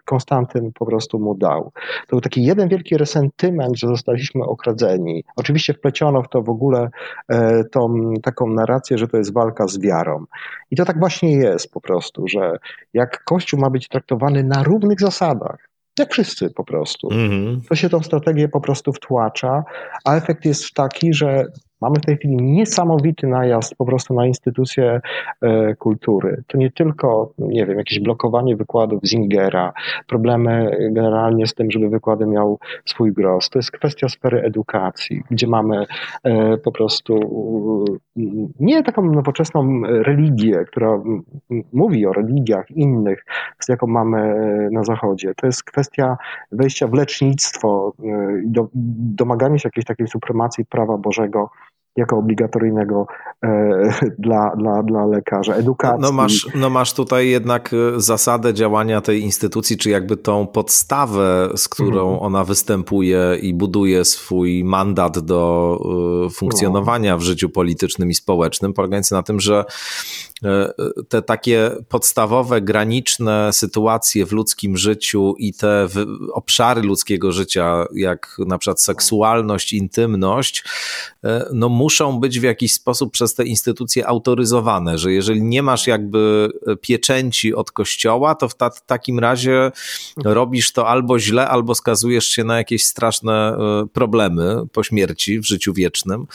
Konstantyn 0.05 0.71
po 0.73 0.85
prostu 0.85 1.19
mu 1.19 1.35
dał. 1.35 1.71
To 1.73 2.09
był 2.09 2.21
taki 2.21 2.43
jeden 2.43 2.69
wielki 2.69 2.97
resentyment, 2.97 3.77
że 3.77 3.87
zostaliśmy 3.87 4.43
okradzeni. 4.43 5.23
Oczywiście 5.35 5.73
wpleciono 5.73 6.23
w 6.23 6.29
to 6.29 6.41
w 6.41 6.49
ogóle 6.49 6.76
e, 7.29 7.63
tą 7.63 8.13
taką 8.23 8.47
narrację, 8.47 8.97
że 8.97 9.07
to 9.07 9.17
jest 9.17 9.33
walka 9.33 9.67
z 9.67 9.79
wiarą. 9.79 10.25
I 10.71 10.75
to 10.75 10.85
tak 10.85 10.99
właśnie 10.99 11.31
jest 11.31 11.71
po 11.71 11.81
prostu, 11.81 12.27
że 12.27 12.57
jak 12.93 13.23
Kościół 13.23 13.59
ma 13.59 13.69
być 13.69 13.87
traktowany 13.87 14.43
na 14.43 14.63
równych 14.63 14.99
zasadach, 14.99 15.69
jak 15.99 16.11
wszyscy 16.11 16.49
po 16.49 16.63
prostu. 16.63 17.07
Mm 17.11 17.29
-hmm. 17.29 17.67
To 17.69 17.75
się 17.75 17.89
tą 17.89 18.03
strategię 18.03 18.49
po 18.49 18.61
prostu 18.61 18.93
wtłacza, 18.93 19.63
a 20.05 20.15
efekt 20.15 20.45
jest 20.45 20.73
taki, 20.73 21.13
że 21.13 21.45
Mamy 21.81 21.95
w 21.95 22.05
tej 22.05 22.17
chwili 22.17 22.35
niesamowity 22.35 23.27
najazd 23.27 23.75
po 23.75 23.85
prostu 23.85 24.13
na 24.13 24.25
instytucje 24.25 25.01
e, 25.41 25.75
kultury. 25.75 26.43
To 26.47 26.57
nie 26.57 26.71
tylko, 26.71 27.33
nie 27.37 27.65
wiem, 27.65 27.77
jakieś 27.77 27.99
blokowanie 27.99 28.55
wykładów 28.55 29.03
Zingera, 29.03 29.73
problemy 30.07 30.77
generalnie 30.91 31.47
z 31.47 31.53
tym, 31.53 31.71
żeby 31.71 31.89
wykłady 31.89 32.25
miał 32.25 32.59
swój 32.85 33.13
gros. 33.13 33.49
To 33.49 33.59
jest 33.59 33.71
kwestia 33.71 34.09
sfery 34.09 34.41
edukacji, 34.41 35.23
gdzie 35.31 35.47
mamy 35.47 35.85
e, 36.23 36.57
po 36.57 36.71
prostu 36.71 37.19
nie 38.59 38.83
taką 38.83 39.11
nowoczesną 39.11 39.81
religię, 39.83 40.65
która 40.67 41.01
mówi 41.73 42.05
o 42.05 42.13
religiach 42.13 42.71
innych, 42.71 43.25
z 43.59 43.69
jaką 43.69 43.87
mamy 43.87 44.17
e, 44.17 44.69
na 44.71 44.83
Zachodzie. 44.83 45.33
To 45.35 45.45
jest 45.45 45.63
kwestia 45.63 46.17
wejścia 46.51 46.87
w 46.87 46.93
lecznictwo, 46.93 47.93
domagania 49.15 49.57
się 49.57 49.67
jakiejś 49.67 49.85
takiej 49.85 50.07
supremacji 50.07 50.65
prawa 50.65 50.97
Bożego 50.97 51.49
jako 51.97 52.17
obligatoryjnego 52.17 53.07
e, 53.43 53.49
dla, 54.19 54.55
dla, 54.55 54.83
dla 54.83 55.05
lekarza, 55.05 55.53
edukacji. 55.53 56.01
No 56.01 56.11
masz, 56.11 56.47
no 56.55 56.69
masz 56.69 56.93
tutaj 56.93 57.29
jednak 57.29 57.73
e, 57.73 58.01
zasadę 58.01 58.53
działania 58.53 59.01
tej 59.01 59.21
instytucji, 59.21 59.77
czy 59.77 59.89
jakby 59.89 60.17
tą 60.17 60.47
podstawę, 60.47 61.49
z 61.55 61.69
którą 61.69 62.01
mhm. 62.01 62.19
ona 62.19 62.43
występuje 62.43 63.37
i 63.41 63.53
buduje 63.53 64.05
swój 64.05 64.63
mandat 64.63 65.19
do 65.19 65.79
e, 66.25 66.29
funkcjonowania 66.29 67.17
w 67.17 67.21
życiu 67.21 67.49
politycznym 67.49 68.09
i 68.09 68.13
społecznym, 68.13 68.73
polegający 68.73 69.13
na 69.13 69.23
tym, 69.23 69.39
że 69.39 69.65
te 71.09 71.21
takie 71.21 71.71
podstawowe, 71.89 72.61
graniczne 72.61 73.53
sytuacje 73.53 74.25
w 74.25 74.31
ludzkim 74.31 74.77
życiu 74.77 75.35
i 75.37 75.53
te 75.53 75.87
obszary 76.33 76.81
ludzkiego 76.81 77.31
życia, 77.31 77.85
jak 77.95 78.37
na 78.47 78.57
przykład 78.57 78.81
seksualność, 78.81 79.73
intymność, 79.73 80.63
e, 81.23 81.49
no 81.53 81.69
muszą 81.69 82.19
być 82.19 82.39
w 82.39 82.43
jakiś 82.43 82.73
sposób 82.73 83.11
przez 83.11 83.33
te 83.35 83.45
instytucje 83.45 84.07
autoryzowane, 84.07 84.97
że 84.97 85.11
jeżeli 85.11 85.41
nie 85.41 85.63
masz 85.63 85.87
jakby 85.87 86.49
pieczęci 86.81 87.55
od 87.55 87.71
kościoła, 87.71 88.35
to 88.35 88.49
w 88.49 88.55
ta 88.55 88.69
takim 88.69 89.19
razie 89.19 89.71
robisz 90.25 90.71
to 90.71 90.87
albo 90.87 91.19
źle, 91.19 91.47
albo 91.47 91.75
skazujesz 91.75 92.27
się 92.27 92.43
na 92.43 92.57
jakieś 92.57 92.85
straszne 92.85 93.33
e, 93.33 93.87
problemy 93.93 94.55
po 94.71 94.83
śmierci 94.83 95.39
w 95.39 95.45
życiu 95.45 95.73
wiecznym. 95.73 96.27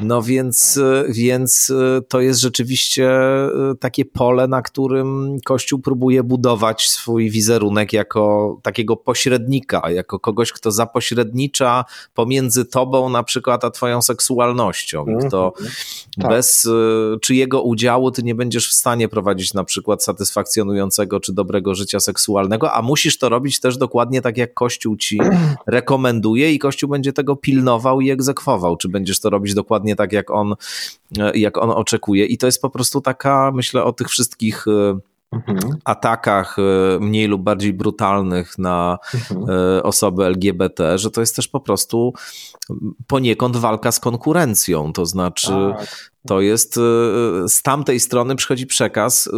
No 0.00 0.22
więc, 0.22 0.80
więc 1.08 1.72
to 2.08 2.20
jest 2.20 2.40
rzeczywiście 2.40 3.10
takie 3.80 4.04
pole, 4.04 4.48
na 4.48 4.62
którym 4.62 5.38
Kościół 5.44 5.78
próbuje 5.78 6.22
budować 6.22 6.88
swój 6.88 7.30
wizerunek 7.30 7.92
jako 7.92 8.56
takiego 8.62 8.96
pośrednika, 8.96 9.90
jako 9.90 10.18
kogoś, 10.18 10.52
kto 10.52 10.70
zapośrednicza 10.70 11.84
pomiędzy 12.14 12.64
tobą 12.64 13.08
na 13.08 13.22
przykład 13.22 13.64
a 13.64 13.70
twoją 13.70 14.02
seksualnością, 14.02 15.02
mm 15.02 15.18
-hmm. 15.18 15.28
kto 15.28 15.52
tak. 16.20 16.30
bez 16.30 16.64
y, 16.64 17.18
czyjego 17.22 17.62
udziału 17.62 18.10
ty 18.10 18.22
nie 18.22 18.34
będziesz 18.34 18.68
w 18.68 18.72
stanie 18.72 19.08
prowadzić 19.08 19.54
na 19.54 19.64
przykład 19.64 20.04
satysfakcjonującego 20.04 21.20
czy 21.20 21.32
dobrego 21.32 21.74
życia 21.74 22.00
seksualnego, 22.00 22.72
a 22.72 22.82
musisz 22.82 23.18
to 23.18 23.28
robić 23.28 23.60
też 23.60 23.76
dokładnie 23.76 24.22
tak, 24.22 24.36
jak 24.36 24.54
Kościół 24.54 24.96
ci 24.96 25.18
rekomenduje 25.66 26.52
i 26.52 26.58
Kościół 26.58 26.90
będzie 26.90 27.12
tego 27.12 27.36
pilnował 27.36 28.00
i 28.00 28.10
egzekwował, 28.10 28.76
czy 28.76 28.88
będziesz 28.88 29.20
to 29.20 29.30
robić 29.30 29.54
dokładnie 29.54 29.96
tak, 29.96 30.12
jak 30.12 30.30
on, 30.30 30.52
y, 30.52 30.56
jak 31.34 31.58
on 31.58 31.70
oczekuje 31.70 32.26
i 32.26 32.38
to 32.38 32.46
jest 32.46 32.62
po 32.62 32.70
prostu 32.70 33.00
taka 33.00 33.52
myślę 33.54 33.84
o 33.84 33.92
tych 33.92 34.08
wszystkich 34.08 34.64
e, 34.68 34.98
mhm. 35.32 35.76
atakach 35.84 36.56
e, 36.58 37.00
mniej 37.00 37.26
lub 37.26 37.42
bardziej 37.42 37.72
brutalnych 37.72 38.58
na 38.58 38.98
mhm. 39.14 39.46
E, 39.50 39.82
osoby 39.82 40.24
LGBT, 40.24 40.98
że 40.98 41.10
to 41.10 41.20
jest 41.20 41.36
też 41.36 41.48
po 41.48 41.60
prostu 41.60 42.12
poniekąd 43.06 43.56
walka 43.56 43.92
z 43.92 44.00
konkurencją. 44.00 44.92
To 44.92 45.06
znaczy, 45.06 45.52
tak. 45.78 46.10
to 46.26 46.40
jest 46.40 46.74
z 47.48 47.62
tamtej 47.62 48.00
strony 48.00 48.36
przychodzi 48.36 48.66
przekaz 48.66 49.28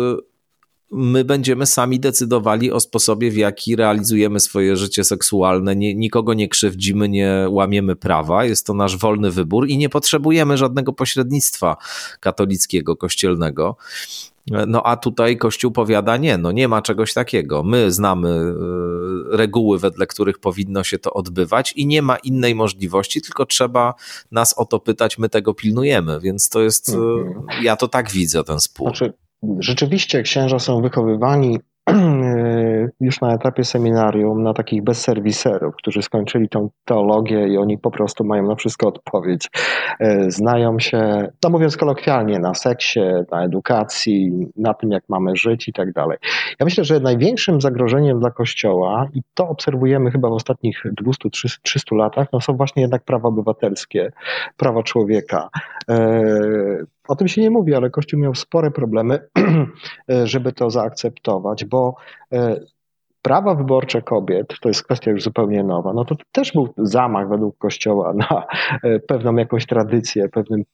my 0.92 1.24
będziemy 1.24 1.66
sami 1.66 2.00
decydowali 2.00 2.72
o 2.72 2.80
sposobie, 2.80 3.30
w 3.30 3.36
jaki 3.36 3.76
realizujemy 3.76 4.40
swoje 4.40 4.76
życie 4.76 5.04
seksualne. 5.04 5.76
Nie, 5.76 5.94
nikogo 5.94 6.34
nie 6.34 6.48
krzywdzimy, 6.48 7.08
nie 7.08 7.46
łamiemy 7.48 7.96
prawa. 7.96 8.44
Jest 8.44 8.66
to 8.66 8.74
nasz 8.74 8.96
wolny 8.96 9.30
wybór 9.30 9.68
i 9.68 9.78
nie 9.78 9.88
potrzebujemy 9.88 10.56
żadnego 10.56 10.92
pośrednictwa 10.92 11.76
katolickiego, 12.20 12.96
kościelnego. 12.96 13.76
No 14.66 14.82
a 14.86 14.96
tutaj 14.96 15.36
Kościół 15.36 15.72
powiada 15.72 16.16
nie, 16.16 16.38
no 16.38 16.52
nie 16.52 16.68
ma 16.68 16.82
czegoś 16.82 17.14
takiego. 17.14 17.62
My 17.62 17.92
znamy 17.92 18.28
y, 18.28 19.36
reguły, 19.36 19.78
wedle 19.78 20.06
których 20.06 20.38
powinno 20.38 20.84
się 20.84 20.98
to 20.98 21.12
odbywać 21.12 21.72
i 21.72 21.86
nie 21.86 22.02
ma 22.02 22.16
innej 22.16 22.54
możliwości, 22.54 23.22
tylko 23.22 23.46
trzeba 23.46 23.94
nas 24.30 24.58
o 24.58 24.64
to 24.64 24.80
pytać, 24.80 25.18
my 25.18 25.28
tego 25.28 25.54
pilnujemy, 25.54 26.20
więc 26.20 26.48
to 26.48 26.60
jest, 26.60 26.88
y, 26.88 26.92
mhm. 26.92 27.64
ja 27.64 27.76
to 27.76 27.88
tak 27.88 28.10
widzę 28.10 28.44
ten 28.44 28.60
spór. 28.60 28.88
Znaczy, 28.88 29.12
Rzeczywiście 29.58 30.22
księża 30.22 30.58
są 30.58 30.82
wychowywani 30.82 31.58
już 33.00 33.20
na 33.20 33.34
etapie 33.34 33.64
seminarium 33.64 34.42
na 34.42 34.54
takich 34.54 34.84
bezserwiserów, 34.84 35.76
którzy 35.76 36.02
skończyli 36.02 36.48
tą 36.48 36.70
teologię 36.84 37.48
i 37.48 37.58
oni 37.58 37.78
po 37.78 37.90
prostu 37.90 38.24
mają 38.24 38.48
na 38.48 38.54
wszystko 38.54 38.88
odpowiedź. 38.88 39.50
E, 40.00 40.30
znają 40.30 40.78
się, 40.78 41.28
no 41.44 41.50
mówiąc 41.50 41.76
kolokwialnie, 41.76 42.38
na 42.38 42.54
seksie, 42.54 43.00
na 43.30 43.44
edukacji, 43.44 44.32
na 44.56 44.74
tym, 44.74 44.90
jak 44.90 45.04
mamy 45.08 45.36
żyć 45.36 45.68
i 45.68 45.72
tak 45.72 45.92
dalej. 45.92 46.18
Ja 46.60 46.64
myślę, 46.64 46.84
że 46.84 47.00
największym 47.00 47.60
zagrożeniem 47.60 48.20
dla 48.20 48.30
Kościoła, 48.30 49.08
i 49.14 49.22
to 49.34 49.48
obserwujemy 49.48 50.10
chyba 50.10 50.28
w 50.28 50.32
ostatnich 50.32 50.82
200-300 51.02 51.96
latach, 51.96 52.28
no 52.32 52.40
są 52.40 52.56
właśnie 52.56 52.82
jednak 52.82 53.04
prawa 53.04 53.28
obywatelskie, 53.28 54.12
prawa 54.56 54.82
człowieka. 54.82 55.48
O 57.08 57.16
tym 57.16 57.28
się 57.28 57.42
nie 57.42 57.50
mówi, 57.50 57.74
ale 57.74 57.90
Kościół 57.90 58.20
miał 58.20 58.34
spore 58.34 58.70
problemy, 58.70 59.28
żeby 60.24 60.52
to 60.52 60.70
zaakceptować, 60.70 61.64
bo 61.64 61.94
e, 62.32 62.60
prawa 63.22 63.54
wyborcze 63.54 64.02
kobiet, 64.02 64.54
to 64.60 64.68
jest 64.68 64.82
kwestia 64.82 65.10
już 65.10 65.22
zupełnie 65.22 65.64
nowa, 65.64 65.92
no 65.92 66.04
to 66.04 66.16
też 66.32 66.52
był 66.52 66.68
zamach 66.78 67.28
według 67.28 67.58
Kościoła 67.58 68.12
na 68.12 68.46
e, 68.82 68.98
pewną 68.98 69.36
jakąś 69.36 69.66
tradycję, 69.66 70.28
pewien, 70.28 70.64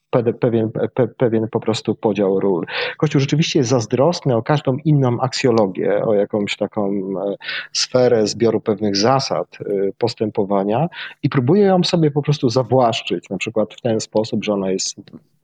pewien, 0.41 0.70
pewien 1.16 1.49
po 1.49 1.61
prostu 1.61 1.95
podział 1.95 2.41
ról. 2.41 2.66
Kościół 2.97 3.20
rzeczywiście 3.20 3.59
jest 3.59 3.70
zazdrosny 3.70 4.37
o 4.37 4.43
każdą 4.43 4.76
inną 4.85 5.20
aksjologię, 5.20 6.05
o 6.05 6.14
jakąś 6.14 6.57
taką 6.57 6.91
e, 6.91 7.35
sferę 7.72 8.26
zbioru 8.26 8.61
pewnych 8.61 8.97
zasad 8.97 9.59
postępowania 9.99 10.89
i 11.22 11.29
próbuje 11.29 11.62
ją 11.62 11.85
sobie 11.85 12.11
po 12.11 12.22
prostu 12.22 12.49
zawłaszczyć, 12.49 13.31
na 13.31 13.39
przykład 13.39 13.74
w 13.74 13.81
ten 13.81 14.01
sposób, 14.01 14.45
że 14.45 14.53
ona 14.53 14.70
jest 14.70 14.97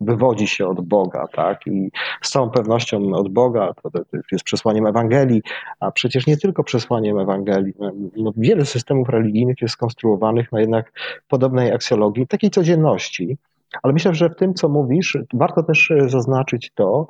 wywodzi 0.04 0.46
się 0.46 0.66
od 0.66 0.80
Boga, 0.80 1.26
tak? 1.32 1.66
I 1.66 1.90
z 2.22 2.30
całą 2.30 2.50
pewnością 2.50 3.12
od 3.12 3.28
Boga, 3.28 3.74
to, 3.82 3.90
jest 4.32 4.44
przesłaniem 4.44 4.86
Ewangelii, 4.86 5.42
a 5.80 5.90
przecież 5.90 6.26
nie 6.26 6.36
tylko 6.36 6.64
przesłaniem 6.64 7.18
Ewangelii. 7.18 7.74
No, 7.78 7.92
no, 8.16 8.32
wiele 8.36 8.64
systemów 8.64 9.08
religijnych 9.08 9.62
jest 9.62 9.74
skonstruowanych 9.74 10.52
na 10.52 10.60
jednak 10.60 10.92
podobnej 11.28 11.72
aksjologii, 11.72 12.26
takiej 12.26 12.50
codzienności. 12.50 13.38
Ale 13.82 13.92
myślę, 13.92 14.14
że 14.14 14.30
w 14.30 14.36
tym, 14.36 14.54
co 14.54 14.68
mówisz, 14.68 15.18
warto 15.34 15.62
też 15.62 15.92
zaznaczyć 16.06 16.72
to, 16.74 17.08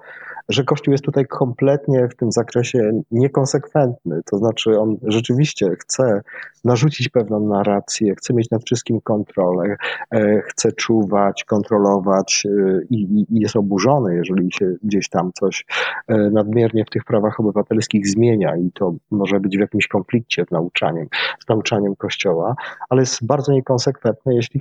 że 0.49 0.65
Kościół 0.65 0.93
jest 0.93 1.05
tutaj 1.05 1.27
kompletnie 1.27 2.09
w 2.09 2.17
tym 2.17 2.33
zakresie 2.33 3.03
niekonsekwentny. 3.11 4.21
To 4.31 4.39
znaczy, 4.39 4.81
on 4.81 4.97
rzeczywiście 5.03 5.71
chce 5.79 6.21
narzucić 6.65 7.09
pewną 7.09 7.41
narrację, 7.41 8.15
chce 8.15 8.35
mieć 8.35 8.51
nad 8.51 8.65
wszystkim 8.65 9.01
kontrolę, 9.01 9.77
e, 10.11 10.43
chce 10.43 10.73
czuwać, 10.73 11.45
kontrolować 11.45 12.47
e, 12.47 12.81
i, 12.91 13.27
i 13.31 13.41
jest 13.41 13.57
oburzony, 13.57 14.15
jeżeli 14.15 14.53
się 14.53 14.75
gdzieś 14.83 15.09
tam 15.09 15.31
coś 15.35 15.65
e, 16.09 16.17
nadmiernie 16.17 16.85
w 16.85 16.91
tych 16.91 17.05
prawach 17.05 17.41
obywatelskich 17.41 18.09
zmienia 18.09 18.57
i 18.57 18.71
to 18.75 18.95
może 19.11 19.41
być 19.41 19.57
w 19.57 19.61
jakimś 19.61 19.89
konflikcie 19.89 20.45
z 20.49 20.51
nauczaniem, 20.51 21.07
z 21.45 21.49
nauczaniem 21.49 21.97
Kościoła, 21.97 22.55
ale 22.89 23.03
jest 23.03 23.27
bardzo 23.27 23.53
niekonsekwentny, 23.53 24.35
jeśli 24.35 24.61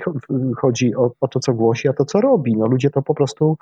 chodzi 0.58 0.96
o, 0.96 1.12
o 1.22 1.28
to, 1.28 1.40
co 1.40 1.54
głosi, 1.54 1.88
a 1.88 1.94
to, 1.94 2.06
co 2.06 2.22
robi. 2.22 2.58
No, 2.58 2.68
ludzie 2.68 2.90
to 2.90 3.02
po 3.02 3.14
prostu 3.14 3.58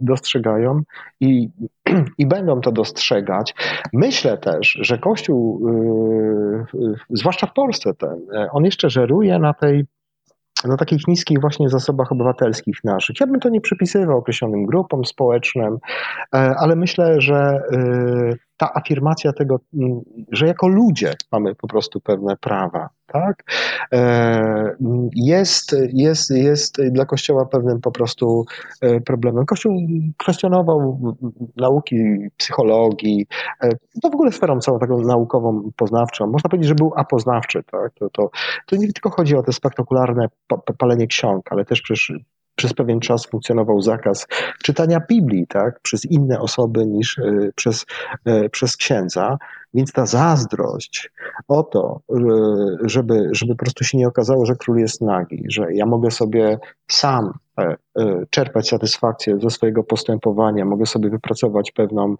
dostrzegają 0.00 0.69
i, 1.20 1.48
i 2.18 2.26
będą 2.26 2.60
to 2.60 2.72
dostrzegać. 2.72 3.54
Myślę 3.92 4.38
też, 4.38 4.78
że 4.80 4.98
Kościół, 4.98 5.60
yy, 6.72 6.94
zwłaszcza 7.10 7.46
w 7.46 7.52
Polsce, 7.52 7.94
ten, 7.94 8.26
on 8.52 8.64
jeszcze 8.64 8.90
żeruje 8.90 9.38
na 9.38 9.54
tej 9.54 9.84
na 10.64 10.76
takich 10.76 11.08
niskich 11.08 11.40
właśnie 11.40 11.68
zasobach 11.68 12.12
obywatelskich 12.12 12.84
naszych. 12.84 13.20
Ja 13.20 13.26
bym 13.26 13.40
to 13.40 13.48
nie 13.48 13.60
przypisywał 13.60 14.18
określonym 14.18 14.66
grupom 14.66 15.04
społecznym, 15.04 15.78
e, 16.34 16.36
ale 16.58 16.76
myślę, 16.76 17.20
że 17.20 17.62
yy, 17.72 18.38
ta 18.60 18.74
afirmacja 18.74 19.32
tego, 19.32 19.60
mm, 19.74 20.00
że 20.32 20.46
jako 20.46 20.68
ludzie 20.68 21.14
mamy 21.32 21.54
po 21.54 21.68
prostu 21.68 22.00
pewne 22.00 22.36
prawa, 22.36 22.88
tak? 23.06 23.44
E, 23.92 24.76
jest, 25.14 25.76
jest, 25.92 26.30
jest 26.30 26.76
dla 26.90 27.04
Kościoła 27.04 27.46
pewnym 27.46 27.80
po 27.80 27.90
prostu 27.90 28.44
e, 28.80 29.00
problemem. 29.00 29.46
Kościół 29.46 29.72
kwestionował 30.16 31.00
nauki 31.56 31.96
psychologii, 32.36 33.26
e, 33.62 33.68
no 34.04 34.10
w 34.10 34.14
ogóle 34.14 34.32
sferą 34.32 34.60
całą 34.60 34.78
taką 34.78 35.00
naukową, 35.00 35.70
poznawczą. 35.76 36.26
Można 36.26 36.50
powiedzieć, 36.50 36.68
że 36.68 36.74
był 36.74 36.92
apoznawczy, 36.96 37.62
tak? 37.62 37.92
To, 37.94 38.10
to, 38.10 38.30
to 38.66 38.76
nie 38.76 38.92
tylko 38.92 39.10
chodzi 39.10 39.36
o 39.36 39.42
te 39.42 39.52
spektakularne 39.52 40.26
palenie 40.78 41.06
ksiąg, 41.06 41.52
ale 41.52 41.64
też 41.64 41.82
przecież 41.82 42.12
przez 42.60 42.74
pewien 42.74 43.00
czas 43.00 43.26
funkcjonował 43.26 43.80
zakaz 43.82 44.26
czytania 44.62 45.00
Biblii 45.08 45.46
tak, 45.46 45.80
przez 45.80 46.04
inne 46.04 46.40
osoby 46.40 46.86
niż 46.86 47.18
e, 47.18 47.22
przez, 47.54 47.86
e, 48.24 48.48
przez 48.48 48.76
księdza. 48.76 49.38
Więc 49.74 49.92
ta 49.92 50.06
zazdrość 50.06 51.10
o 51.48 51.62
to, 51.62 52.00
żeby, 52.84 53.28
żeby 53.32 53.54
po 53.54 53.64
prostu 53.64 53.84
się 53.84 53.98
nie 53.98 54.08
okazało, 54.08 54.46
że 54.46 54.56
król 54.56 54.78
jest 54.78 55.00
nagi, 55.00 55.44
że 55.48 55.74
ja 55.74 55.86
mogę 55.86 56.10
sobie 56.10 56.58
sam 56.90 57.32
e, 57.58 57.62
e, 57.62 57.76
czerpać 58.30 58.68
satysfakcję 58.68 59.38
ze 59.40 59.50
swojego 59.50 59.82
postępowania, 59.82 60.64
mogę 60.64 60.86
sobie 60.86 61.10
wypracować 61.10 61.72
pewną, 61.72 62.14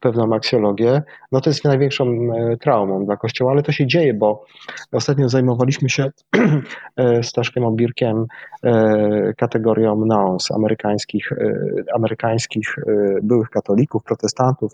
pewną 0.00 0.34
aksjologię, 0.34 1.02
no 1.32 1.40
to 1.40 1.50
jest 1.50 1.64
największą 1.64 2.04
e, 2.06 2.56
traumą 2.56 3.04
dla 3.04 3.16
Kościoła, 3.16 3.52
ale 3.52 3.62
to 3.62 3.72
się 3.72 3.86
dzieje, 3.86 4.14
bo 4.14 4.44
ostatnio 4.92 5.28
zajmowaliśmy 5.28 5.88
się 5.88 6.10
Staszkiem 7.22 7.64
Obirkiem 7.64 8.26
kategorią 9.36 10.04
NONS, 10.04 10.50
amerykańskich, 10.50 11.30
amerykańskich 11.94 12.76
byłych 13.22 13.50
katolików, 13.50 14.02
protestantów. 14.02 14.72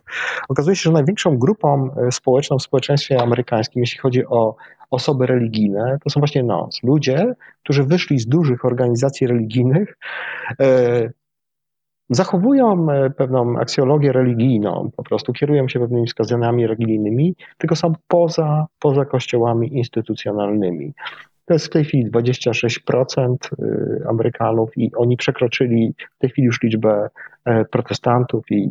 Okazuje 0.48 0.76
się, 0.76 0.82
że 0.82 0.92
największą 0.92 1.38
grupą 1.38 1.90
społeczną 2.22 2.58
w 2.58 2.62
społeczeństwie 2.62 3.22
amerykańskim, 3.22 3.82
jeśli 3.82 3.98
chodzi 3.98 4.26
o 4.26 4.56
osoby 4.90 5.26
religijne, 5.26 5.98
to 6.04 6.10
są 6.10 6.20
właśnie 6.20 6.42
nos. 6.42 6.82
Ludzie, 6.82 7.34
którzy 7.62 7.84
wyszli 7.84 8.18
z 8.18 8.26
dużych 8.26 8.64
organizacji 8.64 9.26
religijnych, 9.26 9.98
e, 10.60 11.10
zachowują 12.10 12.90
e, 12.90 13.10
pewną 13.10 13.58
aksjologię 13.58 14.12
religijną, 14.12 14.90
po 14.96 15.02
prostu 15.02 15.32
kierują 15.32 15.68
się 15.68 15.80
pewnymi 15.80 16.06
wskazaniami 16.06 16.66
religijnymi, 16.66 17.34
tylko 17.58 17.76
są 17.76 17.92
poza, 18.08 18.66
poza 18.78 19.04
kościołami 19.04 19.76
instytucjonalnymi. 19.76 20.94
To 21.52 21.56
jest 21.56 21.66
w 21.66 21.70
tej 21.70 21.84
chwili 21.84 22.10
26% 22.10 23.36
y, 23.62 24.02
Amerykanów 24.08 24.78
i 24.78 24.90
oni 24.96 25.16
przekroczyli 25.16 25.94
w 26.16 26.18
tej 26.18 26.30
chwili 26.30 26.46
już 26.46 26.62
liczbę 26.62 27.08
e, 27.44 27.64
protestantów 27.64 28.50
i, 28.50 28.68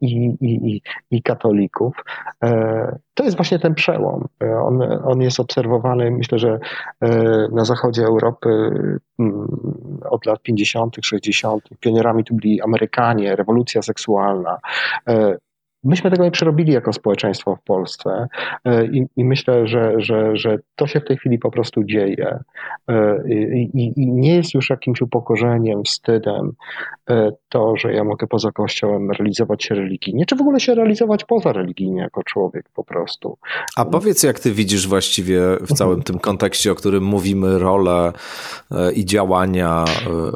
i, 0.00 0.36
i, 0.40 0.82
i, 1.10 1.22
katolików. 1.22 2.04
E, 2.44 2.98
to 3.14 3.24
jest 3.24 3.36
właśnie 3.36 3.58
ten 3.58 3.74
przełom. 3.74 4.28
E, 4.42 4.60
on, 4.60 4.82
on 5.04 5.20
jest 5.20 5.40
obserwowany, 5.40 6.10
myślę, 6.10 6.38
że 6.38 6.58
na 7.52 7.64
zachodzie 7.64 8.02
Europy 8.02 8.48
mm, 9.18 9.46
od 10.10 10.26
lat 10.26 10.42
50., 10.42 10.96
60. 11.02 11.68
Pionierami 11.80 12.24
tu 12.24 12.34
byli 12.34 12.62
Amerykanie, 12.62 13.36
rewolucja 13.36 13.82
seksualna. 13.82 14.58
Myśmy 15.84 16.10
tego 16.10 16.24
nie 16.24 16.30
przerobili 16.30 16.72
jako 16.72 16.92
społeczeństwo 16.92 17.56
w 17.56 17.62
Polsce 17.62 18.26
e, 18.64 18.86
i, 18.86 19.06
i, 19.16 19.24
myślę, 19.24 19.66
że, 19.66 19.94
że, 19.98 20.36
że 20.36 20.58
to 20.76 20.86
się 20.86 21.00
w 21.00 21.04
tej 21.04 21.16
chwili 21.16 21.38
po 21.38 21.50
prostu 21.50 21.84
dzieje 21.84 22.38
e, 22.88 23.22
I, 23.28 23.70
i, 23.74 24.12
nie 24.12 24.36
jest 24.36 24.54
już 24.54 24.70
jakimś 24.70 25.00
upokorzeniem, 25.00 25.82
wstydem 25.84 26.52
e, 27.10 27.32
to, 27.48 27.76
że 27.76 27.92
ja 27.92 28.04
mogę 28.04 28.26
poza 28.26 28.52
Kościołem 28.52 29.10
realizować 29.10 29.64
się 29.64 29.74
religijnie, 29.74 30.26
czy 30.26 30.36
w 30.36 30.40
ogóle 30.40 30.60
się 30.60 30.74
realizować 30.74 31.24
poza 31.24 31.52
religijnie 31.52 32.00
jako 32.00 32.22
człowiek 32.22 32.68
po 32.74 32.84
prostu. 32.84 33.38
A 33.76 33.84
powiedz, 33.84 34.22
jak 34.22 34.40
ty 34.40 34.52
widzisz 34.52 34.88
właściwie 34.88 35.40
w 35.60 35.72
całym 35.72 36.02
tym 36.02 36.18
kontekście, 36.18 36.72
o 36.72 36.74
którym 36.74 37.04
mówimy, 37.04 37.58
rolę 37.58 38.12
i 38.94 39.04
działania 39.04 39.84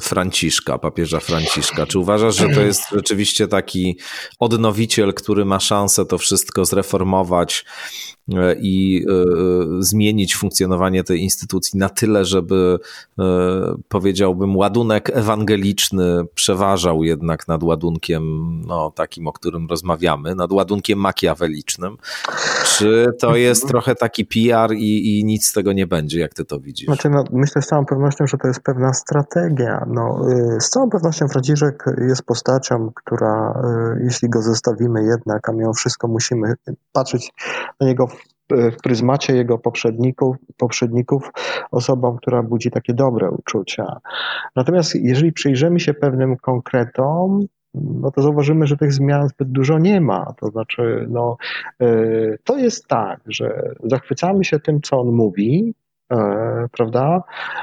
Franciszka, 0.02 0.78
papieża 0.78 1.20
Franciszka. 1.20 1.86
Czy 1.86 1.98
uważasz, 1.98 2.36
że 2.36 2.48
to 2.48 2.60
jest 2.60 2.90
rzeczywiście 2.90 3.48
taki 3.48 3.98
odnowiciel, 4.38 5.14
który 5.14 5.33
który 5.34 5.44
ma 5.44 5.60
szansę 5.60 6.06
to 6.06 6.18
wszystko 6.18 6.64
zreformować 6.64 7.64
e, 8.32 8.56
i 8.60 9.04
e, 9.08 9.24
zmienić 9.78 10.36
funkcjonowanie 10.36 11.04
tej 11.04 11.20
instytucji 11.20 11.78
na 11.78 11.88
tyle, 11.88 12.24
żeby 12.24 12.78
e, 13.18 13.24
powiedziałbym, 13.88 14.56
ładunek 14.56 15.10
ewangeliczny 15.14 16.24
przeważał 16.34 17.04
jednak 17.04 17.48
nad 17.48 17.62
ładunkiem 17.62 18.22
no, 18.66 18.90
takim, 18.90 19.26
o 19.26 19.32
którym 19.32 19.66
rozmawiamy, 19.68 20.34
nad 20.34 20.52
ładunkiem 20.52 20.98
makiawelicznym. 20.98 21.96
Czy 22.78 23.06
to 23.20 23.36
jest 23.36 23.68
trochę 23.68 23.94
taki 23.94 24.24
PR 24.24 24.72
i, 24.72 25.18
i 25.18 25.24
nic 25.24 25.46
z 25.46 25.52
tego 25.52 25.72
nie 25.72 25.86
będzie? 25.86 26.20
Jak 26.20 26.34
ty 26.34 26.44
to 26.44 26.60
widzisz? 26.60 26.86
Znaczy, 26.86 27.10
no, 27.10 27.24
myślę 27.32 27.62
z 27.62 27.66
całą 27.66 27.86
pewnością, 27.86 28.26
że 28.26 28.38
to 28.38 28.48
jest 28.48 28.60
pewna 28.60 28.92
strategia. 28.92 29.86
No, 29.88 30.20
y, 30.56 30.60
z 30.60 30.70
całą 30.70 30.90
pewnością 30.90 31.28
Franciszek 31.28 31.84
jest 32.08 32.22
postacią, 32.22 32.90
która, 32.94 33.62
y, 33.98 34.04
jeśli 34.04 34.28
go 34.28 34.42
zostawimy 34.42 35.04
jednak, 35.04 35.48
a 35.48 35.52
mimo 35.52 35.72
wszystko 35.72 36.08
musimy 36.08 36.54
patrzeć 36.92 37.32
na 37.80 37.86
niego 37.86 38.06
w, 38.06 38.16
w 38.50 38.76
pryzmacie 38.82 39.36
jego 39.36 39.58
poprzedników, 39.58 40.36
poprzedników 40.56 41.30
osobą, 41.70 42.16
która 42.16 42.42
budzi 42.42 42.70
takie 42.70 42.94
dobre 42.94 43.30
uczucia. 43.30 44.00
Natomiast 44.56 44.94
jeżeli 44.94 45.32
przyjrzymy 45.32 45.80
się 45.80 45.94
pewnym 45.94 46.36
konkretom, 46.36 47.46
no 47.74 48.10
to 48.10 48.22
zauważymy, 48.22 48.66
że 48.66 48.76
tych 48.76 48.92
zmian 48.92 49.28
zbyt 49.28 49.52
dużo 49.52 49.78
nie 49.78 50.00
ma. 50.00 50.34
To 50.40 50.46
znaczy, 50.46 51.06
no, 51.10 51.36
y, 51.82 52.38
to 52.44 52.56
jest 52.56 52.86
tak, 52.86 53.20
że 53.26 53.74
zachwycamy 53.84 54.44
się 54.44 54.60
tym, 54.60 54.80
co 54.80 55.00
on 55.00 55.12
mówi, 55.12 55.74
E, 56.12 56.68
prawda? 56.72 57.22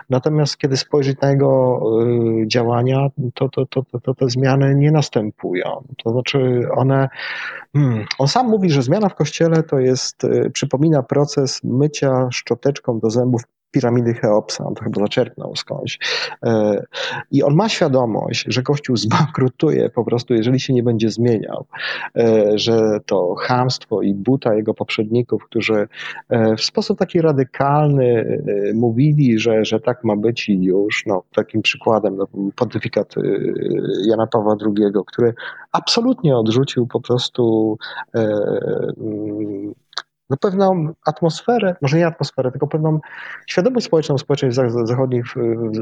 Natomiast 0.09 0.57
kiedy 0.57 0.77
spojrzeć 0.77 1.21
na 1.21 1.29
jego 1.29 1.81
e, 2.43 2.47
działania, 2.47 3.07
to, 3.33 3.49
to, 3.49 3.65
to, 3.65 3.83
to, 4.03 4.13
te 4.13 4.29
zmiany 4.29 4.75
nie 4.75 4.91
następują. 4.91 5.83
To 6.03 6.09
znaczy 6.09 6.67
one, 6.75 7.09
hmm, 7.73 8.05
on 8.19 8.27
sam 8.27 8.49
mówi, 8.49 8.69
że 8.69 8.81
zmiana 8.81 9.09
w 9.09 9.15
kościele 9.15 9.63
to 9.63 9.79
jest, 9.79 10.23
e, 10.23 10.49
przypomina 10.49 11.03
proces 11.03 11.63
mycia 11.63 12.27
szczoteczką 12.31 12.99
do 12.99 13.09
zębów 13.09 13.41
piramidy 13.71 14.13
Cheopsa, 14.13 14.65
on 14.65 14.75
to 14.75 14.83
chyba 14.83 15.01
zaczerpnął 15.01 15.55
skądś. 15.55 15.99
E, 16.45 16.83
I 17.31 17.43
on 17.43 17.55
ma 17.55 17.69
świadomość, 17.69 18.45
że 18.47 18.63
Kościół 18.63 18.97
zbankrutuje 19.05 19.89
po 19.89 20.05
prostu, 20.05 20.33
jeżeli 20.33 20.59
się 20.59 20.73
nie 20.73 20.83
będzie 20.83 21.09
zmieniał, 21.09 21.65
e, 22.17 22.51
że 22.55 22.99
to 23.05 23.35
hamstwo 23.35 24.01
i 24.01 24.13
buta 24.13 24.55
jego 24.55 24.73
poprzedników, 24.73 25.45
którzy 25.45 25.87
e, 26.29 26.55
w 26.55 26.61
sposób 26.61 26.99
taki 26.99 27.21
radykalny 27.21 28.41
mówili, 28.73 29.39
że, 29.39 29.65
że 29.65 29.79
tak 29.79 30.03
ma 30.03 30.15
być 30.15 30.49
i 30.49 30.63
już, 30.63 31.05
no, 31.05 31.23
takim 31.35 31.61
przykładem 31.61 32.17
no, 32.17 32.27
pontyfikat 32.55 33.15
Jana 34.05 34.27
Pawła 34.27 34.55
II, 34.65 34.91
który 35.07 35.33
absolutnie 35.71 36.37
odrzucił 36.37 36.87
po 36.87 37.01
prostu 37.01 37.77
no 40.31 40.37
pewną 40.37 40.93
atmosferę, 41.05 41.75
może 41.81 41.97
nie 41.97 42.07
atmosferę, 42.07 42.51
tylko 42.51 42.67
pewną 42.67 42.99
świadomość 43.47 43.85
społeczną 43.85 44.17
społeczeństw 44.17 44.61
zachodnich 44.83 45.25
w, 45.25 45.35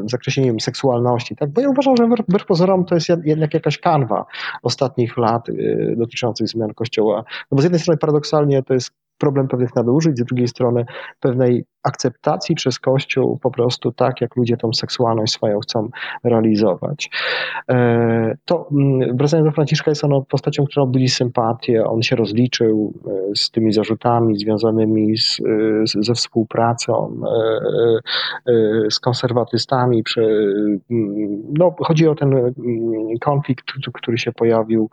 w 0.06 0.10
zakresie 0.12 0.42
wiem, 0.42 0.60
seksualności. 0.60 1.36
Tak? 1.36 1.50
Bo 1.50 1.62
ja 1.62 1.70
uważam, 1.70 1.98
że 1.98 2.08
wbrew 2.08 2.46
pozorom 2.46 2.86
to 2.86 2.96
jest 2.96 3.08
jednak 3.24 3.54
jakaś 3.54 3.78
kanwa 3.78 4.26
ostatnich 4.64 5.18
lat 5.18 5.50
y, 5.50 5.96
dotyczących 5.98 6.48
zmian 6.48 6.74
Kościoła. 6.74 7.24
No 7.52 7.56
bo 7.56 7.62
z 7.62 7.64
jednej 7.64 7.82
strony 7.82 7.98
paradoksalnie 7.98 8.64
to 8.64 8.74
jest 8.74 8.92
problem 9.20 9.48
pewnych 9.48 9.76
nadużyć, 9.76 10.20
z 10.20 10.26
drugiej 10.26 10.48
strony 10.48 10.86
pewnej 11.20 11.66
akceptacji 11.84 12.56
przez 12.56 12.80
Kościół 12.80 13.38
po 13.38 13.52
prostu 13.52 13.92
tak, 13.92 14.22
jak 14.22 14.36
ludzie 14.36 14.58
tą 14.58 14.74
seksualność 14.74 15.34
swoją 15.34 15.60
chcą 15.60 15.90
realizować. 16.24 17.10
E, 17.70 18.38
to 18.46 18.68
mm, 18.72 19.18
wracając 19.18 19.50
do 19.50 19.52
Franciszka 19.52 19.92
jest 19.92 20.04
ono 20.04 20.22
postacią, 20.22 20.66
którą 20.66 20.86
budzi 20.86 21.10
sympatię, 21.10 21.86
on 21.86 22.02
się 22.02 22.16
rozliczył 22.16 22.94
e, 23.08 23.36
z 23.36 23.52
tymi 23.52 23.74
zarzutami 23.74 24.40
związanymi 24.40 25.18
z, 25.18 25.38
z, 25.86 26.06
ze 26.06 26.14
współpracą 26.14 27.22
e, 28.48 28.52
z 28.90 29.00
konserwatystami. 29.00 30.04
Mm, 30.18 31.44
no, 31.58 31.76
chodzi 31.80 32.08
o 32.08 32.16
ten 32.16 32.34
mm, 32.34 32.54
konflikt, 33.22 33.66
który 33.94 34.18
się 34.18 34.32
pojawił, 34.32 34.90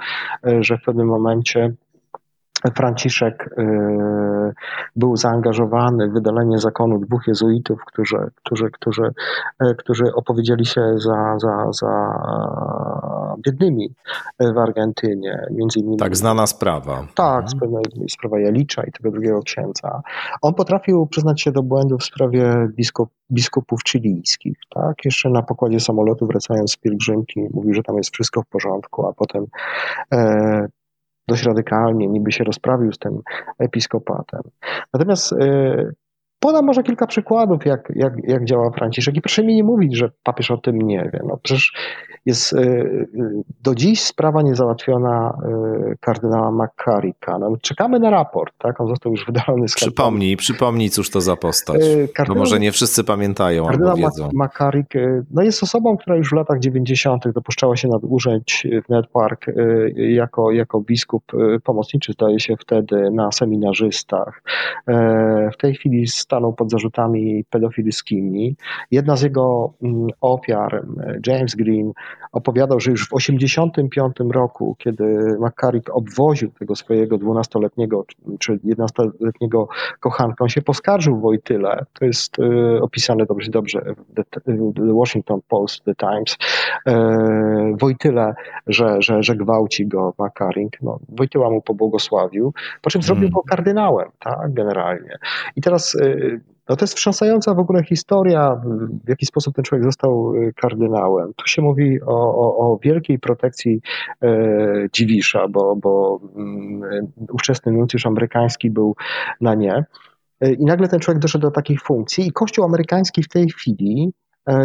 że 0.60 0.78
w 0.78 0.82
pewnym 0.82 1.06
momencie 1.06 1.74
Franciszek 2.76 3.50
y, 3.58 4.54
był 4.96 5.16
zaangażowany 5.16 6.08
w 6.08 6.12
wydalenie 6.12 6.58
zakonu 6.58 6.98
dwóch 6.98 7.26
jezuitów, 7.26 7.78
którzy, 7.86 8.30
którzy, 8.34 8.70
którzy, 8.70 9.02
y, 9.62 9.74
którzy 9.78 10.14
opowiedzieli 10.14 10.66
się 10.66 10.80
za, 10.98 11.38
za, 11.38 11.72
za 11.72 11.92
biednymi 13.44 13.94
w 14.40 14.58
Argentynie. 14.58 15.46
Między 15.50 15.78
innymi, 15.78 15.96
tak, 15.96 16.16
znana 16.16 16.46
sprawa. 16.46 17.06
Tak, 17.14 17.44
mhm. 17.62 17.82
sprawa 18.10 18.40
Jalicza 18.40 18.82
i 18.84 18.92
tego 18.92 19.10
drugiego 19.10 19.42
księdza. 19.42 20.02
On 20.42 20.54
potrafił 20.54 21.06
przyznać 21.06 21.42
się 21.42 21.52
do 21.52 21.62
błędów 21.62 22.00
w 22.00 22.04
sprawie 22.04 22.68
biskup, 22.76 23.10
biskupów 23.30 23.80
chilijskich. 23.88 24.58
Tak? 24.74 25.04
Jeszcze 25.04 25.30
na 25.30 25.42
pokładzie 25.42 25.80
samolotu 25.80 26.26
wracając 26.26 26.72
z 26.72 26.76
pielgrzymki 26.76 27.40
mówił, 27.54 27.74
że 27.74 27.82
tam 27.82 27.96
jest 27.96 28.10
wszystko 28.12 28.42
w 28.42 28.46
porządku, 28.46 29.06
a 29.06 29.12
potem 29.12 29.46
e, 30.12 30.68
dość 31.28 31.42
radykalnie, 31.42 32.06
niby 32.06 32.32
się 32.32 32.44
rozprawił 32.44 32.92
z 32.92 32.98
tym 32.98 33.22
episkopatem. 33.58 34.42
Natomiast 34.94 35.32
e, 35.32 35.90
Podam 36.40 36.64
może 36.64 36.82
kilka 36.82 37.06
przykładów, 37.06 37.66
jak, 37.66 37.92
jak, 37.94 38.12
jak 38.24 38.44
działa 38.44 38.70
Franciszek. 38.70 39.16
I 39.16 39.20
proszę 39.20 39.44
mi 39.44 39.56
nie 39.56 39.64
mówić, 39.64 39.96
że 39.96 40.10
papież 40.22 40.50
o 40.50 40.58
tym 40.58 40.82
nie 40.82 41.10
wie. 41.12 41.20
No 41.24 41.38
przecież 41.42 41.72
jest 42.26 42.52
e, 42.52 42.58
e, 42.58 43.06
do 43.62 43.74
dziś 43.74 44.02
sprawa 44.02 44.42
niezałatwiona 44.42 45.38
e, 45.44 45.94
kardynała 46.00 46.52
McCarricka. 46.52 47.38
No, 47.38 47.56
czekamy 47.62 48.00
na 48.00 48.10
raport, 48.10 48.54
tak? 48.58 48.80
On 48.80 48.88
został 48.88 49.12
już 49.12 49.26
wydalony 49.26 49.68
z 49.68 49.74
Przypomnij, 49.74 50.36
przypomnij, 50.36 50.90
cóż 50.90 51.10
to 51.10 51.20
za 51.20 51.36
postać. 51.36 51.80
Kardynał, 52.14 52.34
bo 52.34 52.34
może 52.34 52.60
nie 52.60 52.72
wszyscy 52.72 53.04
pamiętają 53.04 53.66
kardynał 53.66 53.96
wiedzą. 53.96 54.28
McCarrick 54.34 54.94
no 55.30 55.42
jest 55.42 55.62
osobą, 55.62 55.96
która 55.96 56.16
już 56.16 56.30
w 56.30 56.32
latach 56.32 56.58
90. 56.58 57.28
dopuszczała 57.28 57.76
się 57.76 57.88
nadużyć 57.88 58.66
w 58.86 58.88
Netpark 58.88 59.46
jako, 59.96 60.50
jako 60.50 60.80
biskup 60.80 61.32
pomocniczy, 61.64 62.12
zdaje 62.12 62.40
się 62.40 62.56
wtedy, 62.56 63.10
na 63.10 63.32
seminarzystach. 63.32 64.42
W 65.52 65.56
tej 65.58 65.74
chwili 65.74 66.06
stanął 66.26 66.52
pod 66.52 66.70
zarzutami 66.70 67.44
pedofilskimi. 67.50 68.56
Jedna 68.90 69.16
z 69.16 69.22
jego 69.22 69.72
mm, 69.82 70.06
ofiar, 70.20 70.86
James 71.26 71.54
Green, 71.54 71.92
opowiadał, 72.32 72.80
że 72.80 72.90
już 72.90 73.06
w 73.06 73.10
1985 73.10 74.34
roku, 74.34 74.76
kiedy 74.78 75.36
McCarrick 75.40 75.90
obwoził 75.90 76.50
tego 76.50 76.76
swojego 76.76 77.18
12-letniego 77.18 78.04
czy 78.38 78.56
11-letniego 78.56 79.68
kochanka, 80.00 80.44
on 80.44 80.48
się 80.48 80.62
poskarżył 80.62 81.20
Wojtyle, 81.20 81.84
to 81.92 82.04
jest 82.04 82.38
y, 82.38 82.82
opisane 82.82 83.26
dobrze, 83.26 83.50
dobrze 83.50 83.94
w 84.08 84.14
The 84.74 84.92
Washington 84.94 85.40
Post, 85.48 85.84
The 85.84 85.94
Times, 85.94 86.36
y, 86.88 86.92
Wojtyle, 87.76 88.34
że, 88.66 89.02
że, 89.02 89.22
że 89.22 89.36
gwałci 89.36 89.86
go 89.86 90.14
McCarrick. 90.18 90.82
No, 90.82 90.98
Wojtyła 91.08 91.50
mu 91.50 91.62
pobłogosławił, 91.62 92.52
po 92.82 92.90
czym 92.90 93.02
zrobił 93.02 93.28
hmm. 93.28 93.34
go 93.34 93.42
kardynałem, 93.42 94.08
tak, 94.18 94.54
generalnie. 94.54 95.18
I 95.56 95.60
teraz 95.60 95.94
y, 95.94 96.40
no 96.68 96.76
to 96.76 96.84
jest 96.84 96.94
wstrząsająca 96.94 97.54
w 97.54 97.58
ogóle 97.58 97.84
historia, 97.84 98.60
w 99.04 99.08
jaki 99.08 99.26
sposób 99.26 99.54
ten 99.54 99.64
człowiek 99.64 99.84
został 99.84 100.34
y, 100.34 100.52
kardynałem. 100.56 101.32
Tu 101.36 101.46
się 101.46 101.62
mówi 101.62 102.02
o, 102.02 102.34
o, 102.34 102.56
o 102.56 102.78
wielkiej 102.82 103.18
protekcji 103.18 103.80
e, 104.22 104.88
Dziwisza, 104.92 105.48
bo, 105.48 105.76
bo 105.76 106.20
um, 106.34 106.80
ówczesny 107.32 107.72
nuncjusz 107.72 108.06
amerykański 108.06 108.70
był 108.70 108.96
na 109.40 109.54
nie. 109.54 109.84
I 110.58 110.64
nagle 110.64 110.88
ten 110.88 111.00
człowiek 111.00 111.22
doszedł 111.22 111.42
do 111.42 111.50
takich 111.50 111.82
funkcji 111.82 112.26
i 112.26 112.32
Kościół 112.32 112.64
amerykański 112.64 113.22
w 113.22 113.28
tej 113.28 113.48
chwili 113.48 114.12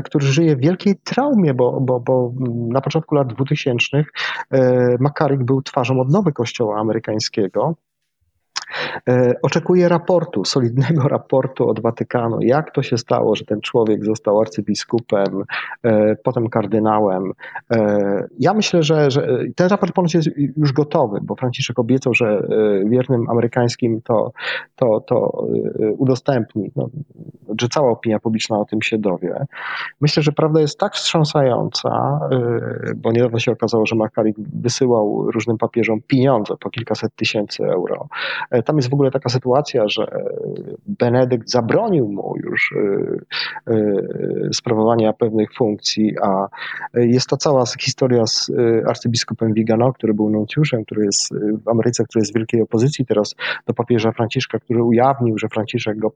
który 0.03 0.25
żyje 0.25 0.55
w 0.55 0.59
wielkiej 0.59 0.95
traumie, 1.03 1.53
bo, 1.53 1.81
bo, 1.81 1.99
bo 1.99 2.33
na 2.69 2.81
początku 2.81 3.15
lat 3.15 3.33
2000 3.33 4.03
McCarrick 4.99 5.43
był 5.43 5.61
twarzą 5.61 5.99
odnowy 6.01 6.33
kościoła 6.33 6.79
amerykańskiego. 6.79 7.75
E, 7.75 7.90
oczekuję 9.41 9.89
raportu, 9.89 10.45
solidnego 10.45 11.07
raportu 11.17 11.69
od 11.69 11.79
Watykanu, 11.79 12.41
jak 12.41 12.71
to 12.71 12.83
się 12.83 12.97
stało, 12.97 13.35
że 13.35 13.45
ten 13.45 13.61
człowiek 13.61 14.05
został 14.05 14.41
arcybiskupem, 14.41 15.43
e, 15.83 16.15
potem 16.15 16.49
kardynałem. 16.49 17.31
E, 17.71 18.27
ja 18.39 18.53
myślę, 18.53 18.83
że, 18.83 19.11
że 19.11 19.27
ten 19.55 19.69
raport 19.69 19.93
ponoć 19.93 20.13
jest 20.13 20.29
już 20.57 20.73
gotowy, 20.73 21.19
bo 21.21 21.35
Franciszek 21.35 21.79
obiecał, 21.79 22.13
że 22.13 22.47
wiernym 22.85 23.29
amerykańskim 23.29 24.01
to, 24.01 24.31
to, 24.75 24.99
to 24.99 25.45
udostępni, 25.97 26.71
no, 26.75 26.89
że 27.61 27.67
cała 27.67 27.91
opinia 27.91 28.19
publiczna 28.19 28.59
o 28.59 28.65
tym 28.65 28.81
się 28.81 28.97
dowie. 28.97 29.45
Myślę, 30.01 30.23
że 30.23 30.31
prawda 30.31 30.61
jest 30.61 30.79
tak 30.79 30.93
wstrząsająca, 30.93 32.19
bo 32.95 33.11
niedawno 33.11 33.39
się 33.39 33.51
okazało, 33.51 33.85
że 33.85 33.95
Makarik 33.95 34.35
wysyłał 34.39 35.31
różnym 35.31 35.57
papieżom 35.57 36.01
pieniądze 36.07 36.53
po 36.59 36.69
kilkaset 36.69 37.15
tysięcy 37.15 37.63
euro 37.63 38.07
tam 38.63 38.75
jest 38.75 38.89
w 38.89 38.93
ogóle 38.93 39.11
taka 39.11 39.29
sytuacja, 39.29 39.87
że 39.87 40.07
Benedykt 40.87 41.49
zabronił 41.49 42.07
mu 42.07 42.33
już 42.43 42.73
e, 42.75 43.73
e, 43.73 44.53
sprawowania 44.53 45.13
pewnych 45.13 45.53
funkcji, 45.53 46.15
a 46.21 46.47
jest 46.93 47.29
ta 47.29 47.37
cała 47.37 47.63
historia 47.79 48.25
z 48.25 48.49
e, 48.49 48.89
arcybiskupem 48.89 49.53
Vigano, 49.53 49.93
który 49.93 50.13
był 50.13 50.29
nuncjuszem, 50.29 50.85
który 50.85 51.05
jest 51.05 51.33
w 51.65 51.69
Ameryce, 51.69 52.03
który 52.03 52.21
jest 52.21 52.31
w 52.31 52.35
wielkiej 52.35 52.61
opozycji 52.61 53.05
teraz 53.05 53.35
do 53.67 53.73
papieża 53.73 54.11
Franciszka, 54.11 54.59
który 54.59 54.83
ujawnił, 54.83 55.37
że 55.37 55.47
Franciszek 55.47 55.97
go 55.97 56.11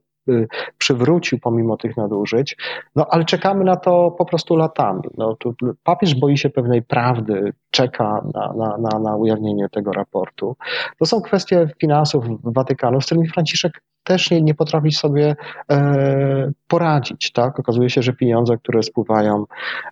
przywrócił 0.78 1.38
pomimo 1.38 1.76
tych 1.76 1.96
nadużyć. 1.96 2.56
No 2.96 3.06
ale 3.10 3.24
czekamy 3.24 3.64
na 3.64 3.76
to 3.76 4.10
po 4.10 4.24
prostu 4.24 4.56
latami. 4.56 5.02
No, 5.16 5.36
to 5.36 5.52
papież 5.84 6.14
boi 6.14 6.38
się 6.38 6.50
pewnej 6.50 6.82
prawdy, 6.82 7.52
czeka 7.70 8.24
na, 8.34 8.52
na, 8.52 8.78
na, 8.78 8.98
na 8.98 9.16
ujawnienie 9.16 9.68
tego 9.68 9.92
raportu. 9.92 10.56
To 10.98 11.06
są 11.06 11.20
kwestie 11.20 11.68
finansów 11.80 12.24
Watykanu, 12.44 13.00
z 13.00 13.06
którymi 13.06 13.28
Franciszek 13.28 13.82
też 14.06 14.30
nie, 14.30 14.42
nie 14.42 14.54
potrafi 14.54 14.92
sobie 14.92 15.36
e, 15.70 16.52
poradzić. 16.68 17.32
Tak? 17.32 17.60
Okazuje 17.60 17.90
się, 17.90 18.02
że 18.02 18.12
pieniądze, 18.12 18.56
które 18.56 18.82
spływają 18.82 19.44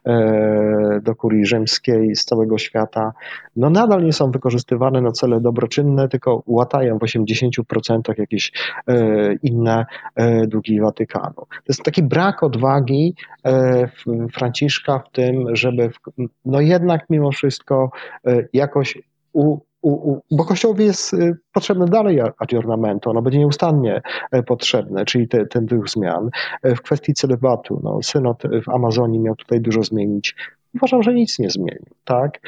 e, 0.07 1.01
do 1.03 1.15
kurii 1.15 1.47
rzymskiej 1.47 2.17
z 2.17 2.25
całego 2.25 2.59
świata, 2.59 3.13
no 3.57 3.71
nadal 3.71 4.05
nie 4.05 4.13
są 4.13 4.31
wykorzystywane 4.31 5.01
na 5.01 5.13
cele 5.13 5.41
dobroczynne, 5.41 6.09
tylko 6.09 6.43
łatają 6.47 6.99
w 6.99 7.03
80% 7.03 8.19
jakieś 8.19 8.53
e, 8.87 9.35
inne 9.43 9.87
e, 10.17 10.47
długi 10.47 10.81
Watykanu. 10.81 11.35
To 11.35 11.69
jest 11.69 11.83
taki 11.83 12.03
brak 12.03 12.43
odwagi 12.43 13.15
e, 13.45 13.89
Franciszka 14.33 14.99
w 14.99 15.11
tym, 15.11 15.57
żeby 15.57 15.91
w, 15.91 15.99
no 16.45 16.61
jednak 16.61 17.05
mimo 17.11 17.33
wszystko 17.33 17.91
e, 18.27 18.45
jakoś 18.53 18.99
u, 19.33 19.59
u, 19.85 20.13
u, 20.13 20.23
bo 20.31 20.45
Kościołowi 20.45 20.85
jest 20.85 21.15
y, 21.15 21.37
potrzebne 21.53 21.87
dalej 21.87 22.21
aggiornamento, 22.39 23.11
ono 23.11 23.23
będzie 23.23 23.39
nieustannie 23.39 24.03
e, 24.31 24.43
potrzebne, 24.43 25.05
czyli 25.05 25.29
te, 25.29 25.47
ten 25.47 25.67
duch 25.67 25.89
zmian. 25.89 26.31
E, 26.63 26.75
w 26.75 26.83
kwestii 26.83 27.15
celebatu, 27.15 27.81
no, 27.85 27.99
synod 28.03 28.43
w 28.65 28.69
Amazonii 28.69 29.21
miał 29.21 29.37
tutaj 29.37 29.61
dużo 29.61 29.83
zmienić. 29.83 30.35
Uważam, 30.75 31.03
że 31.03 31.15
nic 31.15 31.39
nie 31.39 31.51
zmienił. 31.51 31.87
Tak? 32.05 32.41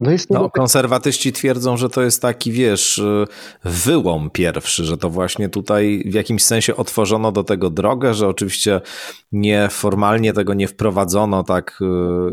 No, 0.00 0.10
jest 0.10 0.30
no, 0.30 0.50
konserwatyści 0.50 1.32
twierdzą, 1.32 1.76
że 1.76 1.88
to 1.88 2.02
jest 2.02 2.22
taki, 2.22 2.52
wiesz, 2.52 3.02
wyłom 3.64 4.30
pierwszy, 4.30 4.84
że 4.84 4.96
to 4.98 5.10
właśnie 5.10 5.48
tutaj 5.48 6.02
w 6.06 6.14
jakimś 6.14 6.44
sensie 6.44 6.76
otworzono 6.76 7.32
do 7.32 7.44
tego 7.44 7.70
drogę, 7.70 8.14
że 8.14 8.28
oczywiście 8.28 8.80
nieformalnie 9.32 10.32
tego 10.32 10.54
nie 10.54 10.68
wprowadzono 10.68 11.44
tak 11.44 11.78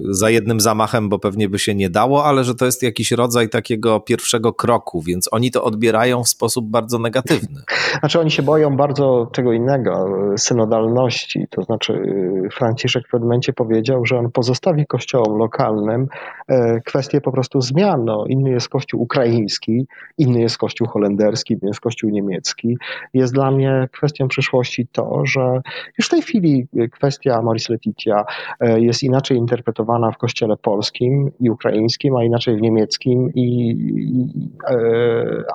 za 0.09 0.29
jednym 0.29 0.59
zamachem, 0.59 1.09
bo 1.09 1.19
pewnie 1.19 1.49
by 1.49 1.59
się 1.59 1.75
nie 1.75 1.89
dało, 1.89 2.25
ale 2.25 2.43
że 2.43 2.55
to 2.55 2.65
jest 2.65 2.83
jakiś 2.83 3.11
rodzaj 3.11 3.49
takiego 3.49 3.99
pierwszego 3.99 4.53
kroku, 4.53 5.01
więc 5.01 5.29
oni 5.31 5.51
to 5.51 5.63
odbierają 5.63 6.23
w 6.23 6.29
sposób 6.29 6.69
bardzo 6.69 6.99
negatywny. 6.99 7.61
Znaczy 7.99 8.19
oni 8.19 8.31
się 8.31 8.43
boją 8.43 8.77
bardzo 8.77 9.29
czego 9.31 9.53
innego, 9.53 10.09
synodalności, 10.37 11.47
to 11.49 11.63
znaczy 11.63 11.93
y, 11.93 12.49
Franciszek 12.49 13.07
w 13.07 13.11
pewnym 13.11 13.27
momencie 13.27 13.53
powiedział, 13.53 14.05
że 14.05 14.17
on 14.17 14.31
pozostawi 14.31 14.85
kościołom 14.99 15.37
lokalnym 15.37 16.07
e, 16.47 16.81
kwestię 16.81 17.21
po 17.21 17.31
prostu 17.31 17.61
zmian. 17.61 18.05
No, 18.05 18.25
inny 18.27 18.49
jest 18.49 18.69
kościół 18.69 19.01
ukraiński, 19.01 19.87
inny 20.17 20.41
jest 20.41 20.57
kościół 20.57 20.87
holenderski, 20.87 21.53
inny 21.53 21.67
jest 21.67 21.79
kościół 21.79 22.09
niemiecki. 22.09 22.77
Jest 23.13 23.33
dla 23.33 23.51
mnie 23.51 23.87
kwestią 23.91 24.27
przyszłości 24.27 24.87
to, 24.91 25.21
że 25.25 25.61
już 25.97 26.07
w 26.07 26.09
tej 26.09 26.21
chwili 26.21 26.67
kwestia 26.91 27.41
Maurice 27.41 27.73
Letitia 27.73 28.25
e, 28.59 28.81
jest 28.81 29.03
inaczej 29.03 29.37
interpretowana 29.37 30.11
w 30.11 30.17
kościele 30.17 30.57
polskim 30.57 31.31
i 31.39 31.49
ukraińskim, 31.49 32.15
a 32.15 32.23
inaczej 32.23 32.57
w 32.57 32.61
niemieckim 32.61 33.31
i, 33.35 33.69
i 33.95 34.49
e, 34.69 34.75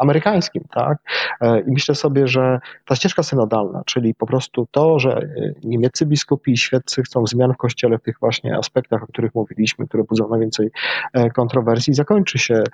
amerykańskim. 0.00 0.64
Tak? 0.70 0.98
E, 1.40 1.60
I 1.60 1.70
myślę 1.70 1.94
sobie, 1.94 2.28
że 2.28 2.60
ta 2.84 2.96
ścieżka 2.96 3.22
synodalna, 3.22 3.82
czyli 3.86 4.14
po 4.14 4.26
prostu 4.26 4.66
to, 4.70 4.98
że 4.98 5.28
niemieccy 5.64 6.06
biskupi 6.06 6.52
i 6.52 6.56
świeccy 6.56 7.02
chcą 7.02 7.26
zmian 7.26 7.52
w 7.52 7.56
kościele 7.56 7.98
w 7.98 8.02
tych 8.02 8.18
właśnie 8.20 8.56
aspektach, 8.56 9.02
o 9.02 9.06
których 9.06 9.33
mówiliśmy, 9.34 9.86
które 9.86 10.04
budzą 10.04 10.28
najwięcej 10.28 10.70
kontrowersji, 11.34 11.94
zakończy 11.94 12.38
się 12.38 12.64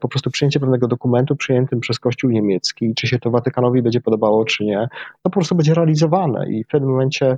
po 0.00 0.08
prostu 0.08 0.30
przyjęcie 0.30 0.60
pewnego 0.60 0.88
dokumentu 0.88 1.36
przyjętym 1.36 1.80
przez 1.80 1.98
Kościół 1.98 2.30
niemiecki. 2.30 2.94
Czy 2.94 3.06
się 3.06 3.18
to 3.18 3.30
Watykanowi 3.30 3.82
będzie 3.82 4.00
podobało, 4.00 4.44
czy 4.44 4.64
nie, 4.64 4.88
to 5.22 5.22
po 5.22 5.30
prostu 5.30 5.54
będzie 5.54 5.74
realizowane. 5.74 6.50
I 6.50 6.64
w 6.64 6.66
pewnym 6.66 6.90
momencie 6.90 7.36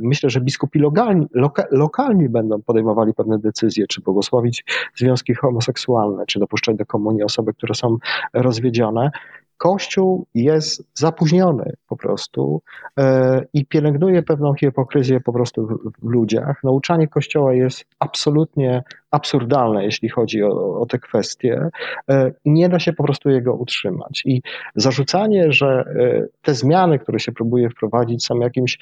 myślę, 0.00 0.30
że 0.30 0.40
biskupi 0.40 0.78
lokalni, 0.78 1.26
loka, 1.34 1.64
lokalni 1.70 2.28
będą 2.28 2.62
podejmowali 2.62 3.14
pewne 3.14 3.38
decyzje, 3.38 3.86
czy 3.86 4.00
błogosławić 4.00 4.64
związki 4.94 5.34
homoseksualne, 5.34 6.26
czy 6.26 6.38
dopuszczać 6.38 6.76
do 6.76 6.86
komunii 6.86 7.22
osoby, 7.22 7.54
które 7.54 7.74
są 7.74 7.96
rozwiedzione. 8.32 9.10
Kościół 9.56 10.26
jest 10.34 10.82
zapóźniony 10.94 11.72
po 11.88 11.96
prostu 11.96 12.62
e, 12.98 13.44
i 13.52 13.66
pielęgnuje 13.66 14.22
pewną 14.22 14.54
hipokryzję 14.54 15.20
po 15.20 15.32
prostu 15.32 15.66
w, 16.02 16.08
ludziach. 16.08 16.64
Nauczanie 16.64 17.08
Kościoła 17.08 17.54
jest 17.54 17.84
absolutnie 17.98 18.82
absurdalne, 19.10 19.84
jeśli 19.84 20.08
chodzi 20.08 20.42
o, 20.42 20.80
o 20.80 20.86
te 20.86 20.98
kwestie 20.98 21.68
e, 22.10 22.32
nie 22.44 22.68
da 22.68 22.78
się 22.78 22.92
po 22.92 23.04
prostu 23.04 23.30
jego 23.30 23.54
utrzymać. 23.54 24.22
I 24.24 24.42
zarzucanie, 24.74 25.52
że 25.52 25.66
e, 25.66 26.26
te 26.42 26.54
zmiany, 26.54 26.98
które 26.98 27.18
się 27.18 27.32
próbuje 27.32 27.70
wprowadzić 27.70 28.26
są 28.26 28.38
jakimś 28.38 28.78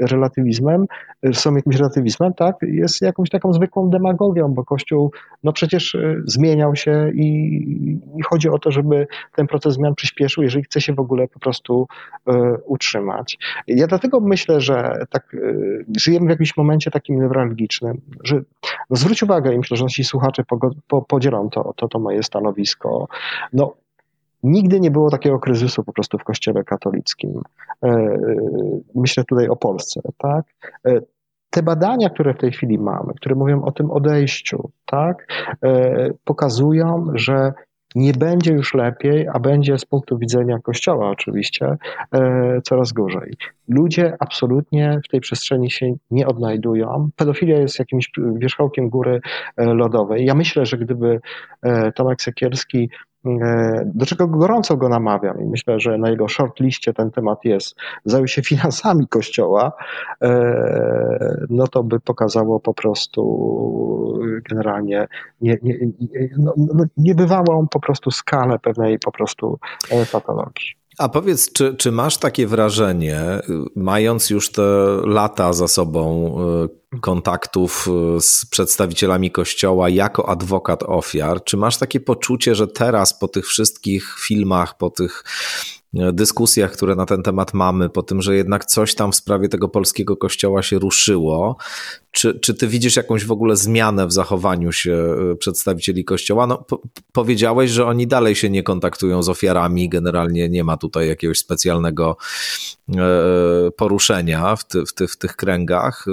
relatywizmem, 0.00 0.86
są 1.32 1.54
jakimś 1.54 1.76
relatywizmem, 1.76 2.34
tak, 2.34 2.56
jest 2.62 3.02
jakąś 3.02 3.30
taką 3.30 3.52
zwykłą 3.52 3.90
demagogią, 3.90 4.48
bo 4.54 4.64
Kościół 4.64 5.12
no 5.44 5.52
przecież 5.52 5.96
zmieniał 6.24 6.76
się 6.76 7.10
i, 7.14 7.26
i 8.16 8.22
chodzi 8.22 8.48
o 8.48 8.58
to, 8.58 8.70
żeby 8.70 9.06
ten 9.36 9.46
proces 9.46 9.74
zmian 9.74 9.94
przyspieszył, 9.94 10.42
jeżeli 10.42 10.64
chce 10.64 10.80
się 10.80 10.94
w 10.94 11.00
ogóle 11.00 11.28
po 11.28 11.38
prostu 11.38 11.86
e, 12.28 12.56
utrzymać. 12.64 13.38
Ja 13.66 13.86
dlatego 13.86 14.20
myślę, 14.20 14.60
że 14.60 15.04
tak, 15.10 15.34
e, 15.34 15.38
żyjemy 15.96 16.26
w 16.26 16.30
jakimś 16.30 16.56
momencie 16.56 16.90
takim 16.90 17.20
newralgicznym, 17.20 18.00
że 18.24 18.40
no 18.90 18.96
zwróć 19.06 19.22
uwagę 19.22 19.54
i 19.54 19.58
myślę, 19.58 19.76
że 19.76 19.84
nasi 19.84 20.04
słuchacze 20.04 20.42
po, 20.88 21.02
podzielą 21.02 21.50
to, 21.50 21.72
to, 21.76 21.88
to 21.88 21.98
moje 21.98 22.22
stanowisko. 22.22 23.08
No, 23.52 23.74
Nigdy 24.42 24.80
nie 24.80 24.90
było 24.90 25.10
takiego 25.10 25.38
kryzysu 25.38 25.84
po 25.84 25.92
prostu 25.92 26.18
w 26.18 26.24
Kościele 26.24 26.64
katolickim. 26.64 27.42
E, 27.84 28.18
myślę 28.94 29.24
tutaj 29.24 29.48
o 29.48 29.56
Polsce, 29.56 30.00
tak? 30.18 30.44
Te 31.50 31.62
badania, 31.62 32.10
które 32.10 32.34
w 32.34 32.38
tej 32.38 32.52
chwili 32.52 32.78
mamy, 32.78 33.14
które 33.16 33.34
mówią 33.34 33.62
o 33.62 33.72
tym 33.72 33.90
odejściu, 33.90 34.70
tak, 34.86 35.26
pokazują, 36.24 37.06
że 37.14 37.52
nie 37.96 38.12
będzie 38.12 38.52
już 38.52 38.74
lepiej, 38.74 39.28
a 39.28 39.38
będzie 39.38 39.78
z 39.78 39.84
punktu 39.84 40.18
widzenia 40.18 40.58
Kościoła 40.58 41.10
oczywiście 41.10 41.76
e, 42.12 42.60
coraz 42.62 42.92
gorzej. 42.92 43.34
Ludzie 43.68 44.16
absolutnie 44.20 45.00
w 45.04 45.08
tej 45.08 45.20
przestrzeni 45.20 45.70
się 45.70 45.94
nie 46.10 46.26
odnajdują. 46.26 47.08
Pedofilia 47.16 47.58
jest 47.58 47.78
jakimś 47.78 48.10
wierzchołkiem 48.34 48.88
góry 48.88 49.20
e, 49.56 49.64
lodowej. 49.64 50.24
Ja 50.24 50.34
myślę, 50.34 50.66
że 50.66 50.78
gdyby 50.78 51.20
e, 51.62 51.92
Tomek 51.92 52.22
Sekierski 52.22 52.90
do 53.84 54.06
czego 54.06 54.26
gorąco 54.26 54.76
go 54.76 54.88
namawiam 54.88 55.40
i 55.40 55.44
myślę, 55.44 55.80
że 55.80 55.98
na 55.98 56.10
jego 56.10 56.28
shortliście 56.28 56.92
ten 56.92 57.10
temat 57.10 57.44
jest, 57.44 57.76
zajął 58.04 58.28
się 58.28 58.42
finansami 58.50 59.08
Kościoła, 59.08 59.72
e, 60.22 61.46
no 61.50 61.66
to 61.66 61.82
by 61.82 62.00
pokazało 62.00 62.60
po 62.60 62.74
prostu 62.74 63.22
generalnie 64.50 65.08
nie, 65.40 65.58
nie, 65.62 65.78
no, 66.38 66.54
no, 66.56 66.84
niebywałą 66.96 67.68
po 67.68 67.80
prostu 67.80 68.10
skalę 68.10 68.58
pewnej 68.58 68.98
po 68.98 69.12
prostu 69.12 69.58
e, 69.90 70.06
patologii. 70.06 70.66
A 70.98 71.08
powiedz, 71.08 71.52
czy, 71.52 71.74
czy 71.74 71.92
masz 71.92 72.18
takie 72.18 72.46
wrażenie, 72.46 73.20
mając 73.76 74.30
już 74.30 74.52
te 74.52 74.62
lata 75.04 75.52
za 75.52 75.68
sobą 75.68 76.34
e, 76.64 76.68
kontaktów 77.00 77.88
e, 78.16 78.20
z 78.20 78.46
przedstawicielami 78.46 79.30
Kościoła 79.30 79.88
jako 79.88 80.28
adwokat 80.28 80.82
ofiar, 80.82 81.44
czy 81.44 81.56
masz 81.56 81.76
takie 81.76 82.00
poczucie, 82.00 82.54
że 82.54 82.68
teraz 82.68 83.18
po 83.18 83.28
tych 83.28 83.46
wszystkich 83.46 84.16
filmach, 84.18 84.76
po 84.76 84.90
tych 84.90 85.24
dyskusjach, 86.12 86.72
które 86.72 86.94
na 86.94 87.06
ten 87.06 87.22
temat 87.22 87.54
mamy, 87.54 87.88
po 87.88 88.02
tym, 88.02 88.22
że 88.22 88.36
jednak 88.36 88.64
coś 88.64 88.94
tam 88.94 89.12
w 89.12 89.16
sprawie 89.16 89.48
tego 89.48 89.68
polskiego 89.68 90.16
kościoła 90.16 90.62
się 90.62 90.78
ruszyło. 90.78 91.56
Czy, 92.10 92.38
czy 92.40 92.54
ty 92.54 92.66
widzisz 92.66 92.96
jakąś 92.96 93.24
w 93.24 93.32
ogóle 93.32 93.56
zmianę 93.56 94.06
w 94.06 94.12
zachowaniu 94.12 94.72
się 94.72 95.16
e, 95.32 95.36
przedstawicieli 95.36 96.04
kościoła? 96.04 96.46
No, 96.46 96.58
po, 96.58 96.82
powiedziałeś, 97.12 97.70
że 97.70 97.86
oni 97.86 98.06
dalej 98.06 98.34
się 98.34 98.50
nie 98.50 98.62
kontaktują 98.62 99.22
z 99.22 99.28
ofiarami, 99.28 99.88
generalnie 99.88 100.48
nie 100.48 100.64
ma 100.64 100.76
tutaj 100.76 101.08
jakiegoś 101.08 101.38
specjalnego 101.38 102.16
e, 102.88 103.00
poruszenia 103.76 104.56
w, 104.56 104.64
ty, 104.64 104.86
w, 104.86 104.92
ty, 104.92 105.08
w 105.08 105.16
tych 105.16 105.36
kręgach 105.36 106.06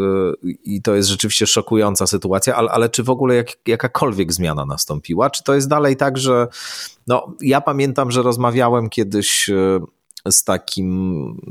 i 0.75 0.81
to 0.81 0.95
jest 0.95 1.09
rzeczywiście 1.09 1.47
szokująca 1.47 2.07
sytuacja, 2.07 2.55
ale, 2.55 2.71
ale 2.71 2.89
czy 2.89 3.03
w 3.03 3.09
ogóle 3.09 3.35
jak, 3.35 3.47
jakakolwiek 3.67 4.33
zmiana 4.33 4.65
nastąpiła? 4.65 5.29
Czy 5.29 5.43
to 5.43 5.53
jest 5.53 5.69
dalej 5.69 5.97
tak, 5.97 6.17
że 6.17 6.47
no, 7.07 7.35
ja 7.41 7.61
pamiętam, 7.61 8.11
że 8.11 8.21
rozmawiałem 8.21 8.89
kiedyś 8.89 9.49
e, 9.49 9.79
z 10.31 10.43
takim, 10.43 11.41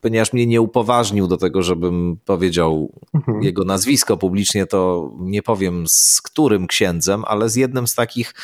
ponieważ 0.00 0.32
mnie 0.32 0.46
nie 0.46 0.60
upoważnił 0.60 1.28
do 1.28 1.36
tego, 1.36 1.62
żebym 1.62 2.16
powiedział 2.24 2.92
mhm. 3.14 3.42
jego 3.42 3.64
nazwisko 3.64 4.16
publicznie, 4.16 4.66
to 4.66 5.10
nie 5.18 5.42
powiem 5.42 5.84
z 5.88 6.20
którym 6.22 6.66
księdzem, 6.66 7.24
ale 7.26 7.48
z 7.48 7.56
jednym 7.56 7.86
z 7.86 7.94
takich 7.94 8.34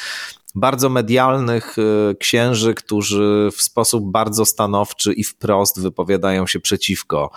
bardzo 0.54 0.88
medialnych 0.88 1.76
e, 1.78 2.14
księży, 2.14 2.74
którzy 2.74 3.48
w 3.56 3.62
sposób 3.62 4.10
bardzo 4.10 4.44
stanowczy 4.44 5.12
i 5.12 5.24
wprost 5.24 5.80
wypowiadają 5.80 6.46
się 6.46 6.60
przeciwko 6.60 7.30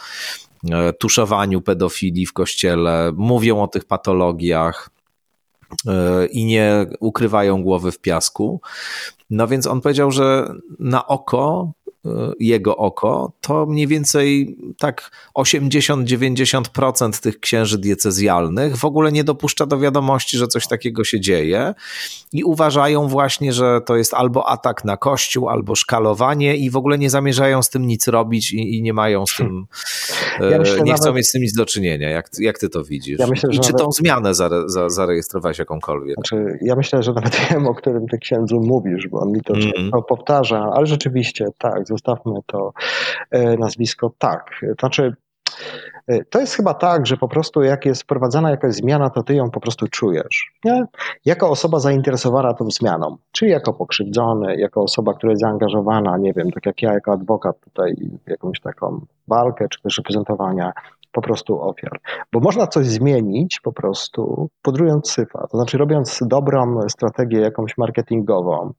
tuszowaniu 0.99 1.61
pedofilii 1.61 2.25
w 2.25 2.33
kościele, 2.33 3.11
mówią 3.15 3.61
o 3.61 3.67
tych 3.67 3.85
patologiach 3.85 4.89
E, 5.87 6.25
i 6.25 6.45
nie 6.45 6.85
ukrywają 6.99 7.63
głowy 7.63 7.91
w 7.91 7.99
piasku. 7.99 8.61
No 9.29 9.47
więc 9.47 9.67
on 9.67 9.81
powiedział, 9.81 10.11
że 10.11 10.53
na 10.79 11.07
oko 11.07 11.71
jego 12.39 12.77
oko, 12.77 13.31
to 13.41 13.65
mniej 13.65 13.87
więcej 13.87 14.57
tak 14.79 15.11
80-90% 15.35 17.21
tych 17.21 17.39
księży 17.39 17.77
diecezjalnych 17.77 18.77
w 18.77 18.85
ogóle 18.85 19.11
nie 19.11 19.23
dopuszcza 19.23 19.65
do 19.65 19.79
wiadomości, 19.79 20.37
że 20.37 20.47
coś 20.47 20.67
takiego 20.67 21.03
się 21.03 21.19
dzieje 21.19 21.73
i 22.33 22.43
uważają 22.43 23.07
właśnie, 23.07 23.53
że 23.53 23.81
to 23.85 23.95
jest 23.95 24.13
albo 24.13 24.49
atak 24.49 24.85
na 24.85 24.97
kościół, 24.97 25.49
albo 25.49 25.75
szkalowanie 25.75 26.55
i 26.55 26.69
w 26.69 26.77
ogóle 26.77 26.97
nie 26.97 27.09
zamierzają 27.09 27.63
z 27.63 27.69
tym 27.69 27.87
nic 27.87 28.07
robić 28.07 28.53
i, 28.53 28.77
i 28.77 28.81
nie 28.81 28.93
mają 28.93 29.25
z 29.25 29.35
tym, 29.35 29.65
ja 30.51 30.59
myślę, 30.59 30.81
nie 30.81 30.93
chcą 30.93 31.05
nawet... 31.05 31.17
mieć 31.17 31.27
z 31.29 31.31
tym 31.31 31.41
nic 31.41 31.53
do 31.53 31.65
czynienia. 31.65 32.09
Jak, 32.09 32.29
jak 32.39 32.59
ty 32.59 32.69
to 32.69 32.83
widzisz? 32.83 33.19
Ja 33.19 33.27
myślę, 33.27 33.49
I 33.53 33.59
czy 33.59 33.71
nawet... 33.71 33.85
tą 33.85 33.91
zmianę 33.91 34.33
zare, 34.33 34.69
za, 34.69 34.89
zarejestrowałeś 34.89 35.59
jakąkolwiek? 35.59 36.15
Znaczy, 36.15 36.59
ja 36.61 36.75
myślę, 36.75 37.03
że 37.03 37.13
nawet 37.13 37.35
wiem, 37.51 37.67
o 37.67 37.75
którym 37.75 38.07
ty 38.07 38.17
księdzu 38.17 38.59
mówisz, 38.59 39.07
bo 39.07 39.19
on 39.19 39.31
mi 39.31 39.41
to 39.41 39.53
mm. 39.53 39.91
powtarza, 40.07 40.71
ale 40.73 40.85
rzeczywiście 40.85 41.45
tak, 41.57 41.87
zostawmy 41.91 42.39
to 42.45 42.73
e, 43.31 43.57
nazwisko 43.57 44.11
tak. 44.17 44.49
Znaczy, 44.79 45.15
e, 46.07 46.25
to 46.25 46.39
jest 46.39 46.53
chyba 46.53 46.73
tak, 46.73 47.07
że 47.07 47.17
po 47.17 47.27
prostu 47.27 47.63
jak 47.63 47.85
jest 47.85 48.03
wprowadzana 48.03 48.49
jakaś 48.49 48.73
zmiana, 48.73 49.09
to 49.09 49.23
ty 49.23 49.35
ją 49.35 49.51
po 49.51 49.59
prostu 49.59 49.87
czujesz. 49.87 50.51
Nie? 50.65 50.85
Jako 51.25 51.49
osoba 51.49 51.79
zainteresowana 51.79 52.53
tą 52.53 52.71
zmianą, 52.71 53.17
czyli 53.31 53.51
jako 53.51 53.73
pokrzywdzony, 53.73 54.55
jako 54.55 54.81
osoba, 54.81 55.13
która 55.13 55.31
jest 55.31 55.41
zaangażowana, 55.41 56.17
nie 56.17 56.33
wiem, 56.33 56.51
tak 56.51 56.65
jak 56.65 56.81
ja 56.81 56.93
jako 56.93 57.11
adwokat 57.11 57.59
tutaj 57.59 57.95
w 58.25 58.29
jakąś 58.29 58.59
taką 58.59 59.05
walkę, 59.27 59.67
czy 59.69 59.81
też 59.81 59.97
reprezentowania 59.97 60.71
po 61.11 61.21
prostu 61.21 61.61
ofiar. 61.61 61.99
Bo 62.33 62.39
można 62.39 62.67
coś 62.67 62.87
zmienić 62.87 63.59
po 63.59 63.71
prostu 63.71 64.49
podrując 64.61 65.11
syfa, 65.11 65.47
to 65.51 65.57
znaczy 65.57 65.77
robiąc 65.77 66.19
dobrą 66.21 66.79
strategię 66.89 67.39
jakąś 67.39 67.77
marketingową, 67.77 68.73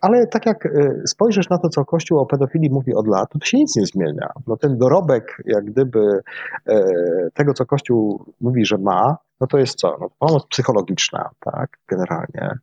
ale 0.00 0.26
tak 0.26 0.46
jak 0.46 0.66
e, 0.66 0.70
spojrzysz 1.06 1.48
na 1.48 1.58
to, 1.58 1.68
co 1.68 1.84
Kościół 1.84 2.18
o 2.18 2.26
pedofilii 2.26 2.70
mówi 2.70 2.94
od 2.94 3.06
lat, 3.06 3.30
to, 3.32 3.38
to 3.38 3.46
się 3.46 3.58
nic 3.58 3.76
nie 3.76 3.86
zmienia. 3.86 4.28
No 4.46 4.56
ten 4.56 4.78
dorobek, 4.78 5.42
jak 5.44 5.64
gdyby 5.64 6.20
e, 6.66 6.82
tego, 7.34 7.54
co 7.54 7.66
Kościół 7.66 8.24
mówi, 8.40 8.64
że 8.66 8.78
ma, 8.78 9.16
no 9.40 9.46
to 9.46 9.58
jest 9.58 9.78
co? 9.78 9.96
No, 10.00 10.10
pomoc 10.18 10.46
psychologiczna, 10.46 11.30
tak, 11.40 11.78
generalnie 11.88 12.58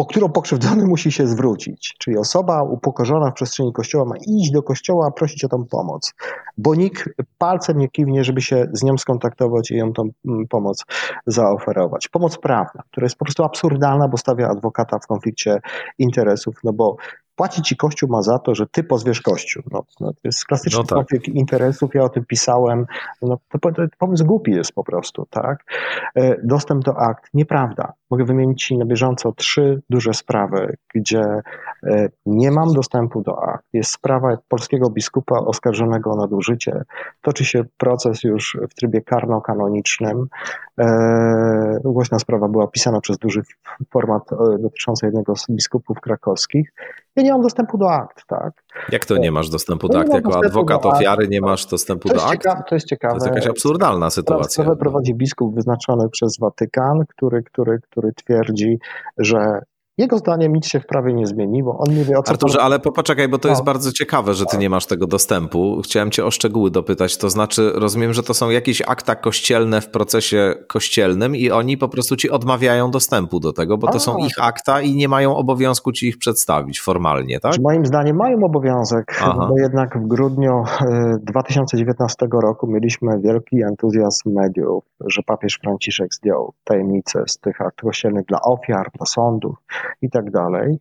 po 0.00 0.06
którą 0.06 0.28
pokrzywdzony 0.28 0.86
musi 0.86 1.12
się 1.12 1.26
zwrócić. 1.26 1.94
Czyli 1.98 2.18
osoba 2.18 2.62
upokorzona 2.62 3.30
w 3.30 3.34
przestrzeni 3.34 3.72
kościoła 3.72 4.04
ma 4.04 4.14
iść 4.26 4.50
do 4.50 4.62
kościoła, 4.62 5.10
prosić 5.10 5.44
o 5.44 5.48
tą 5.48 5.66
pomoc, 5.66 6.14
bo 6.58 6.74
nikt 6.74 7.08
palcem 7.38 7.78
nie 7.78 7.88
kiwnie, 7.88 8.24
żeby 8.24 8.42
się 8.42 8.66
z 8.72 8.82
nią 8.82 8.98
skontaktować 8.98 9.70
i 9.70 9.76
ją 9.76 9.92
tą 9.92 10.10
mm, 10.26 10.48
pomoc 10.48 10.84
zaoferować. 11.26 12.08
Pomoc 12.08 12.38
prawna, 12.38 12.82
która 12.90 13.04
jest 13.04 13.16
po 13.16 13.24
prostu 13.24 13.44
absurdalna, 13.44 14.08
bo 14.08 14.16
stawia 14.16 14.48
adwokata 14.48 14.98
w 14.98 15.06
konflikcie 15.06 15.60
interesów, 15.98 16.54
no 16.64 16.72
bo 16.72 16.96
płaci 17.40 17.62
ci 17.62 17.76
Kościół 17.76 18.08
ma 18.08 18.22
za 18.22 18.38
to, 18.38 18.54
że 18.54 18.66
ty 18.66 18.84
pozwiesz 18.84 19.20
Kościół. 19.20 19.62
No, 19.70 19.84
no 20.00 20.12
to 20.12 20.20
jest 20.24 20.44
klasyczny 20.44 20.78
no 20.78 20.84
tak. 20.84 20.96
konflikt 20.96 21.28
interesów, 21.28 21.94
ja 21.94 22.02
o 22.02 22.08
tym 22.08 22.24
pisałem. 22.24 22.86
No, 23.22 23.38
to, 23.48 23.72
to 23.72 23.82
pomysł 23.98 24.24
głupi 24.24 24.52
jest 24.52 24.72
po 24.72 24.84
prostu, 24.84 25.26
tak? 25.30 25.64
E, 26.14 26.46
dostęp 26.46 26.84
do 26.84 26.96
akt, 26.96 27.24
nieprawda. 27.34 27.92
Mogę 28.10 28.24
wymienić 28.24 28.64
ci 28.64 28.78
na 28.78 28.84
bieżąco 28.84 29.32
trzy 29.32 29.82
duże 29.90 30.14
sprawy, 30.14 30.76
gdzie 30.94 31.22
e, 31.82 32.08
nie 32.26 32.50
mam 32.50 32.72
dostępu 32.72 33.22
do 33.22 33.42
akt. 33.42 33.64
Jest 33.72 33.90
sprawa 33.90 34.38
polskiego 34.48 34.90
biskupa 34.90 35.38
oskarżonego 35.38 36.10
o 36.10 36.16
nadużycie. 36.16 36.82
Toczy 37.22 37.44
się 37.44 37.64
proces 37.78 38.24
już 38.24 38.56
w 38.70 38.74
trybie 38.74 39.00
karno-kanonicznym. 39.00 40.26
E, 40.78 41.80
głośna 41.84 42.18
sprawa 42.18 42.48
była 42.48 42.66
pisana 42.66 43.00
przez 43.00 43.18
duży 43.18 43.42
format 43.90 44.30
dotyczący 44.58 45.06
jednego 45.06 45.36
z 45.36 45.46
biskupów 45.50 46.00
krakowskich. 46.00 46.72
Ja 47.20 47.24
nie 47.24 47.32
mam 47.32 47.42
dostępu 47.42 47.78
do 47.78 47.92
akt, 47.92 48.26
tak? 48.26 48.64
Jak 48.92 49.04
to 49.04 49.16
nie 49.16 49.32
masz 49.32 49.50
dostępu 49.50 49.88
do 49.88 50.00
akt? 50.00 50.14
Jako 50.14 50.44
adwokat 50.46 50.86
ofiary 50.86 51.28
nie 51.28 51.40
masz 51.40 51.66
dostępu 51.66 52.08
do 52.08 52.24
akt? 52.24 52.32
Ciekawe, 52.32 52.62
to 52.68 52.74
jest 52.74 52.86
ciekawe. 52.86 53.12
To 53.12 53.16
jest 53.16 53.26
jakaś 53.26 53.46
absurdalna 53.46 54.10
sytuacja. 54.10 54.62
Sprawę 54.62 54.76
prowadzi 54.76 55.14
biskup 55.14 55.54
wyznaczony 55.54 56.08
przez 56.08 56.38
Watykan, 56.38 57.04
który, 57.08 57.42
który, 57.42 57.80
który 57.80 58.12
twierdzi, 58.12 58.78
że 59.18 59.60
jego 60.00 60.18
zdaniem 60.18 60.52
nic 60.52 60.66
się 60.66 60.80
w 60.80 60.86
prawie 60.86 61.14
nie 61.14 61.26
zmieniło. 61.26 61.78
On 61.78 61.94
nie 61.94 62.04
wie 62.04 62.18
o 62.18 62.22
co. 62.22 62.30
Arturze, 62.30 62.58
pan... 62.58 62.66
ale 62.66 62.78
poczekaj, 62.78 63.28
bo 63.28 63.38
to 63.38 63.48
no. 63.48 63.52
jest 63.52 63.64
bardzo 63.64 63.92
ciekawe, 63.92 64.34
że 64.34 64.46
ty 64.46 64.58
nie 64.58 64.70
masz 64.70 64.86
tego 64.86 65.06
dostępu. 65.06 65.80
Chciałem 65.84 66.10
cię 66.10 66.24
o 66.24 66.30
szczegóły 66.30 66.70
dopytać. 66.70 67.16
To 67.16 67.30
znaczy, 67.30 67.72
rozumiem, 67.74 68.12
że 68.12 68.22
to 68.22 68.34
są 68.34 68.50
jakieś 68.50 68.82
akta 68.82 69.14
kościelne 69.14 69.80
w 69.80 69.88
procesie 69.90 70.54
kościelnym 70.66 71.36
i 71.36 71.50
oni 71.50 71.76
po 71.76 71.88
prostu 71.88 72.16
ci 72.16 72.30
odmawiają 72.30 72.90
dostępu 72.90 73.40
do 73.40 73.52
tego, 73.52 73.78
bo 73.78 73.86
to 73.86 73.96
A. 73.96 73.98
są 73.98 74.16
ich 74.18 74.32
akta 74.40 74.80
i 74.80 74.94
nie 74.94 75.08
mają 75.08 75.36
obowiązku 75.36 75.92
ci 75.92 76.08
ich 76.08 76.18
przedstawić 76.18 76.80
formalnie, 76.80 77.40
tak? 77.40 77.54
Moim 77.62 77.86
zdaniem 77.86 78.16
mają 78.16 78.44
obowiązek, 78.44 79.16
Aha. 79.20 79.46
bo 79.48 79.58
jednak 79.58 79.98
w 79.98 80.06
grudniu 80.06 80.64
2019 81.22 82.26
e, 82.26 82.40
roku 82.42 82.66
mieliśmy 82.66 83.20
wielki 83.20 83.62
entuzjazm 83.62 84.32
mediów, 84.32 84.84
że 85.06 85.22
papież 85.22 85.58
Franciszek 85.62 86.14
zdjął 86.14 86.52
tajemnicę 86.64 87.24
z 87.26 87.38
tych 87.38 87.60
akt 87.60 87.80
kościelnych 87.80 88.26
dla 88.26 88.40
ofiar, 88.40 88.90
dla 88.96 89.06
sądów 89.06 89.56
i 90.02 90.10
tak 90.10 90.30
dalej. 90.30 90.78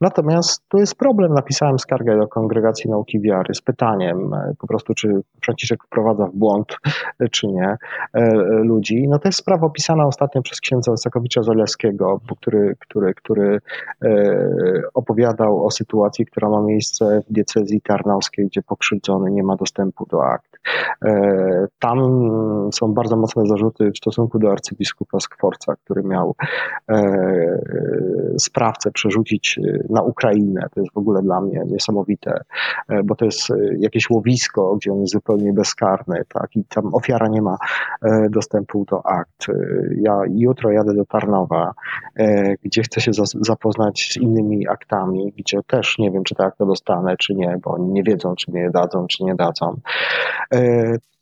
Natomiast 0.00 0.62
tu 0.68 0.78
jest 0.78 0.94
problem. 0.94 1.34
Napisałem 1.34 1.78
skargę 1.78 2.18
do 2.18 2.28
Kongregacji 2.28 2.90
Nauki 2.90 3.20
Wiary 3.20 3.54
z 3.54 3.60
pytaniem 3.60 4.34
e, 4.34 4.54
po 4.58 4.66
prostu, 4.66 4.94
czy 4.94 5.20
Franciszek 5.44 5.84
wprowadza 5.84 6.26
w 6.26 6.34
błąd, 6.34 6.76
e, 7.20 7.28
czy 7.28 7.46
nie, 7.46 7.76
e, 8.12 8.34
ludzi. 8.44 9.08
No 9.08 9.18
to 9.18 9.28
jest 9.28 9.38
sprawa 9.38 9.66
opisana 9.66 10.06
ostatnio 10.06 10.42
przez 10.42 10.60
księdza 10.60 10.92
Osakowicza 10.92 11.42
Zaleskiego, 11.42 12.20
który, 12.40 12.76
który, 12.78 13.14
który 13.14 13.60
opowiadał 14.94 15.66
o 15.66 15.70
sytuacji, 15.70 16.26
która 16.26 16.48
ma 16.48 16.62
miejsce 16.62 17.20
w 17.28 17.32
diecezji 17.32 17.80
tarnowskiej, 17.80 18.46
gdzie 18.46 18.62
pokrzywdzony 18.62 19.30
nie 19.30 19.42
ma 19.42 19.56
dostępu 19.56 20.06
do 20.06 20.24
akt. 20.24 20.58
Tam 21.78 21.98
są 22.72 22.94
bardzo 22.94 23.16
mocne 23.16 23.46
zarzuty 23.46 23.90
w 23.90 23.96
stosunku 23.96 24.38
do 24.38 24.52
arcybiskupa 24.52 25.20
Skworca, 25.20 25.74
który 25.84 26.02
miał 26.02 26.34
sprawcę 28.38 28.90
przerzucić 28.90 29.60
na 29.90 30.02
Ukrainę. 30.02 30.66
To 30.74 30.80
jest 30.80 30.92
w 30.92 30.98
ogóle 30.98 31.22
dla 31.22 31.40
mnie 31.40 31.62
niesamowite, 31.66 32.40
e, 32.88 33.02
bo 33.02 33.14
to 33.14 33.24
jest 33.24 33.50
e, 33.50 33.56
jakieś 33.78 34.10
łowisko, 34.10 34.76
gdzie 34.76 34.92
on 34.92 35.00
jest 35.00 35.12
zupełnie 35.12 35.52
bezkarny, 35.52 36.22
tak, 36.28 36.56
i 36.56 36.64
tam 36.64 36.94
ofiara 36.94 37.28
nie 37.28 37.42
ma 37.42 37.56
e, 38.02 38.28
dostępu 38.30 38.84
do 38.84 39.06
akt. 39.06 39.46
Ja 39.96 40.20
jutro 40.28 40.70
jadę 40.70 40.94
do 40.94 41.04
Tarnowa, 41.04 41.72
gdzie 42.62 42.82
chcę 42.82 43.00
się 43.00 43.10
zapoznać 43.40 44.08
z 44.12 44.16
innymi 44.16 44.68
aktami, 44.68 45.32
gdzie 45.36 45.58
też 45.66 45.98
nie 45.98 46.10
wiem, 46.10 46.24
czy 46.24 46.34
te 46.34 46.44
akta 46.44 46.66
dostanę, 46.66 47.16
czy 47.16 47.34
nie, 47.34 47.58
bo 47.64 47.70
oni 47.70 47.88
nie 47.88 48.02
wiedzą, 48.02 48.34
czy 48.34 48.50
mnie 48.50 48.70
dadzą, 48.70 49.06
czy 49.06 49.24
nie 49.24 49.34
dadzą 49.34 49.76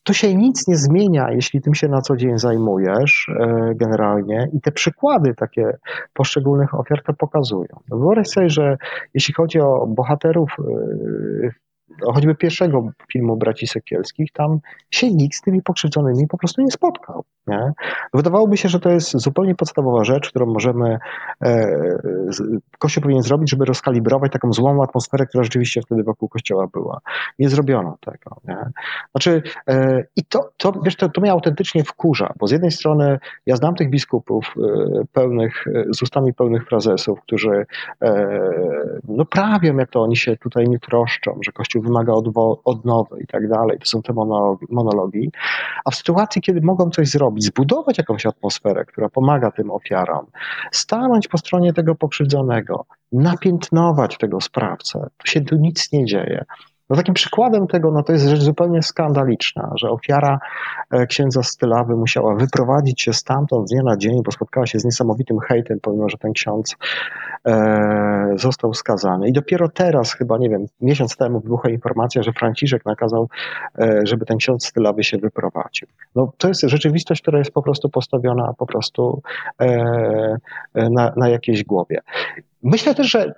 to 0.03 0.13
się 0.13 0.35
nic 0.35 0.69
nie 0.69 0.77
zmienia, 0.77 1.31
jeśli 1.31 1.61
tym 1.61 1.75
się 1.75 1.89
na 1.89 2.01
co 2.01 2.17
dzień 2.17 2.39
zajmujesz 2.39 3.29
e, 3.29 3.73
generalnie 3.75 4.49
i 4.53 4.61
te 4.61 4.73
przykłady 4.73 5.35
takie 5.35 5.77
poszczególnych 6.13 6.75
ofiar 6.75 7.03
to 7.03 7.13
pokazują. 7.13 7.81
Wyobraź 7.91 8.29
sobie, 8.29 8.51
że 8.51 8.77
jeśli 9.15 9.35
chodzi 9.35 9.61
o 9.61 9.87
bohaterów 9.87 10.57
e, 10.59 11.51
choćby 12.15 12.35
pierwszego 12.35 12.91
filmu 13.13 13.37
Braci 13.37 13.67
Sekielskich, 13.67 14.33
tam 14.33 14.59
się 14.91 15.11
nikt 15.11 15.37
z 15.37 15.41
tymi 15.41 15.63
pokrzywdzonymi 15.63 16.27
po 16.29 16.39
prostu 16.39 16.63
nie 16.63 16.71
spotkał. 16.71 17.25
Nie? 17.47 17.73
Wydawałoby 18.15 18.57
się, 18.57 18.69
że 18.69 18.81
to 18.81 18.91
jest 18.91 19.19
zupełnie 19.19 19.55
podstawowa 19.55 20.05
rzecz, 20.05 20.29
którą 20.29 20.47
możemy, 20.47 20.99
e, 21.45 21.77
Kościół 22.79 23.03
powinien 23.03 23.23
zrobić, 23.23 23.51
żeby 23.51 23.65
rozkalibrować 23.65 24.33
taką 24.33 24.53
złą 24.53 24.83
atmosferę, 24.83 25.27
która 25.27 25.45
rzeczywiście 25.45 25.83
wtedy 25.83 26.03
wokół 26.03 26.29
Kościoła 26.29 26.67
była. 26.73 27.01
Nie 27.39 27.49
zrobiono 27.49 27.99
tego. 28.01 28.37
Nie? 28.45 28.59
Znaczy, 29.11 29.43
e, 29.69 30.05
i 30.17 30.25
to, 30.25 30.51
to, 30.57 30.73
wiesz, 30.85 30.97
to, 30.97 31.09
to 31.09 31.21
mnie 31.21 31.33
autentycznie 31.33 31.85
wkurza, 31.85 32.33
bo 32.39 32.47
z 32.47 32.51
jednej 32.51 32.71
strony 32.71 33.19
ja 33.47 33.57
znam 33.57 33.75
tych 33.75 33.91
biskupów 33.91 34.55
e, 34.57 35.05
pełnych, 35.13 35.65
z 35.91 36.03
ustami 36.03 36.35
pełnych 36.35 36.69
frazesów, 36.69 37.21
którzy 37.21 37.67
no 39.09 39.25
prawią, 39.25 39.77
jak 39.77 39.91
to 39.91 40.03
oni 40.03 40.17
się 40.17 40.37
tutaj 40.37 40.69
nie 40.69 40.79
troszczą, 40.79 41.39
że 41.45 41.53
Kościół 41.53 41.82
wymaga 41.83 42.13
odnowy 42.65 43.21
i 43.21 43.27
tak 43.27 43.49
dalej. 43.49 43.79
To 43.79 43.87
są 43.87 44.03
te 44.03 44.13
monologi. 44.71 45.31
A 45.85 45.91
w 45.91 45.95
sytuacji, 45.95 46.43
kiedy 46.43 46.61
mogą 46.61 46.91
coś 46.91 47.09
zrobić, 47.09 47.45
zbudować 47.45 47.99
jakąś 47.99 48.27
atmosferę, 48.27 48.85
która 48.85 49.09
pomaga 49.09 49.51
tym 49.51 49.71
ofiarom, 49.71 50.27
stanąć 50.73 51.29
po 51.29 51.39
stronie 51.39 51.73
tego 51.73 51.95
pokrzywdzonego, 51.95 52.85
napiętnować 53.13 54.19
tego 54.19 54.41
sprawcę, 54.41 55.11
to 55.19 55.27
się 55.27 55.41
tu 55.41 55.57
nic 55.57 55.93
nie 55.93 56.05
dzieje. 56.05 56.45
No 56.93 56.97
takim 56.97 57.15
przykładem 57.15 57.67
tego 57.67 57.91
no 57.91 58.03
to 58.03 58.13
jest 58.13 58.25
rzecz 58.25 58.41
zupełnie 58.41 58.83
skandaliczna, 58.83 59.73
że 59.77 59.91
ofiara 59.91 60.39
e, 60.91 61.07
księdza 61.07 61.43
Stylawy 61.43 61.97
musiała 61.97 62.35
wyprowadzić 62.35 63.03
się 63.03 63.13
stamtąd 63.13 63.69
z 63.69 63.73
dnia 63.73 63.83
na 63.83 63.97
dzień, 63.97 64.23
bo 64.25 64.33
spotkała 64.33 64.67
się 64.67 64.79
z 64.79 64.85
niesamowitym 64.85 65.39
hejtem, 65.39 65.79
pomimo 65.83 66.09
że 66.09 66.19
ten 66.19 66.33
ksiądz 66.33 66.77
e, 67.47 68.35
został 68.37 68.75
skazany. 68.75 69.29
I 69.29 69.33
dopiero 69.33 69.69
teraz, 69.69 70.13
chyba 70.13 70.39
nie 70.39 70.49
wiem, 70.49 70.67
miesiąc 70.81 71.17
temu 71.17 71.41
wybuchła 71.41 71.71
informacja, 71.71 72.23
że 72.23 72.33
Franciszek 72.33 72.87
nakazał, 72.87 73.29
e, 73.79 74.01
żeby 74.05 74.27
ten 74.27 74.37
ksiądz 74.37 74.67
Stylawy 74.67 75.05
się 75.05 75.19
wyprowadził. 75.19 75.89
No 76.15 76.33
to 76.39 76.49
jest 76.49 76.61
rzeczywistość, 76.61 77.23
która 77.23 77.39
jest 77.39 77.51
po 77.51 77.63
prostu 77.63 77.89
postawiona 77.89 78.53
po 78.59 78.67
prostu 78.67 79.23
e, 79.61 79.67
e 80.75 80.91
na, 80.91 81.13
na 81.17 81.29
jakiejś 81.29 81.65
głowie. 81.65 82.01
Myślę 82.63 82.95
też, 82.95 83.11
że 83.11 83.35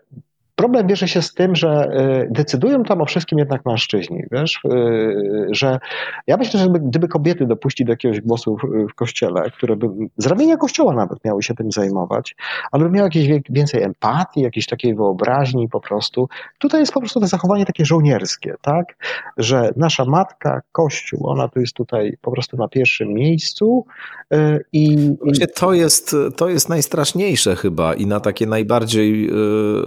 Problem 0.56 0.86
bierze 0.86 1.08
się 1.08 1.22
z 1.22 1.34
tym, 1.34 1.56
że 1.56 1.88
y, 2.24 2.28
decydują 2.30 2.82
tam 2.82 3.00
o 3.00 3.06
wszystkim 3.06 3.38
jednak 3.38 3.66
mężczyźni, 3.66 4.22
wiesz, 4.32 4.60
y, 4.64 5.46
że 5.50 5.78
ja 6.26 6.36
myślę, 6.36 6.60
że 6.60 6.68
gdyby 6.68 7.08
kobiety 7.08 7.46
dopuścić 7.46 7.86
do 7.86 7.92
jakiegoś 7.92 8.20
głosu 8.20 8.56
w, 8.56 8.90
w 8.90 8.94
kościele, 8.94 9.50
które 9.50 9.76
by 9.76 9.86
z 10.16 10.26
ramienia 10.26 10.56
kościoła 10.56 10.94
nawet 10.94 11.24
miały 11.24 11.42
się 11.42 11.54
tym 11.54 11.72
zajmować, 11.72 12.36
ale 12.72 12.84
by 12.84 12.90
miały 12.90 13.06
jakieś 13.06 13.42
więcej 13.50 13.82
empatii, 13.82 14.40
jakiejś 14.40 14.66
takiej 14.66 14.94
wyobraźni 14.94 15.68
po 15.68 15.80
prostu. 15.80 16.28
Tutaj 16.58 16.80
jest 16.80 16.92
po 16.92 17.00
prostu 17.00 17.20
to 17.20 17.26
zachowanie 17.26 17.66
takie 17.66 17.84
żołnierskie, 17.84 18.54
tak, 18.62 18.96
że 19.36 19.70
nasza 19.76 20.04
matka, 20.04 20.62
kościół, 20.72 21.26
ona 21.28 21.48
tu 21.48 21.60
jest 21.60 21.74
tutaj 21.74 22.16
po 22.22 22.32
prostu 22.32 22.56
na 22.56 22.68
pierwszym 22.68 23.08
miejscu 23.08 23.86
y, 24.34 24.64
i... 24.72 24.96
Właśnie 25.24 25.46
to 25.46 25.72
jest, 25.72 26.16
to 26.36 26.48
jest 26.48 26.68
najstraszniejsze 26.68 27.56
chyba 27.56 27.94
i 27.94 28.06
na 28.06 28.20
takie 28.20 28.46
najbardziej 28.46 29.30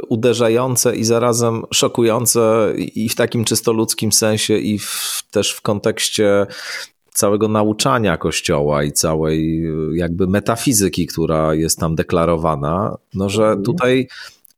uderzające 0.10 0.57
i 0.96 1.04
zarazem 1.04 1.64
szokujące 1.74 2.74
i 2.78 3.10
w 3.10 3.16
takim 3.16 3.46
czysto 3.46 3.74
ludzkim 3.74 4.12
sensie 4.12 4.58
i 4.58 4.80
w, 4.80 5.24
też 5.32 5.52
w 5.52 5.62
kontekście 5.62 6.48
całego 7.14 7.48
nauczania 7.48 8.18
Kościoła 8.18 8.84
i 8.84 8.92
całej 8.92 9.64
jakby 9.94 10.28
metafizyki, 10.28 11.08
która 11.08 11.54
jest 11.54 11.80
tam 11.80 11.96
deklarowana, 11.96 12.98
no 13.14 13.30
że 13.30 13.58
tutaj 13.66 14.08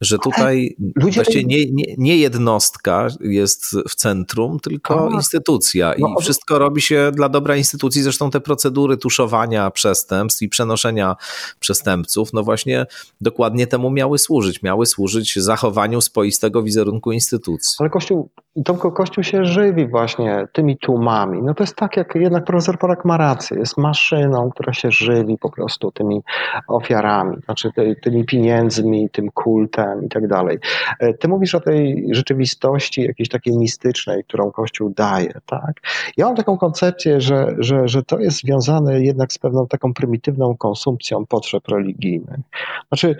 że 0.01 0.17
tutaj 0.17 0.75
Ludzie 0.95 1.15
właściwie 1.15 1.43
nie, 1.43 1.71
nie, 1.71 1.95
nie, 1.97 2.17
jednostka 2.17 3.07
jest 3.19 3.75
w 3.89 3.95
centrum, 3.95 4.59
tylko 4.59 5.09
A, 5.11 5.13
instytucja 5.13 5.93
i 5.93 6.01
no, 6.01 6.15
wszystko 6.19 6.59
robi 6.59 6.81
się 6.81 7.11
dla 7.15 7.29
dobra 7.29 7.55
instytucji. 7.55 8.01
Zresztą 8.01 8.31
te 8.31 8.41
procedury 8.41 8.97
tuszowania 8.97 9.71
przestępstw 9.71 10.41
i 10.41 10.49
przenoszenia 10.49 11.15
przestępców, 11.59 12.33
no 12.33 12.43
właśnie 12.43 12.85
dokładnie 13.21 13.67
temu 13.67 13.91
miały 13.91 14.19
służyć. 14.19 14.61
Miały 14.63 14.85
służyć 14.85 15.39
zachowaniu 15.39 16.01
swoistego 16.01 16.63
wizerunku 16.63 17.11
instytucji. 17.11 17.75
Ale 17.79 17.89
Kościół, 17.89 18.29
Tomko, 18.65 18.91
Kościół 18.91 19.23
się 19.23 19.45
żywi 19.45 19.87
właśnie 19.87 20.47
tymi 20.53 20.77
tłumami. 20.77 21.41
No 21.43 21.53
to 21.53 21.63
jest 21.63 21.75
tak, 21.75 21.97
jak 21.97 22.15
jednak 22.15 22.45
profesor 22.45 22.79
Polak 22.79 23.05
ma 23.05 23.17
rację. 23.17 23.59
Jest 23.59 23.77
maszyną, 23.77 24.49
która 24.51 24.73
się 24.73 24.91
żywi 24.91 25.37
po 25.37 25.51
prostu 25.51 25.91
tymi 25.91 26.21
ofiarami, 26.67 27.37
znaczy 27.45 27.69
tymi 28.01 28.25
pieniędzmi, 28.25 29.09
tym 29.09 29.31
kultem 29.31 30.05
i 30.05 30.09
tak 30.09 30.27
dalej. 30.27 30.57
E, 30.99 31.13
ty 31.13 31.27
mówisz 31.27 31.55
o 31.55 31.59
tej 31.59 32.07
rzeczywistości 32.11 33.01
jakiejś 33.01 33.29
takiej 33.29 33.57
mistycznej, 33.57 34.23
którą 34.23 34.51
Kościół 34.51 34.89
daje, 34.89 35.33
tak? 35.45 35.81
Ja 36.17 36.25
mam 36.25 36.35
taką 36.35 36.57
koncepcję, 36.57 37.21
że, 37.21 37.55
że, 37.57 37.87
że 37.87 38.03
to 38.03 38.19
jest 38.19 38.37
związane 38.37 39.01
jednak 39.01 39.33
z 39.33 39.37
pewną 39.37 39.67
taką 39.67 39.93
prymitywną 39.93 40.57
konsumpcją 40.57 41.25
potrzeb 41.25 41.67
religijnych. 41.67 42.39
Znaczy, 42.87 43.15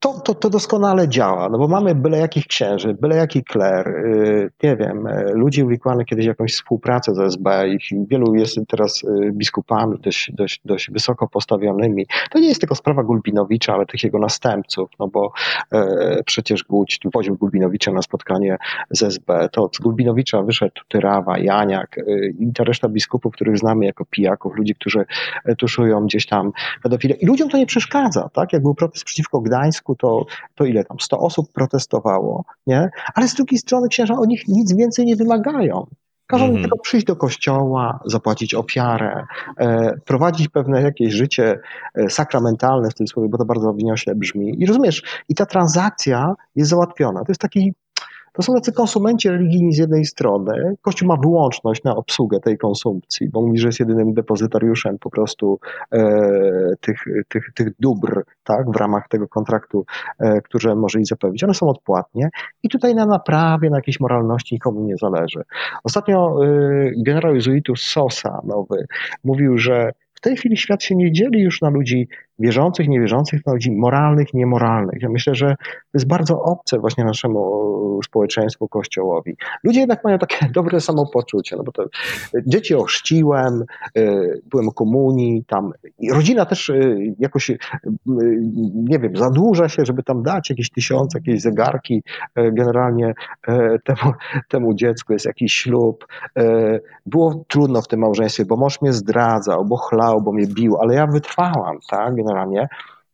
to, 0.00 0.20
to, 0.20 0.34
to 0.34 0.50
doskonale 0.50 1.08
działa, 1.08 1.48
no 1.48 1.58
bo 1.58 1.68
mamy 1.68 1.94
byle 1.94 2.18
jakich 2.18 2.46
księży, 2.46 2.94
byle 2.94 3.16
jaki 3.16 3.44
kler, 3.44 3.88
y, 3.88 4.50
nie 4.62 4.76
wiem, 4.76 5.06
y, 5.06 5.32
ludzi 5.34 5.64
uwikłanych 5.64 6.06
kiedyś 6.06 6.26
jakąś 6.26 6.52
współpracę 6.52 7.14
z 7.14 7.18
SB, 7.18 7.68
ich 7.68 7.82
wielu 8.08 8.34
jest 8.34 8.58
teraz 8.68 9.04
y, 9.04 9.32
biskupami 9.32 9.98
dość, 10.00 10.32
dość, 10.32 10.60
dość 10.64 10.90
wysoko 10.90 11.28
postawionymi. 11.28 12.06
To 12.30 12.38
nie 12.38 12.48
jest 12.48 12.60
tylko 12.60 12.74
sprawa 12.74 13.02
Gulbinowicza, 13.02 13.74
ale 13.74 13.86
tych 13.86 14.04
jego 14.04 14.18
następców, 14.18 14.90
no 15.00 15.08
bo 15.08 15.32
przecież 16.26 16.64
Guć 16.64 17.00
woził 17.14 17.36
Gulbinowicza 17.36 17.92
na 17.92 18.02
spotkanie 18.02 18.56
z 18.90 19.02
SB, 19.02 19.48
to 19.52 19.70
z 19.72 19.78
Gulbinowicza 19.78 20.42
wyszedł 20.42 20.82
Tyrawa, 20.88 21.38
Janiak 21.38 21.96
i 22.38 22.52
ta 22.52 22.64
reszta 22.64 22.88
biskupów, 22.88 23.34
których 23.34 23.58
znamy 23.58 23.86
jako 23.86 24.04
pijaków, 24.04 24.56
ludzi, 24.56 24.74
którzy 24.74 25.04
tuszują 25.58 26.04
gdzieś 26.04 26.26
tam 26.26 26.52
pedofilię. 26.82 27.14
I 27.14 27.26
ludziom 27.26 27.48
to 27.48 27.56
nie 27.56 27.66
przeszkadza, 27.66 28.28
tak? 28.32 28.52
Jak 28.52 28.62
był 28.62 28.74
protest 28.74 29.04
przeciwko 29.04 29.40
Gdańsku, 29.40 29.89
roku 29.90 29.96
to, 29.96 30.26
to 30.54 30.64
ile 30.64 30.84
tam, 30.84 31.00
100 31.00 31.18
osób 31.18 31.52
protestowało, 31.52 32.44
nie? 32.66 32.90
Ale 33.14 33.28
z 33.28 33.34
drugiej 33.34 33.58
strony 33.58 33.88
księża 33.88 34.14
o 34.14 34.24
nich 34.24 34.48
nic 34.48 34.72
więcej 34.72 35.06
nie 35.06 35.16
wymagają. 35.16 35.86
Każą 36.26 36.44
mm. 36.44 36.62
tylko 36.62 36.78
przyjść 36.78 37.06
do 37.06 37.16
kościoła, 37.16 38.00
zapłacić 38.04 38.54
ofiarę, 38.54 39.24
e, 39.56 39.92
prowadzić 40.06 40.48
pewne 40.48 40.82
jakieś 40.82 41.12
życie 41.12 41.60
e, 41.94 42.10
sakramentalne 42.10 42.90
w 42.90 42.94
tym 42.94 43.08
słowie, 43.08 43.28
bo 43.28 43.38
to 43.38 43.44
bardzo 43.44 43.72
wniośle 43.72 44.14
brzmi. 44.14 44.62
I 44.62 44.66
rozumiesz, 44.66 45.02
i 45.28 45.34
ta 45.34 45.46
transakcja 45.46 46.34
jest 46.56 46.70
załatwiona. 46.70 47.20
To 47.20 47.26
jest 47.28 47.40
taki 47.40 47.72
to 48.40 48.44
są 48.44 48.54
tacy 48.54 48.72
konsumenci 48.72 49.28
religijni 49.28 49.72
z 49.72 49.78
jednej 49.78 50.04
strony. 50.04 50.76
Kościół 50.82 51.08
ma 51.08 51.16
wyłączność 51.16 51.84
na 51.84 51.96
obsługę 51.96 52.40
tej 52.40 52.58
konsumpcji, 52.58 53.28
bo 53.28 53.42
mówi, 53.42 53.58
że 53.58 53.68
jest 53.68 53.80
jedynym 53.80 54.14
depozytariuszem 54.14 54.98
po 54.98 55.10
prostu 55.10 55.58
e, 55.92 56.00
tych, 56.80 57.04
tych, 57.28 57.52
tych 57.54 57.68
dóbr 57.80 58.24
tak, 58.44 58.70
w 58.70 58.76
ramach 58.76 59.08
tego 59.08 59.28
kontraktu, 59.28 59.84
e, 60.18 60.40
które 60.40 60.76
może 60.76 60.98
im 60.98 61.04
zapewnić. 61.04 61.44
One 61.44 61.54
są 61.54 61.68
odpłatnie 61.68 62.30
i 62.62 62.68
tutaj 62.68 62.94
na 62.94 63.06
naprawie, 63.06 63.70
na 63.70 63.76
jakiejś 63.76 64.00
moralności 64.00 64.54
nikomu 64.54 64.84
nie 64.84 64.96
zależy. 64.96 65.42
Ostatnio 65.84 66.44
e, 66.44 66.48
generał 66.96 67.34
jezuitów 67.34 67.78
Sosa 67.78 68.40
nowy 68.44 68.86
mówił, 69.24 69.58
że 69.58 69.92
w 70.14 70.22
tej 70.22 70.36
chwili 70.36 70.56
świat 70.56 70.82
się 70.82 70.96
nie 70.96 71.12
dzieli 71.12 71.40
już 71.40 71.60
na 71.60 71.70
ludzi 71.70 72.08
wierzących, 72.40 72.88
niewierzących, 72.88 73.46
na 73.46 73.52
ludzi 73.52 73.72
moralnych, 73.72 74.34
niemoralnych. 74.34 75.02
Ja 75.02 75.08
myślę, 75.08 75.34
że 75.34 75.56
to 75.66 75.94
jest 75.94 76.06
bardzo 76.06 76.42
obce 76.42 76.78
właśnie 76.78 77.04
naszemu 77.04 78.00
społeczeństwu, 78.04 78.68
kościołowi. 78.68 79.36
Ludzie 79.64 79.80
jednak 79.80 80.04
mają 80.04 80.18
takie 80.18 80.48
dobre 80.54 80.80
samopoczucie, 80.80 81.56
no 81.56 81.62
bo 81.62 81.72
to 81.72 81.84
dzieci 82.46 82.74
ochrzciłem, 82.74 83.64
y, 83.98 84.42
byłem 84.50 84.70
komunii, 84.70 85.44
tam 85.46 85.72
rodzina 86.12 86.46
też 86.46 86.68
y, 86.68 87.14
jakoś, 87.18 87.50
nie 88.74 88.98
wiem, 88.98 89.16
zadłuża 89.16 89.68
się, 89.68 89.84
żeby 89.84 90.02
tam 90.02 90.22
dać 90.22 90.50
jakieś 90.50 90.70
tysiące, 90.70 91.18
jakieś 91.18 91.40
zegarki 91.42 92.02
generalnie 92.36 93.14
temu, 93.84 94.12
temu 94.48 94.74
dziecku, 94.74 95.12
jest 95.12 95.26
jakiś 95.26 95.54
ślub. 95.54 96.06
Było 97.06 97.44
trudno 97.48 97.82
w 97.82 97.88
tym 97.88 98.00
małżeństwie, 98.00 98.44
bo 98.44 98.56
mąż 98.56 98.82
mnie 98.82 98.92
zdradzał, 98.92 99.64
bo 99.64 99.76
chlał, 99.76 100.22
bo 100.22 100.32
mnie 100.32 100.46
bił, 100.46 100.76
ale 100.80 100.94
ja 100.94 101.06
wytrwałam, 101.06 101.78
tak, 101.90 102.14
generalnie. 102.30 102.68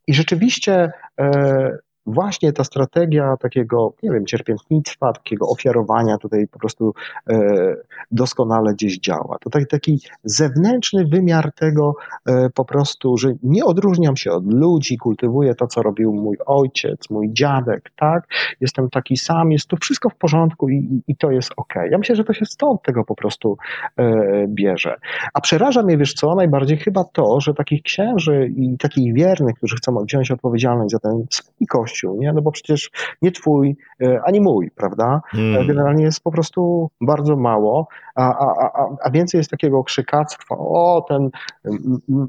I 0.07 0.13
rzeczywiście 0.13 0.91
e, 1.19 1.77
właśnie 2.07 2.53
ta 2.53 2.63
strategia 2.63 3.37
takiego, 3.37 3.93
nie 4.03 4.11
wiem, 4.11 4.25
cierpiętnictwa, 4.25 5.13
takiego 5.13 5.47
ofiarowania 5.49 6.17
tutaj 6.17 6.47
po 6.47 6.59
prostu 6.59 6.93
e, 7.29 7.75
doskonale 8.11 8.73
gdzieś 8.73 8.99
działa. 8.99 9.37
To 9.41 9.49
taki, 9.49 9.67
taki 9.67 9.99
zewnętrzny 10.23 11.05
wymiar 11.05 11.51
tego 11.53 11.95
e, 12.25 12.49
po 12.49 12.65
prostu, 12.65 13.17
że 13.17 13.33
nie 13.43 13.65
odróżniam 13.65 14.17
się 14.17 14.31
od 14.31 14.53
ludzi, 14.53 14.97
kultywuję 14.97 15.55
to, 15.55 15.67
co 15.67 15.81
robił 15.81 16.13
mój 16.13 16.37
ojciec, 16.45 17.09
mój 17.09 17.33
dziadek, 17.33 17.91
tak? 17.95 18.27
Jestem 18.61 18.89
taki 18.89 19.17
sam, 19.17 19.51
jest 19.51 19.67
to 19.67 19.77
wszystko 19.77 20.09
w 20.09 20.15
porządku 20.15 20.69
i, 20.69 21.01
i 21.07 21.15
to 21.15 21.31
jest 21.31 21.51
ok. 21.57 21.73
Ja 21.91 21.97
myślę, 21.97 22.15
że 22.15 22.23
to 22.23 22.33
się 22.33 22.45
stąd 22.45 22.81
tego 22.81 23.03
po 23.03 23.15
prostu 23.15 23.57
e, 23.97 24.45
bierze. 24.47 24.95
A 25.33 25.41
przeraża 25.41 25.83
mnie, 25.83 25.97
wiesz 25.97 26.13
co, 26.13 26.35
najbardziej 26.35 26.77
chyba 26.77 27.03
to, 27.03 27.41
że 27.41 27.53
takich 27.53 27.81
księży 27.81 28.51
i 28.55 28.77
takich 28.77 29.13
wiernych, 29.13 29.55
którzy 29.55 29.75
chcą 29.75 30.05
wziąć 30.05 30.31
odpowiedzialność 30.31 30.91
za 30.91 30.99
ten 30.99 31.25
swój 31.29 31.67
Nie? 32.03 32.33
No 32.33 32.41
bo 32.41 32.51
przecież 32.51 32.91
nie 33.21 33.31
twój, 33.31 33.77
e, 34.01 34.21
ani 34.25 34.41
mój, 34.41 34.71
prawda? 34.75 35.21
Hmm. 35.27 35.67
Generalnie 35.67 36.03
jest 36.03 36.23
po 36.23 36.31
prostu 36.31 36.89
bardzo 37.01 37.35
mało, 37.35 37.87
a, 38.15 38.23
a, 38.39 38.87
a, 39.03 39.11
więcej 39.11 39.37
jest 39.37 39.51
takiego 39.51 39.83
krzykactwa, 39.83 40.55
o 40.57 41.05
ten 41.09 41.29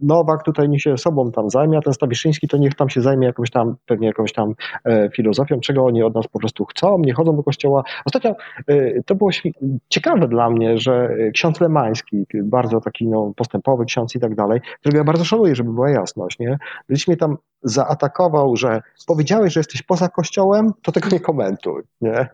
Nowak 0.02 0.42
tutaj 0.42 0.68
niech 0.68 0.82
się 0.82 0.98
sobą 0.98 1.32
tam 1.32 1.50
zajmie, 1.50 1.78
a 1.78 1.80
ten 1.80 1.92
Stawiszyński 1.92 2.48
to 2.48 2.56
niech 2.56 2.74
tam 2.74 2.88
się 2.88 3.00
zajmie 3.00 3.26
jakąś 3.26 3.50
tam, 3.50 3.76
pewnie 3.86 4.06
jakąś 4.06 4.32
tam 4.32 4.54
e, 4.84 5.10
filozofią, 5.10 5.60
czego 5.60 5.84
oni 5.84 6.02
od 6.02 6.14
nas 6.14 6.28
po 6.28 6.38
prostu 6.38 6.64
chcą, 6.64 6.98
nie 6.98 7.14
chodzą 7.14 7.36
do 7.36 7.42
kościoła. 7.42 7.82
Ostatnio 8.04 8.34
e, 8.66 9.02
to 9.02 9.14
było 9.14 9.30
ciekawe 9.88 10.28
dla 10.28 10.50
mnie, 10.50 10.78
że 10.78 11.16
ksiądz 11.34 11.60
Lemański, 11.60 12.26
bardzo 12.34 12.80
taki 12.80 13.08
no, 13.08 13.32
postępowy 13.36 13.84
ksiądz 13.84 14.14
i 14.14 14.20
tak 14.20 14.34
dalej, 14.34 14.60
którego 14.80 14.98
ja 14.98 15.04
bardzo 15.04 15.24
szanuję, 15.24 15.54
żeby 15.54 15.72
była 15.72 15.90
jasność, 15.90 16.38
nie? 16.38 16.58
Gdzieś 16.88 17.08
mnie 17.08 17.16
tam 17.16 17.36
zaatakował, 17.62 18.56
że 18.56 18.82
powiedziałeś, 19.06 19.52
że 19.52 19.57
jesteś 19.58 19.82
poza 19.82 20.08
kościołem, 20.08 20.72
to 20.82 20.92
tego 20.92 21.08
nie 21.08 21.20
komentuj. 21.20 21.82
Nie? 22.00 22.28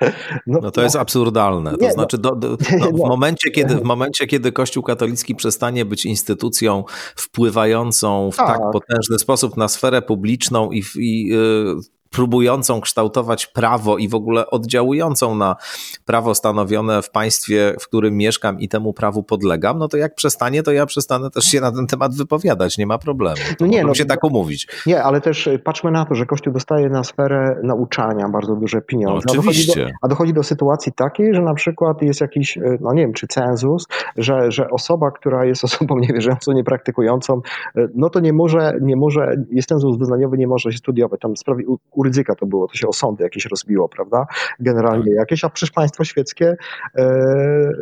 No, 0.46 0.58
no 0.62 0.70
to 0.70 0.82
jest 0.82 0.96
absurdalne. 0.96 1.70
To 1.70 1.76
nie, 1.76 1.88
no. 1.88 1.94
znaczy, 1.94 2.18
do, 2.18 2.36
do, 2.36 2.48
no, 2.78 2.86
w, 2.86 3.08
momencie, 3.08 3.50
kiedy, 3.50 3.76
w 3.76 3.82
momencie, 3.82 4.26
kiedy 4.26 4.52
Kościół 4.52 4.82
katolicki 4.82 5.34
przestanie 5.34 5.84
być 5.84 6.06
instytucją 6.06 6.84
wpływającą 7.16 8.30
w 8.30 8.36
tak, 8.36 8.46
tak 8.46 8.60
potężny 8.72 9.18
sposób 9.18 9.56
na 9.56 9.68
sferę 9.68 10.02
publiczną 10.02 10.70
i, 10.72 10.82
i 10.96 11.32
y, 11.32 11.93
próbującą 12.14 12.80
kształtować 12.80 13.46
prawo 13.46 13.98
i 13.98 14.08
w 14.08 14.14
ogóle 14.14 14.50
oddziałującą 14.50 15.34
na 15.34 15.56
prawo 16.04 16.34
stanowione 16.34 17.02
w 17.02 17.10
państwie, 17.10 17.74
w 17.80 17.88
którym 17.88 18.16
mieszkam 18.16 18.60
i 18.60 18.68
temu 18.68 18.92
prawu 18.92 19.22
podlegam, 19.22 19.78
no 19.78 19.88
to 19.88 19.96
jak 19.96 20.14
przestanie, 20.14 20.62
to 20.62 20.72
ja 20.72 20.86
przestanę 20.86 21.30
też 21.30 21.44
się 21.44 21.60
na 21.60 21.72
ten 21.72 21.86
temat 21.86 22.14
wypowiadać, 22.14 22.78
nie 22.78 22.86
ma 22.86 22.98
problemu. 22.98 23.36
No 23.60 23.66
nie, 23.66 23.84
no, 23.84 23.94
się 23.94 24.04
tak 24.04 24.24
umówić. 24.24 24.68
Nie, 24.86 25.02
ale 25.02 25.20
też 25.20 25.46
y, 25.46 25.58
patrzmy 25.58 25.90
na 25.90 26.04
to, 26.04 26.14
że 26.14 26.26
Kościół 26.26 26.52
dostaje 26.52 26.88
na 26.88 27.04
sferę 27.04 27.60
nauczania 27.62 28.28
bardzo 28.28 28.56
duże 28.56 28.82
pieniądze. 28.82 29.26
No, 29.26 29.40
oczywiście. 29.40 29.72
A 29.72 29.74
dochodzi, 29.74 29.92
do, 29.92 29.98
a 30.02 30.08
dochodzi 30.08 30.32
do 30.32 30.42
sytuacji 30.42 30.92
takiej, 30.92 31.34
że 31.34 31.42
na 31.42 31.54
przykład 31.54 32.02
jest 32.02 32.20
jakiś, 32.20 32.56
y, 32.56 32.78
no 32.80 32.92
nie 32.92 33.02
wiem, 33.02 33.12
czy 33.12 33.26
cenzus, 33.26 33.86
że, 34.16 34.52
że 34.52 34.70
osoba, 34.70 35.10
która 35.10 35.44
jest 35.44 35.64
osobą 35.74 35.98
niewierzącą, 35.98 36.52
niepraktykującą, 36.52 37.40
y, 37.76 37.88
no 37.94 38.10
to 38.10 38.20
nie 38.20 38.32
może, 38.32 38.78
nie 38.80 38.96
może, 38.96 39.36
jest 39.50 39.68
cenzus 39.68 39.98
wyznaniowy, 39.98 40.38
nie 40.38 40.46
może 40.46 40.72
się 40.72 40.78
studiować. 40.78 41.20
Tam 41.20 41.36
sprawi 41.36 41.66
u 41.66 42.03
ryzyka 42.04 42.34
to 42.34 42.46
było, 42.46 42.68
to 42.68 42.74
się 42.74 42.88
o 42.88 42.92
sądy 42.92 43.24
jakieś 43.24 43.46
rozbiło, 43.46 43.88
prawda? 43.88 44.26
Generalnie 44.60 45.04
tak. 45.04 45.14
jakieś, 45.14 45.44
a 45.44 45.48
przecież 45.48 45.70
państwo 45.70 46.04
świeckie 46.04 46.56
e, 46.94 47.02
e, 47.02 47.72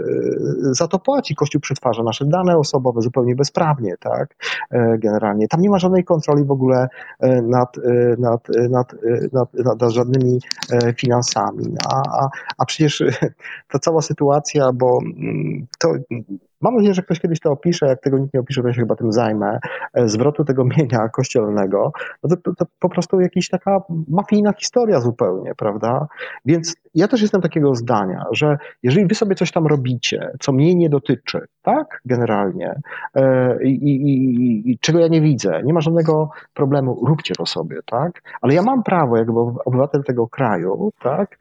za 0.61 0.89
to 0.89 0.99
płaci. 0.99 1.35
Kościół 1.35 1.61
przetwarza 1.61 2.03
nasze 2.03 2.25
dane 2.25 2.59
osobowe 2.59 3.03
zupełnie 3.03 3.35
bezprawnie, 3.37 3.95
tak? 4.01 4.35
E, 4.71 4.99
generalnie. 4.99 5.49
Tam 5.49 5.61
nie 5.61 5.71
ma 5.71 5.79
żadnej 5.79 6.05
kontroli 6.05 6.45
w 6.45 6.51
ogóle 6.51 6.89
e, 7.21 7.43
nad, 7.43 7.79
e, 7.79 8.17
nad, 8.19 8.49
nad, 8.71 8.95
nad, 9.33 9.55
nad, 9.55 9.81
nad 9.81 9.93
żadnymi 9.93 10.39
finansami. 10.97 11.75
A, 11.93 12.25
a, 12.25 12.29
a 12.59 12.65
przecież 12.65 13.05
ta 13.71 13.79
cała 13.79 14.03
sytuacja, 14.03 14.73
bo 14.73 14.99
mm, 15.03 15.67
to 15.79 15.95
mam 16.63 16.75
nadzieję, 16.75 16.95
że 16.95 17.03
ktoś 17.03 17.21
kiedyś 17.21 17.41
to 17.41 17.53
opisze, 17.53 17.87
jak 17.87 18.01
tego 18.01 18.19
nikt 18.19 18.35
nie 18.35 18.41
opisze, 18.41 18.63
to 18.63 18.69
ja 18.69 18.75
się 18.75 18.81
chyba 18.81 18.97
tym 18.97 19.13
zajmę, 19.13 19.59
e, 19.95 20.09
zwrotu 20.09 20.45
tego 20.45 20.65
mienia 20.65 21.09
kościelnego, 21.19 21.93
no 22.23 22.37
to, 22.37 22.55
to 22.55 22.67
po 22.79 22.89
prostu 22.89 23.21
jakaś 23.21 23.49
taka 23.49 23.81
mafijna 24.09 24.53
historia 24.53 25.01
zupełnie, 25.01 25.55
prawda? 25.55 26.07
Więc 26.45 26.75
ja 26.95 27.09
też 27.09 27.23
jestem 27.23 27.41
takiego 27.41 27.75
zdania, 27.75 28.25
że 28.33 28.59
jeżeli 28.83 29.07
wy 29.07 29.15
sobie 29.15 29.35
coś 29.35 29.53
tam 29.53 29.67
robicie, 29.67 30.31
co 30.41 30.53
mnie 30.53 30.75
nie 30.75 30.91
dotyczy, 30.91 31.41
tak, 31.63 32.01
generalnie, 32.05 32.81
i, 33.63 33.71
i, 33.71 34.71
i 34.71 34.79
czego 34.79 34.99
ja 34.99 35.09
nie 35.09 35.21
widzę, 35.21 35.63
nie 35.65 35.75
ma 35.75 35.81
żadnego 35.81 36.31
problemu, 36.55 37.07
róbcie 37.07 37.35
to 37.35 37.47
sobie, 37.47 37.81
tak, 37.87 38.23
ale 38.41 38.55
ja 38.55 38.63
mam 38.63 38.83
prawo, 38.83 39.17
jakby 39.17 39.41
obywatel 39.65 40.05
tego 40.05 40.29
kraju, 40.29 40.93
tak, 41.03 41.39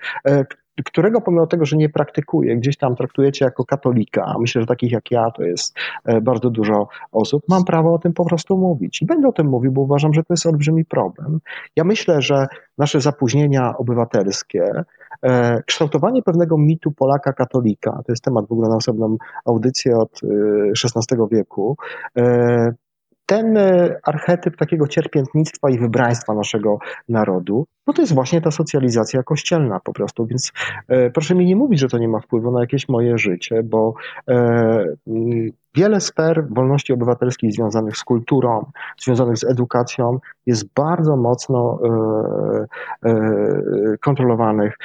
którego 0.86 1.22
pomimo 1.22 1.48
tego, 1.48 1.66
że 1.66 1.78
nie 1.78 1.90
praktykuję, 1.90 2.58
gdzieś 2.58 2.78
tam 2.78 2.96
traktujecie 2.96 3.46
jako 3.46 3.66
katolika, 3.66 4.36
myślę, 4.40 4.62
że 4.62 4.68
takich 4.68 4.92
jak 4.92 5.12
ja 5.12 5.32
to 5.32 5.44
jest 5.44 5.76
e, 6.06 6.22
bardzo 6.22 6.50
dużo 6.50 6.88
osób, 7.12 7.44
mam 7.50 7.66
prawo 7.66 7.94
o 7.94 8.00
tym 8.00 8.14
po 8.14 8.26
prostu 8.26 8.58
mówić. 8.58 9.02
I 9.02 9.06
będę 9.06 9.28
o 9.28 9.32
tym 9.32 9.48
mówił, 9.48 9.72
bo 9.72 9.82
uważam, 9.82 10.14
że 10.14 10.24
to 10.24 10.34
jest 10.34 10.46
olbrzymi 10.46 10.86
problem. 10.86 11.40
Ja 11.76 11.84
myślę, 11.84 12.22
że 12.22 12.48
nasze 12.78 13.02
zapóźnienia 13.02 13.78
obywatelskie, 13.78 14.84
e, 15.24 15.64
kształtowanie 15.64 16.24
pewnego 16.24 16.58
mitu 16.58 16.92
Polaka 16.92 17.34
katolika, 17.34 17.92
to 17.92 18.12
jest 18.12 18.24
temat 18.24 18.48
w 18.48 18.52
ogóle 18.52 18.70
na 18.70 18.76
osobną 18.76 19.18
audycję 19.46 19.98
od 19.98 20.22
XVI 20.86 21.22
e, 21.24 21.28
wieku, 21.32 21.78
ten 23.32 23.58
e, 23.58 24.00
archetyp 24.04 24.58
takiego 24.58 24.88
cierpiętnictwa 24.88 25.70
i 25.70 25.80
wybraństwa 25.80 26.34
naszego 26.34 26.80
narodu, 27.10 27.66
no 27.88 27.94
to 27.94 28.02
jest 28.02 28.14
właśnie 28.14 28.42
ta 28.42 28.52
socjalizacja 28.52 29.24
kościelna 29.24 29.80
po 29.80 29.94
prostu, 29.94 30.26
więc 30.26 30.52
e, 30.88 31.10
proszę 31.10 31.36
mi 31.36 31.46
nie 31.46 31.56
mówić, 31.56 31.80
że 31.80 31.88
to 31.88 31.98
nie 31.98 32.08
ma 32.08 32.20
wpływu 32.20 32.52
na 32.52 32.60
jakieś 32.60 32.90
moje 32.90 33.18
życie, 33.18 33.64
bo 33.64 33.94
e, 34.28 34.86
wiele 35.76 36.02
sfer 36.02 36.48
wolności 36.50 36.94
obywatelskich 36.94 37.54
związanych 37.54 37.98
z 37.98 38.04
kulturą, 38.04 38.66
związanych 39.00 39.38
z 39.38 39.44
edukacją 39.44 40.20
jest 40.46 40.74
bardzo 40.76 41.18
mocno 41.18 41.80
kontrolowanych 44.02 44.78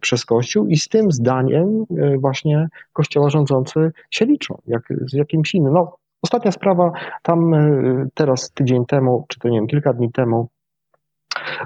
przez 0.00 0.24
Kościół 0.24 0.66
i 0.66 0.76
z 0.76 0.88
tym 0.88 1.12
zdaniem 1.12 1.84
właśnie 2.18 2.68
Kościoła 2.92 3.30
rządzący 3.30 3.92
się 4.10 4.24
liczą, 4.24 4.58
jak 4.66 4.82
z 5.06 5.12
jakimś 5.12 5.54
innym. 5.54 5.72
No, 5.72 5.96
Ostatnia 6.24 6.52
sprawa, 6.52 6.92
tam 7.22 7.54
e, 7.54 8.06
teraz 8.14 8.50
tydzień 8.50 8.86
temu, 8.86 9.24
czy 9.28 9.38
to 9.38 9.48
nie 9.48 9.58
wiem, 9.58 9.66
kilka 9.66 9.92
dni 9.92 10.12
temu, 10.12 10.48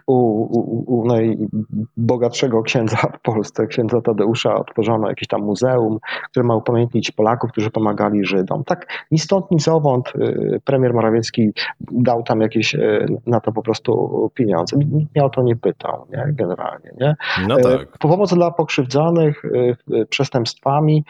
u, 0.06 0.14
u, 0.14 1.00
u 1.00 1.06
najbogatszego 1.06 2.62
księdza 2.62 2.96
w 2.96 3.20
Polsce, 3.22 3.66
księdza 3.66 4.00
Tadeusza, 4.00 4.54
otworzono 4.54 5.08
jakieś 5.08 5.28
tam 5.28 5.42
muzeum, 5.42 5.98
które 6.30 6.46
ma 6.46 6.56
upamiętnić 6.56 7.10
Polaków, 7.10 7.50
którzy 7.50 7.70
pomagali 7.70 8.24
Żydom. 8.24 8.64
Tak 8.64 8.86
ni 9.10 9.18
stąd, 9.18 9.50
ni 9.50 9.60
zowąd 9.60 10.12
y, 10.16 10.60
premier 10.64 10.94
Morawiecki 10.94 11.52
dał 11.80 12.22
tam 12.22 12.40
jakieś 12.40 12.74
y, 12.74 13.06
na 13.26 13.40
to 13.40 13.52
po 13.52 13.62
prostu 13.62 14.30
pieniądze. 14.34 14.76
Nikt 14.76 15.14
mnie 15.14 15.24
o 15.24 15.30
to 15.30 15.42
nie 15.42 15.56
pytał, 15.56 16.06
nie? 16.12 16.32
generalnie. 16.32 16.90
Nie? 17.00 17.16
No 17.48 17.58
y, 17.58 17.62
tak. 17.62 17.98
Pomoc 17.98 18.34
dla 18.34 18.50
pokrzywdzonych 18.50 19.42
przestępstwami, 20.08 21.04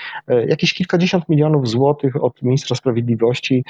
jakieś 0.47 0.75
kilkadziesiąt 0.75 1.29
milionów 1.29 1.69
złotych 1.69 2.25
od 2.25 2.43
ministra 2.43 2.77
sprawiedliwości 2.77 3.65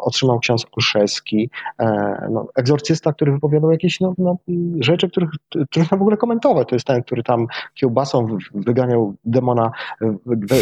otrzymał 0.00 0.38
ksiądz 0.38 0.66
Olszewski, 0.72 1.50
e, 1.78 2.28
no, 2.30 2.46
egzorcysta, 2.56 3.12
który 3.12 3.32
wypowiadał 3.32 3.70
jakieś 3.70 3.89
no, 4.00 4.14
no, 4.18 4.36
rzeczy, 4.80 5.10
których 5.10 5.30
trudno 5.70 5.98
w 5.98 6.00
ogóle 6.02 6.16
komentować. 6.16 6.68
To 6.68 6.74
jest 6.74 6.86
ten, 6.86 7.02
który 7.02 7.22
tam 7.22 7.46
kiełbasą 7.74 8.38
wyganiał 8.54 9.14
demona 9.24 9.70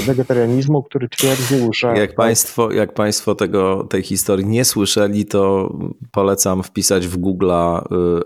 wegetarianizmu, 0.07 0.83
który 0.83 1.09
twierdził, 1.09 1.73
że... 1.73 1.99
Jak 1.99 2.15
państwo, 2.15 2.73
jak 2.73 2.95
państwo 2.95 3.35
tego, 3.35 3.85
tej 3.85 4.03
historii 4.03 4.47
nie 4.47 4.65
słyszeli, 4.65 5.27
to 5.27 5.73
polecam 6.13 6.63
wpisać 6.63 7.07
w 7.07 7.17
Google 7.17 7.53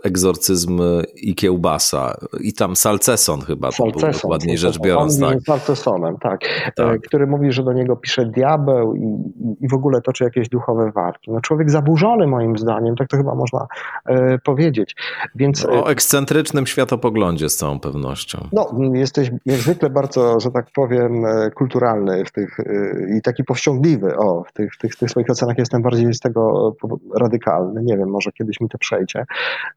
egzorcyzm 0.05 0.81
i 1.17 1.35
kiełbasa. 1.35 2.17
I 2.41 2.53
tam 2.53 2.77
Salceson 2.77 3.41
chyba 3.41 3.71
Salceson, 3.71 3.93
to 3.93 4.07
był 4.07 4.13
dokładniej 4.13 4.59
rzecz 4.59 4.79
biorąc. 4.79 5.21
Tak. 5.21 5.39
Salcesonem, 5.47 6.17
tak. 6.21 6.41
tak. 6.77 7.01
Który 7.01 7.27
mówi, 7.27 7.53
że 7.53 7.63
do 7.63 7.73
niego 7.73 7.97
pisze 7.97 8.27
diabeł 8.27 8.95
i, 8.95 9.17
i 9.61 9.69
w 9.69 9.75
ogóle 9.75 10.01
toczy 10.01 10.25
jakieś 10.25 10.49
duchowe 10.49 10.93
walki. 10.93 11.31
No 11.31 11.41
człowiek 11.41 11.71
zaburzony 11.71 12.27
moim 12.27 12.59
zdaniem, 12.59 12.97
tak 12.97 13.09
to 13.09 13.17
chyba 13.17 13.35
można 13.35 13.67
e, 14.07 14.39
powiedzieć. 14.39 14.92
Więc, 15.35 15.65
o 15.65 15.87
e, 15.87 15.91
ekscentrycznym 15.91 16.67
światopoglądzie 16.67 17.49
z 17.49 17.57
całą 17.57 17.81
pewnością. 17.81 18.49
No, 18.53 18.71
jesteś 18.95 19.31
jak 19.47 19.61
zwykle 19.61 19.91
bardzo, 19.91 20.41
że 20.41 20.51
tak 20.51 20.67
powiem, 20.75 21.27
e, 21.27 21.51
kulturalny 21.51 22.25
w 22.25 22.33
tych, 22.33 22.61
e, 22.61 23.17
i 23.19 23.23
taki 23.23 23.45
powściągliwy. 23.45 24.17
O, 24.17 24.45
w 24.49 24.53
tych, 24.53 24.77
tych, 24.77 24.97
tych 24.97 25.11
swoich 25.11 25.31
ocenach 25.31 25.59
jestem 25.59 25.83
bardziej 25.83 26.15
z 26.15 26.21
tego 26.21 26.77
radykalny. 27.15 27.83
Nie 27.83 27.97
wiem, 27.97 28.09
może 28.09 28.33
kiedyś 28.33 28.61
mi 28.61 28.69
to 28.69 28.79
przejdzie. 28.79 29.25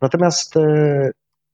Natomiast 0.01 0.53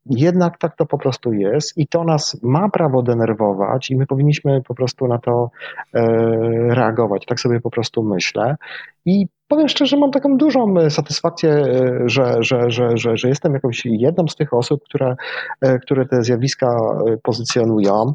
jednak 0.05 0.57
tak 0.57 0.75
to 0.75 0.85
po 0.85 0.97
prostu 0.97 1.33
jest 1.33 1.77
i 1.77 1.87
to 1.87 2.03
nas 2.03 2.37
ma 2.43 2.69
prawo 2.69 3.03
denerwować 3.03 3.91
i 3.91 3.95
my 3.95 4.07
powinniśmy 4.07 4.61
po 4.61 4.75
prostu 4.75 5.07
na 5.07 5.17
to 5.17 5.51
reagować. 6.69 7.25
Tak 7.25 7.39
sobie 7.39 7.59
po 7.59 7.69
prostu 7.69 8.03
myślę. 8.03 8.55
I 9.05 9.27
powiem 9.47 9.67
szczerze, 9.67 9.97
mam 9.97 10.11
taką 10.11 10.37
dużą 10.37 10.79
e, 10.79 10.89
satysfakcję, 10.89 11.49
e, 11.49 11.99
że, 12.05 12.35
że, 12.39 12.71
że, 12.71 12.97
że, 12.97 13.17
że 13.17 13.29
jestem 13.29 13.53
jakąś 13.53 13.85
jedną 13.85 14.27
z 14.27 14.35
tych 14.35 14.53
osób, 14.53 14.83
które, 14.83 15.15
e, 15.61 15.79
które 15.79 16.05
te 16.05 16.23
zjawiska 16.23 16.77
pozycjonują. 17.23 18.13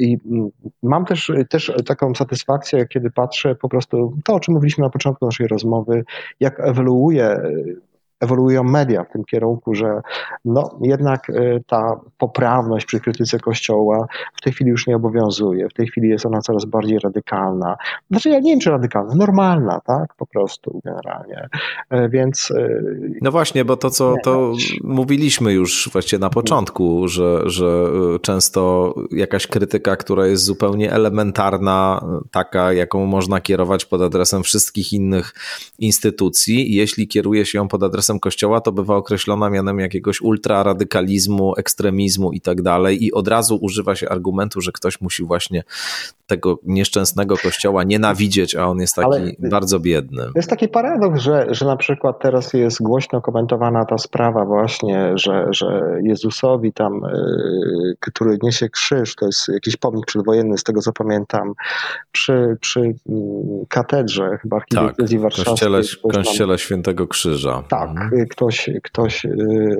I 0.00 0.18
mm, 0.26 0.48
mam 0.82 1.04
też, 1.04 1.32
też 1.50 1.72
taką 1.86 2.14
satysfakcję, 2.14 2.86
kiedy 2.86 3.10
patrzę 3.10 3.54
po 3.54 3.68
prostu 3.68 4.12
to, 4.24 4.34
o 4.34 4.40
czym 4.40 4.54
mówiliśmy 4.54 4.84
na 4.84 4.90
początku 4.90 5.24
naszej 5.26 5.46
rozmowy, 5.46 6.04
jak 6.40 6.60
ewoluuje 6.60 7.40
ewoluują 8.20 8.64
media 8.64 9.04
w 9.04 9.12
tym 9.12 9.24
kierunku, 9.24 9.74
że 9.74 10.00
no, 10.44 10.78
jednak 10.82 11.30
y, 11.30 11.62
ta 11.66 12.00
poprawność 12.18 12.86
przy 12.86 13.00
krytyce 13.00 13.38
Kościoła 13.38 14.06
w 14.36 14.42
tej 14.42 14.52
chwili 14.52 14.70
już 14.70 14.86
nie 14.86 14.96
obowiązuje. 14.96 15.68
W 15.68 15.72
tej 15.72 15.86
chwili 15.86 16.08
jest 16.08 16.26
ona 16.26 16.40
coraz 16.40 16.64
bardziej 16.64 16.98
radykalna. 16.98 17.76
Znaczy, 18.10 18.28
ja 18.28 18.38
nie 18.38 18.52
wiem, 18.52 18.60
czy 18.60 18.70
radykalna, 18.70 19.14
normalna, 19.14 19.80
tak, 19.86 20.14
po 20.14 20.26
prostu 20.26 20.80
generalnie. 20.84 21.48
E, 21.90 22.08
więc. 22.08 22.50
Y, 22.50 23.18
no 23.22 23.30
właśnie, 23.30 23.64
bo 23.64 23.76
to, 23.76 23.90
co 23.90 24.14
to 24.22 24.52
mówiliśmy 24.84 25.52
już 25.52 25.90
właściwie 25.92 26.20
na 26.20 26.30
początku, 26.30 27.08
że, 27.08 27.50
że 27.50 27.86
y, 28.16 28.20
często 28.20 28.94
jakaś 29.10 29.46
krytyka, 29.46 29.96
która 29.96 30.26
jest 30.26 30.44
zupełnie 30.44 30.92
elementarna, 30.92 32.04
taka, 32.30 32.72
jaką 32.72 33.06
można 33.06 33.40
kierować 33.40 33.84
pod 33.84 34.02
adresem 34.02 34.42
wszystkich 34.42 34.92
innych 34.92 35.34
instytucji, 35.78 36.74
jeśli 36.74 37.08
kieruje 37.08 37.46
się 37.46 37.58
ją 37.58 37.68
pod 37.68 37.82
adresem 37.82 38.13
Kościoła, 38.20 38.60
to 38.60 38.72
bywa 38.72 38.96
określona 38.96 39.50
mianem 39.50 39.80
jakiegoś 39.80 40.20
ultraradykalizmu, 40.20 41.54
ekstremizmu 41.56 42.32
i 42.32 42.40
tak 42.40 42.62
dalej 42.62 43.04
i 43.04 43.12
od 43.12 43.28
razu 43.28 43.58
używa 43.62 43.96
się 43.96 44.08
argumentu, 44.08 44.60
że 44.60 44.72
ktoś 44.72 45.00
musi 45.00 45.24
właśnie 45.24 45.62
tego 46.26 46.58
nieszczęsnego 46.62 47.36
Kościoła 47.36 47.84
nienawidzieć, 47.84 48.54
a 48.54 48.66
on 48.66 48.80
jest 48.80 48.94
taki 48.94 49.06
Ale 49.06 49.32
bardzo 49.38 49.80
biedny. 49.80 50.22
Jest 50.34 50.50
taki 50.50 50.68
paradoks, 50.68 51.20
że, 51.20 51.46
że 51.50 51.66
na 51.66 51.76
przykład 51.76 52.18
teraz 52.20 52.52
jest 52.52 52.82
głośno 52.82 53.20
komentowana 53.20 53.84
ta 53.84 53.98
sprawa 53.98 54.44
właśnie, 54.44 55.12
że, 55.14 55.46
że 55.50 55.98
Jezusowi 56.02 56.72
tam, 56.72 57.00
yy, 57.12 57.96
który 58.00 58.38
niesie 58.42 58.68
krzyż, 58.68 59.14
to 59.14 59.26
jest 59.26 59.48
jakiś 59.48 59.76
pomnik 59.76 60.06
przedwojenny, 60.06 60.58
z 60.58 60.64
tego 60.64 60.80
co 60.80 60.92
pamiętam, 60.92 61.54
przy, 62.12 62.56
przy 62.60 62.80
yy, 62.80 62.94
katedrze 63.68 64.38
chyba 64.42 64.56
archidiecezji 64.56 65.16
tak, 65.16 65.22
warszawskiej. 65.22 65.54
Kościele, 65.54 65.82
kościele 66.12 66.58
Świętego 66.58 67.06
Krzyża. 67.06 67.62
Tak. 67.68 67.90
Ktoś, 68.30 68.70
ktoś 68.82 69.24
yy, 69.24 69.76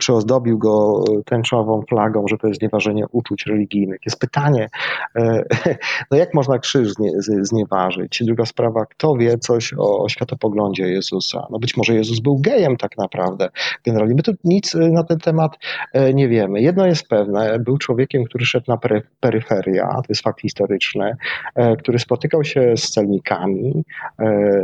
czy 0.00 0.12
ozdobił 0.12 0.58
go 0.58 1.04
tęczową 1.24 1.82
flagą, 1.88 2.24
że 2.28 2.38
to 2.38 2.46
jest 2.46 2.60
znieważenie 2.60 3.04
uczuć 3.12 3.46
religijnych. 3.46 4.00
Jest 4.06 4.20
pytanie, 4.20 4.68
yy, 5.14 5.44
no 6.10 6.16
jak 6.16 6.34
można 6.34 6.58
krzyż 6.58 6.92
znieważyć? 7.40 8.22
Druga 8.24 8.46
sprawa, 8.46 8.86
kto 8.86 9.14
wie 9.14 9.38
coś 9.38 9.74
o 9.78 10.08
światopoglądzie 10.08 10.88
Jezusa? 10.88 11.46
No 11.50 11.58
być 11.58 11.76
może 11.76 11.94
Jezus 11.94 12.20
był 12.20 12.38
gejem 12.38 12.76
tak 12.76 12.98
naprawdę. 12.98 13.48
Generalnie 13.84 14.14
my 14.14 14.22
tu 14.22 14.32
nic 14.44 14.74
y, 14.74 14.90
na 14.90 15.04
ten 15.04 15.18
temat 15.18 15.58
y, 15.94 16.14
nie 16.14 16.28
wiemy. 16.28 16.60
Jedno 16.60 16.86
jest 16.86 17.08
pewne, 17.08 17.58
był 17.58 17.78
człowiekiem, 17.78 18.24
który 18.24 18.44
szedł 18.44 18.64
na 18.68 18.78
peryferia, 19.20 19.88
to 19.88 20.06
jest 20.08 20.22
fakt 20.22 20.40
historyczny, 20.40 21.16
y, 21.58 21.76
który 21.78 21.98
spotykał 21.98 22.44
się 22.44 22.76
z 22.76 22.90
celnikami, 22.90 23.84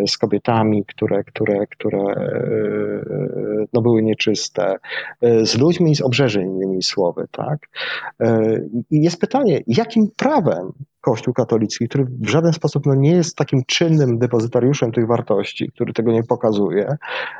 z 0.07 0.19
kobietami, 0.19 0.85
które, 0.85 1.25
które, 1.25 1.67
które 1.67 2.15
no, 3.73 3.83
były 3.83 4.03
nieczyste, 4.03 4.77
z 5.23 5.59
ludźmi 5.59 5.97
z 5.97 6.01
obrzeży, 6.01 6.43
innymi 6.43 6.83
słowy. 6.83 7.27
Tak? 7.31 7.69
I 8.91 9.03
jest 9.03 9.21
pytanie, 9.21 9.61
jakim 9.67 10.09
prawem 10.17 10.73
Kościół 11.03 11.35
katolicki, 11.35 11.89
który 11.89 12.05
w 12.05 12.29
żaden 12.29 12.53
sposób 12.53 12.87
no, 12.87 12.95
nie 12.95 13.11
jest 13.11 13.37
takim 13.37 13.63
czynnym 13.67 14.19
depozytariuszem 14.19 14.93
tych 14.93 15.07
wartości, 15.07 15.71
który 15.75 15.93
tego 15.93 16.13
nie 16.13 16.23
pokazuje, 16.23 16.97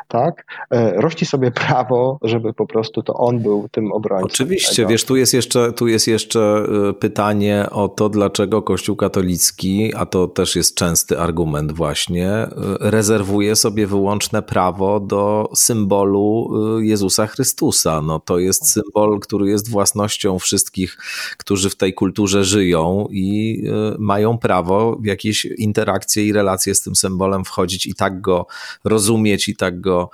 tak, 0.09 0.45
e, 0.71 1.01
rości 1.01 1.27
sobie 1.27 1.51
prawo, 1.51 2.19
żeby 2.23 2.53
po 2.53 2.67
prostu 2.67 3.03
to 3.03 3.15
on 3.15 3.39
był 3.41 3.69
tym 3.69 3.93
obrońcą. 3.93 4.27
Oczywiście, 4.27 4.77
tego. 4.77 4.89
wiesz, 4.89 5.05
tu 5.05 5.17
jest, 5.17 5.35
jeszcze, 5.35 5.73
tu 5.73 5.87
jest 5.87 6.09
jeszcze 6.09 6.65
e, 6.89 6.93
pytanie 6.93 7.67
o 7.71 7.89
to, 7.89 8.09
dlaczego 8.09 8.63
Kościół 8.63 8.97
katolicki, 8.97 9.95
a 9.95 10.07
to 10.07 10.29
też 10.29 10.57
jest 10.57 10.77
częsty 10.77 11.19
argument 11.19 11.73
właśnie, 11.73 12.29
e, 12.31 12.49
rezerwuje 12.81 13.57
sobie 13.57 13.87
wyłączne 13.87 14.43
prawo 14.43 15.01
do 15.01 15.49
symbolu 15.55 16.51
Jezusa 16.81 17.27
Chrystusa. 17.27 18.03
No, 18.03 18.21
to 18.21 18.39
jest 18.39 18.71
symbol, 18.71 19.21
który 19.21 19.51
jest 19.51 19.71
własnością 19.71 20.39
wszystkich, 20.39 20.97
którzy 21.39 21.71
w 21.71 21.77
tej 21.77 21.95
kulturze 21.95 22.45
żyją 22.45 23.07
i 23.11 23.52
mają 23.99 24.39
prawo 24.39 24.97
w 25.01 25.05
jakieś 25.05 25.45
interakcje 25.45 26.27
i 26.27 26.33
relacje 26.33 26.75
z 26.75 26.83
tym 26.83 26.97
symbolem 26.97 27.45
wchodzić 27.45 27.87
i 27.87 27.95
tak 27.95 28.21
go 28.21 28.47
rozumieć 28.85 29.49
i 29.49 29.57
tak 29.57 29.81
go 29.81 30.11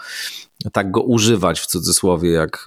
tak 0.72 0.90
go 0.90 1.02
używać 1.02 1.60
w 1.60 1.66
cudzysłowie, 1.66 2.30
jak, 2.30 2.64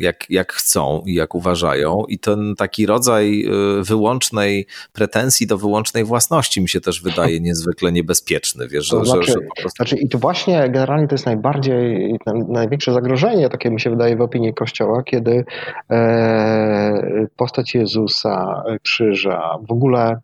jak, 0.00 0.30
jak 0.30 0.52
chcą 0.52 1.02
i 1.06 1.14
jak 1.14 1.34
uważają. 1.34 2.04
I 2.08 2.18
ten 2.18 2.54
taki 2.56 2.86
rodzaj 2.86 3.44
y, 3.80 3.82
wyłącznej 3.82 4.66
pretensji 4.92 5.46
do 5.46 5.58
wyłącznej 5.58 6.04
własności 6.04 6.60
mi 6.60 6.68
się 6.68 6.80
też 6.80 7.02
wydaje 7.02 7.40
niezwykle 7.48 7.92
niebezpieczny. 7.92 8.68
Wiesz, 8.68 8.88
to 8.88 9.04
że, 9.04 9.10
znaczy, 9.10 9.32
że, 9.32 9.38
prostu... 9.56 9.76
znaczy, 9.76 9.96
I 9.96 10.08
to 10.08 10.18
właśnie 10.18 10.68
generalnie 10.70 11.08
to 11.08 11.14
jest 11.14 11.26
najbardziej, 11.26 12.14
największe 12.48 12.92
zagrożenie, 12.92 13.48
takie 13.48 13.70
mi 13.70 13.80
się 13.80 13.90
wydaje 13.90 14.16
w 14.16 14.20
opinii 14.20 14.54
Kościoła, 14.54 15.02
kiedy 15.02 15.44
e, 15.90 17.26
postać 17.36 17.74
Jezusa, 17.74 18.62
krzyża, 18.82 19.58
w 19.68 19.72
ogóle 19.72 20.20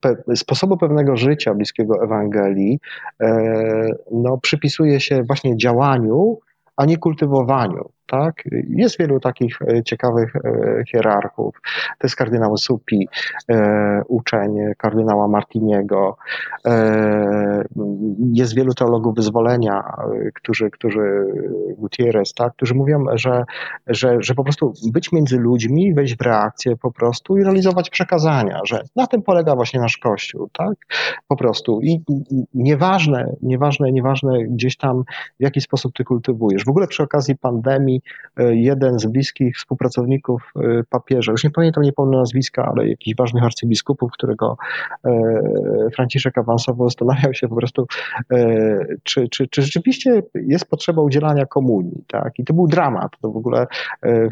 pe, 0.00 0.36
sposobu 0.36 0.76
pewnego 0.76 1.16
życia 1.16 1.54
bliskiego 1.54 2.04
Ewangelii 2.04 2.78
e, 3.20 3.88
no, 4.12 4.38
przypisuje 4.38 5.00
się 5.00 5.22
właśnie 5.22 5.56
działaniu, 5.56 6.38
a 6.76 6.84
nie 6.84 6.96
kultywowaniu. 6.96 7.90
Tak? 8.06 8.42
Jest 8.68 8.98
wielu 8.98 9.20
takich 9.20 9.62
e, 9.62 9.82
ciekawych 9.82 10.36
e, 10.36 10.84
hierarchów. 10.92 11.60
To 11.98 12.06
jest 12.06 12.16
kardynał 12.16 12.56
Supi, 12.56 13.08
e, 13.50 14.02
uczeń 14.08 14.56
kardynała 14.78 15.28
Martiniego. 15.28 16.16
Jest 18.32 18.54
wielu 18.54 18.74
teologów 18.74 19.14
wyzwolenia, 19.14 19.84
którzy, 20.34 20.70
którzy 20.70 21.26
Gutierrez, 21.78 22.34
tak? 22.34 22.52
którzy 22.52 22.74
mówią, 22.74 23.04
że, 23.14 23.44
że, 23.86 24.16
że 24.20 24.34
po 24.34 24.44
prostu 24.44 24.72
być 24.92 25.12
między 25.12 25.38
ludźmi, 25.38 25.94
wejść 25.94 26.16
w 26.16 26.20
reakcję 26.20 26.76
po 26.76 26.92
prostu 26.92 27.38
i 27.38 27.42
realizować 27.42 27.90
przekazania, 27.90 28.60
że 28.64 28.82
na 28.96 29.06
tym 29.06 29.22
polega 29.22 29.54
właśnie 29.54 29.80
nasz 29.80 29.96
Kościół. 29.96 30.48
Tak? 30.52 30.74
Po 31.28 31.36
prostu. 31.36 31.80
I 31.82 32.00
nieważne, 32.54 33.36
nieważne, 33.42 33.92
nieważne 33.92 34.44
gdzieś 34.44 34.76
tam 34.76 35.04
w 35.40 35.42
jaki 35.42 35.60
sposób 35.60 35.92
ty 35.94 36.04
kultywujesz. 36.04 36.64
W 36.64 36.68
ogóle 36.68 36.86
przy 36.86 37.02
okazji 37.02 37.36
pandemii 37.36 37.95
E, 38.36 38.54
jeden 38.54 38.98
z 38.98 39.06
bliskich 39.06 39.56
współpracowników 39.56 40.52
e, 40.56 40.84
papieża, 40.90 41.32
już 41.32 41.44
nie 41.44 41.50
pamiętam, 41.50 41.84
nie 41.84 41.92
pomnę 41.92 42.16
nazwiska, 42.16 42.72
ale 42.72 42.88
jakiś 42.88 43.16
ważnych 43.16 43.44
arcybiskupów, 43.44 44.12
którego 44.12 44.56
e, 45.04 45.10
Franciszek 45.94 46.38
awansował, 46.38 46.88
zastanawiał 46.88 47.34
się 47.34 47.48
po 47.48 47.56
prostu, 47.56 47.86
czy, 49.02 49.28
czy, 49.28 49.48
czy 49.48 49.62
rzeczywiście 49.62 50.22
jest 50.34 50.70
potrzeba 50.70 51.02
udzielania 51.02 51.46
komunii. 51.46 52.04
Tak? 52.06 52.38
I 52.38 52.44
to 52.44 52.54
był 52.54 52.66
dramat. 52.66 53.12
To 53.22 53.30
w 53.30 53.36
ogóle 53.36 53.66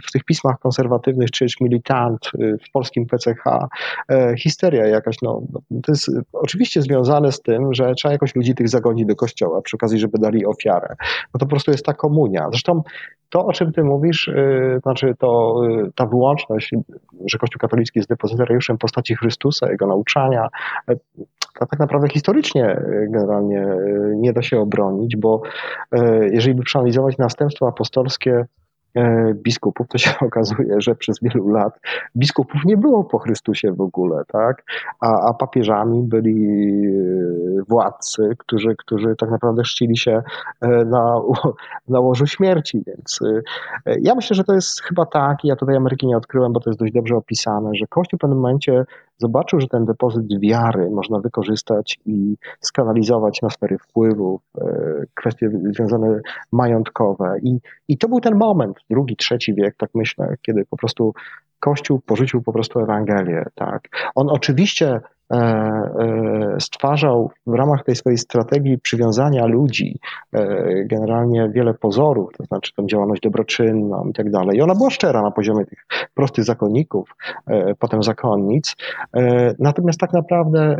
w 0.08 0.12
tych 0.12 0.24
pismach 0.24 0.58
konserwatywnych, 0.58 1.30
czy 1.30 1.46
militant, 1.60 2.30
w 2.68 2.72
polskim 2.72 3.06
PCH, 3.06 3.44
histeria 4.38 4.86
jakaś, 4.86 5.16
no, 5.22 5.42
to 5.82 5.92
jest 5.92 6.10
oczywiście 6.32 6.82
związane 6.82 7.32
z 7.32 7.42
tym, 7.42 7.74
że 7.74 7.94
trzeba 7.94 8.12
jakoś 8.12 8.34
ludzi 8.34 8.54
tych 8.54 8.68
zagonić 8.68 9.06
do 9.06 9.16
kościoła, 9.16 9.62
przy 9.62 9.76
okazji, 9.76 9.98
żeby 9.98 10.18
dali 10.18 10.46
ofiarę. 10.46 10.94
No 11.34 11.38
to 11.38 11.46
po 11.46 11.50
prostu 11.50 11.70
jest 11.70 11.84
ta 11.84 11.94
komunia. 11.94 12.46
Zresztą 12.50 12.82
to, 13.34 13.46
o 13.46 13.52
czym 13.52 13.72
ty 13.72 13.84
mówisz, 13.84 14.26
yy, 14.26 14.80
znaczy 14.82 15.14
to 15.18 15.60
yy, 15.68 15.92
ta 15.94 16.06
wyłączność, 16.06 16.70
że 17.26 17.38
Kościół 17.38 17.58
katolicki 17.60 17.98
jest 17.98 18.08
depozytariuszem 18.08 18.78
postaci 18.78 19.14
Chrystusa, 19.14 19.70
jego 19.70 19.86
nauczania, 19.86 20.48
yy, 20.88 20.96
to 21.60 21.66
tak 21.66 21.80
naprawdę 21.80 22.08
historycznie 22.08 22.60
yy, 22.60 23.08
generalnie 23.10 23.56
yy, 23.56 24.14
nie 24.16 24.32
da 24.32 24.42
się 24.42 24.60
obronić, 24.60 25.16
bo 25.16 25.42
yy, 25.92 26.30
jeżeli 26.32 26.54
by 26.54 26.62
przeanalizować 26.62 27.18
następstwo 27.18 27.68
apostolskie 27.68 28.44
biskupów, 29.34 29.88
to 29.88 29.98
się 29.98 30.10
okazuje, 30.26 30.80
że 30.80 30.94
przez 30.94 31.18
wielu 31.22 31.48
lat 31.48 31.80
biskupów 32.16 32.60
nie 32.64 32.76
było 32.76 33.04
po 33.04 33.18
Chrystusie 33.18 33.72
w 33.72 33.80
ogóle, 33.80 34.22
tak? 34.28 34.64
A, 35.00 35.28
a 35.28 35.34
papieżami 35.34 36.02
byli 36.02 36.56
e, 36.86 37.62
władcy, 37.68 38.30
którzy, 38.38 38.76
którzy 38.78 39.16
tak 39.16 39.30
naprawdę 39.30 39.62
czcili 39.62 39.96
się 39.96 40.22
e, 40.60 40.68
na, 40.84 41.20
na 41.88 42.00
łożu 42.00 42.26
śmierci, 42.26 42.82
więc 42.86 43.20
ja 44.00 44.14
myślę, 44.14 44.34
że 44.34 44.44
to 44.44 44.54
jest 44.54 44.82
chyba 44.82 45.06
tak, 45.06 45.44
ja 45.44 45.56
tutaj 45.56 45.76
Ameryki 45.76 46.06
nie 46.06 46.16
odkryłem, 46.16 46.52
bo 46.52 46.60
to 46.60 46.70
jest 46.70 46.80
dość 46.80 46.92
dobrze 46.92 47.16
opisane, 47.16 47.70
że 47.74 47.86
Kościół 47.86 48.18
w 48.18 48.20
pewnym 48.20 48.38
momencie 48.38 48.84
zobaczył, 49.18 49.60
że 49.60 49.68
ten 49.68 49.84
depozyt 49.84 50.40
wiary 50.40 50.90
można 50.90 51.18
wykorzystać 51.18 51.98
i 52.06 52.36
skanalizować 52.60 53.42
na 53.42 53.50
sfery 53.50 53.78
wpływów, 53.78 54.40
kwestie 55.14 55.50
związane 55.70 56.20
majątkowe 56.52 57.36
i, 57.42 57.58
i 57.88 57.98
to 57.98 58.08
był 58.08 58.20
ten 58.20 58.34
moment, 58.34 58.76
drugi, 58.90 59.16
trzeci 59.16 59.54
wiek, 59.54 59.76
tak 59.76 59.90
myślę, 59.94 60.36
kiedy 60.42 60.64
po 60.64 60.76
prostu 60.76 61.14
Kościół 61.60 62.00
porzucił 62.06 62.42
po 62.42 62.52
prostu 62.52 62.80
Ewangelię. 62.80 63.44
Tak. 63.54 63.88
On 64.14 64.30
oczywiście 64.30 64.86
E, 64.86 64.96
e, 64.96 65.13
stwarzał 66.58 67.30
w 67.46 67.54
ramach 67.54 67.84
tej 67.84 67.96
swojej 67.96 68.18
strategii 68.18 68.78
przywiązania 68.78 69.46
ludzi 69.46 69.98
e, 70.32 70.84
generalnie 70.84 71.50
wiele 71.54 71.74
pozorów, 71.74 72.30
to 72.38 72.44
znaczy 72.44 72.72
tą 72.76 72.86
działalność 72.86 73.22
dobroczynną 73.22 74.04
i 74.10 74.12
tak 74.12 74.30
dalej. 74.30 74.58
I 74.58 74.62
ona 74.62 74.74
była 74.74 74.90
szczera 74.90 75.22
na 75.22 75.30
poziomie 75.30 75.64
tych 75.64 75.86
prostych 76.14 76.44
zakonników, 76.44 77.16
potem 77.78 78.02
zakonnic. 78.02 78.76
Natomiast 79.58 80.00
tak 80.00 80.12
naprawdę 80.12 80.76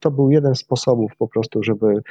to 0.00 0.10
był 0.10 0.30
jeden 0.30 0.54
z 0.54 0.58
sposobów 0.58 1.12
po 1.18 1.28
prostu, 1.28 1.62
żeby 1.62 2.02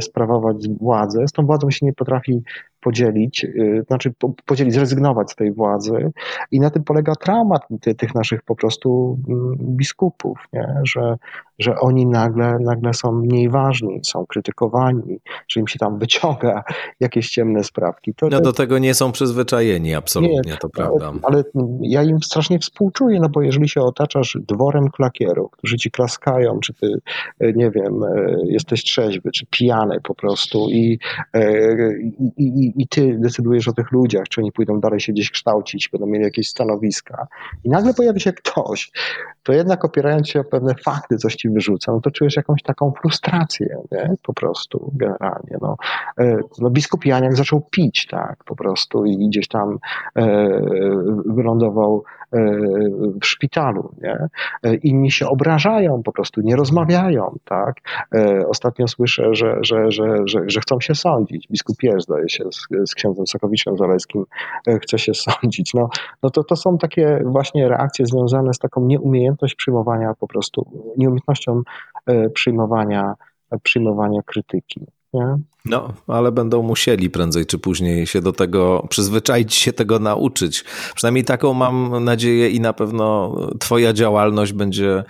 sprawować 0.00 0.68
władzę. 0.80 1.28
Z 1.28 1.32
tą 1.32 1.46
władzą 1.46 1.70
się 1.70 1.86
nie 1.86 1.92
potrafi 1.92 2.42
podzielić, 2.84 3.46
znaczy 3.86 4.12
podzielić, 4.46 4.74
zrezygnować 4.74 5.30
z 5.30 5.36
tej 5.36 5.52
władzy 5.52 6.12
i 6.50 6.60
na 6.60 6.70
tym 6.70 6.84
polega 6.84 7.14
traumat 7.14 7.62
tych 7.98 8.14
naszych 8.14 8.42
po 8.42 8.56
prostu 8.56 9.18
mm, 9.28 9.56
biskupów, 9.60 10.38
nie? 10.52 10.74
że, 10.82 11.16
że 11.58 11.80
oni 11.80 12.06
nagle, 12.06 12.58
nagle 12.60 12.94
są 12.94 13.12
mniej 13.12 13.48
ważni, 13.48 14.00
są 14.02 14.26
krytykowani, 14.26 15.20
że 15.48 15.60
im 15.60 15.68
się 15.68 15.78
tam 15.78 15.98
wyciąga 15.98 16.64
jakieś 17.00 17.30
ciemne 17.30 17.64
sprawki. 17.64 18.14
To, 18.14 18.28
no 18.28 18.40
do 18.40 18.52
tego 18.52 18.78
nie 18.78 18.94
są 18.94 19.12
przyzwyczajeni, 19.12 19.94
absolutnie, 19.94 20.40
nie, 20.46 20.56
to 20.56 20.68
prawda. 20.68 21.12
Ale 21.22 21.44
ja 21.80 22.02
im 22.02 22.22
strasznie 22.22 22.58
współczuję, 22.58 23.20
no 23.20 23.28
bo 23.28 23.42
jeżeli 23.42 23.68
się 23.68 23.80
otaczasz 23.80 24.38
dworem 24.48 24.90
klakierów, 24.90 25.50
którzy 25.50 25.76
ci 25.76 25.90
klaskają, 25.90 26.60
czy 26.60 26.74
ty, 26.74 26.86
e, 27.40 27.52
nie 27.52 27.70
wiem, 27.70 28.04
e, 28.04 28.36
jesteś 28.44 28.84
trzeźwy, 28.84 29.30
czy 29.30 29.46
pijany 29.46 30.00
po 30.00 30.14
prostu 30.14 30.68
i, 30.70 30.98
e, 31.34 31.74
i, 32.38 32.44
i, 32.44 32.72
i 32.76 32.88
ty 32.88 33.16
decydujesz 33.18 33.68
o 33.68 33.72
tych 33.72 33.92
ludziach, 33.92 34.28
czy 34.28 34.40
oni 34.40 34.52
pójdą 34.52 34.80
dalej 34.80 35.00
się 35.00 35.12
gdzieś 35.12 35.30
kształcić, 35.30 35.88
będą 35.88 36.06
mieli 36.06 36.24
jakieś 36.24 36.48
stanowiska 36.48 37.26
i 37.64 37.70
nagle 37.70 37.94
pojawi 37.94 38.20
się 38.20 38.32
ktoś, 38.32 38.90
to 39.42 39.52
jednak 39.52 39.84
opierając 39.84 40.28
się 40.28 40.40
o 40.40 40.44
pewne 40.44 40.74
fakty, 40.84 41.16
coś 41.16 41.36
ci 41.44 41.50
wyrzuca, 41.50 41.92
no 41.92 42.00
to 42.00 42.10
czujesz 42.10 42.36
jakąś 42.36 42.62
taką 42.62 42.92
frustrację, 43.00 43.76
nie? 43.92 44.14
po 44.22 44.34
prostu 44.34 44.92
generalnie. 44.94 45.56
No, 45.60 45.76
e, 46.18 46.38
no 46.58 46.70
biskup 46.70 47.06
Janiak 47.06 47.36
zaczął 47.36 47.60
pić, 47.70 48.06
tak, 48.06 48.44
po 48.44 48.56
prostu 48.56 49.04
i 49.04 49.28
gdzieś 49.28 49.48
tam 49.48 49.78
e, 50.16 50.26
wylądował 51.26 52.04
w 53.20 53.26
szpitalu, 53.26 53.94
nie? 54.02 54.28
E, 54.62 54.74
inni 54.74 55.10
się 55.10 55.28
obrażają, 55.28 56.02
po 56.02 56.12
prostu 56.12 56.40
nie 56.40 56.56
rozmawiają, 56.56 57.38
tak. 57.44 57.76
E, 58.14 58.46
ostatnio 58.48 58.88
słyszę, 58.88 59.34
że, 59.34 59.58
że, 59.62 59.90
że, 59.90 60.22
że, 60.24 60.40
że 60.46 60.60
chcą 60.60 60.80
się 60.80 60.94
sądzić. 60.94 61.48
Biskup 61.48 61.82
Jerzy, 61.82 62.00
zdaje 62.00 62.28
się, 62.28 62.44
z, 62.52 62.90
z 62.90 62.94
księdzem 62.94 63.26
Sokowiczem 63.26 63.76
Zaleskim 63.76 64.24
chce 64.82 64.98
się 64.98 65.12
sądzić. 65.14 65.74
No, 65.74 65.88
no 66.22 66.30
to, 66.30 66.44
to 66.44 66.56
są 66.56 66.78
takie 66.78 67.20
właśnie 67.24 67.68
reakcje 67.68 68.06
związane 68.06 68.54
z 68.54 68.58
taką 68.58 68.86
nieumiejętność 68.86 69.54
przyjmowania 69.54 70.14
po 70.20 70.26
prostu, 70.26 70.66
nieumiejętnością 70.96 71.62
przyjmowania, 72.34 73.14
przyjmowania 73.62 74.22
krytyki. 74.22 74.86
Nie? 75.14 75.36
No, 75.64 75.92
ale 76.06 76.32
będą 76.32 76.62
musieli 76.62 77.10
prędzej 77.10 77.46
czy 77.46 77.58
później 77.58 78.06
się 78.06 78.20
do 78.20 78.32
tego 78.32 78.86
przyzwyczaić, 78.90 79.54
się 79.54 79.72
tego 79.72 79.98
nauczyć. 79.98 80.64
Przynajmniej 80.94 81.24
taką 81.24 81.54
mam 81.54 82.04
nadzieję 82.04 82.50
i 82.50 82.60
na 82.60 82.72
pewno 82.72 83.36
Twoja 83.60 83.92
działalność 83.92 84.52
będzie 84.52 85.04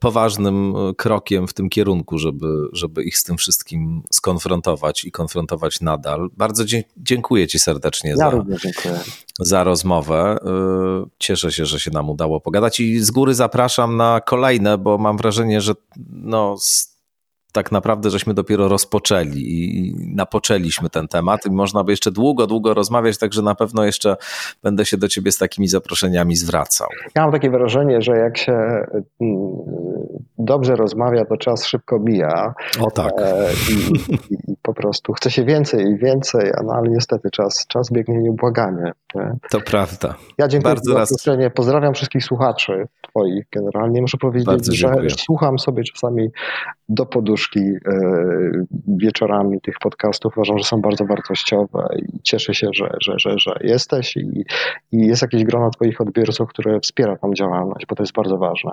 poważnym 0.00 0.74
krokiem 0.96 1.48
w 1.48 1.54
tym 1.54 1.68
kierunku, 1.68 2.18
żeby, 2.18 2.46
żeby 2.72 3.04
ich 3.04 3.18
z 3.18 3.24
tym 3.24 3.36
wszystkim 3.36 4.02
skonfrontować 4.12 5.04
i 5.04 5.12
konfrontować 5.12 5.80
nadal. 5.80 6.28
Bardzo 6.36 6.64
dziękuję 6.96 7.46
Ci 7.46 7.58
serdecznie 7.58 8.10
ja 8.10 8.16
za, 8.16 8.30
dziękuję. 8.30 9.00
za 9.40 9.64
rozmowę. 9.64 10.38
Cieszę 11.18 11.52
się, 11.52 11.66
że 11.66 11.80
się 11.80 11.90
nam 11.90 12.10
udało 12.10 12.40
pogadać 12.40 12.80
i 12.80 13.00
z 13.00 13.10
góry 13.10 13.34
zapraszam 13.34 13.96
na 13.96 14.20
kolejne, 14.20 14.78
bo 14.78 14.98
mam 14.98 15.16
wrażenie, 15.16 15.60
że 15.60 15.74
no, 16.10 16.56
tak 17.56 17.72
naprawdę 17.72 18.10
żeśmy 18.10 18.34
dopiero 18.34 18.68
rozpoczęli 18.68 19.38
i 19.38 19.94
napoczęliśmy 20.14 20.90
ten 20.90 21.08
temat 21.08 21.46
i 21.46 21.50
można 21.50 21.84
by 21.84 21.92
jeszcze 21.92 22.10
długo, 22.10 22.46
długo 22.46 22.74
rozmawiać, 22.74 23.18
także 23.18 23.42
na 23.42 23.54
pewno 23.54 23.84
jeszcze 23.84 24.16
będę 24.62 24.84
się 24.84 24.96
do 24.96 25.08
ciebie 25.08 25.32
z 25.32 25.38
takimi 25.38 25.68
zaproszeniami 25.68 26.36
zwracał. 26.36 26.88
Ja 27.14 27.22
mam 27.22 27.32
takie 27.32 27.50
wrażenie, 27.50 28.02
że 28.02 28.16
jak 28.16 28.38
się 28.38 28.86
dobrze 30.38 30.76
rozmawia, 30.76 31.24
to 31.24 31.36
czas 31.36 31.66
szybko 31.66 31.98
mija. 31.98 32.54
O 32.80 32.90
tak. 32.90 33.12
E, 33.18 33.50
I, 33.70 33.92
i, 34.14 34.52
i 34.52 34.56
po 34.62 34.74
prostu 34.74 35.12
chce 35.12 35.30
się 35.30 35.44
więcej 35.44 35.86
i 35.86 35.96
więcej, 35.96 36.50
no 36.64 36.72
ale 36.72 36.90
niestety 36.90 37.30
czas, 37.30 37.66
czas 37.66 37.92
biegnie 37.92 38.18
nieubłaganie. 38.18 38.92
Nie? 39.14 39.36
To 39.50 39.60
prawda. 39.60 40.14
Ja 40.38 40.48
dziękuję 40.48 40.74
Bardzo 40.74 40.92
za 40.92 41.06
zaproszenie. 41.06 41.50
Pozdrawiam 41.50 41.94
wszystkich 41.94 42.24
słuchaczy 42.24 42.88
twoich 43.08 43.44
generalnie. 43.52 44.00
Muszę 44.00 44.18
powiedzieć, 44.18 44.76
że 44.76 44.94
słucham 45.18 45.58
sobie 45.58 45.84
czasami 45.84 46.28
do 46.88 47.06
poduszki 47.06 47.60
e, 47.60 47.76
wieczorami 48.88 49.60
tych 49.60 49.78
podcastów. 49.78 50.36
Uważam, 50.36 50.58
że 50.58 50.64
są 50.64 50.80
bardzo 50.80 51.04
wartościowe 51.04 51.88
i 51.96 52.22
cieszę 52.22 52.54
się, 52.54 52.68
że, 52.72 52.88
że, 53.00 53.14
że, 53.18 53.34
że 53.38 53.54
jesteś 53.60 54.16
i, 54.16 54.44
i 54.92 55.06
jest 55.06 55.22
jakieś 55.22 55.44
grono 55.44 55.70
twoich 55.70 56.00
odbiorców, 56.00 56.48
które 56.48 56.80
wspiera 56.80 57.16
tą 57.16 57.34
działalność, 57.34 57.86
bo 57.86 57.94
to 57.94 58.02
jest 58.02 58.12
bardzo 58.12 58.38
ważne. 58.38 58.70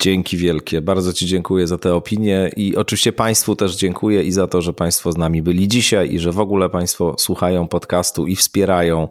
Dzięki 0.00 0.36
wielkie. 0.36 0.80
Bardzo 0.80 1.12
Ci 1.12 1.26
dziękuję 1.26 1.66
za 1.66 1.78
te 1.78 1.94
opinie 1.94 2.50
i 2.56 2.76
oczywiście 2.76 3.12
Państwu 3.12 3.56
też 3.56 3.76
dziękuję 3.76 4.22
i 4.22 4.32
za 4.32 4.46
to, 4.46 4.62
że 4.62 4.72
Państwo 4.72 5.12
z 5.12 5.16
nami 5.16 5.42
byli 5.42 5.68
dzisiaj 5.68 6.14
i 6.14 6.18
że 6.18 6.32
w 6.32 6.40
ogóle 6.40 6.68
Państwo 6.68 7.14
słuchają 7.18 7.68
podcastu 7.68 8.26
i 8.26 8.36
wspierają. 8.36 9.08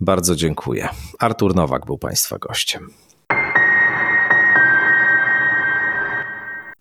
Bardzo 0.00 0.36
dziękuję. 0.36 0.88
Artur 1.18 1.54
Nowak 1.54 1.86
był 1.86 1.98
Państwa 1.98 2.38
gościem. 2.38 2.90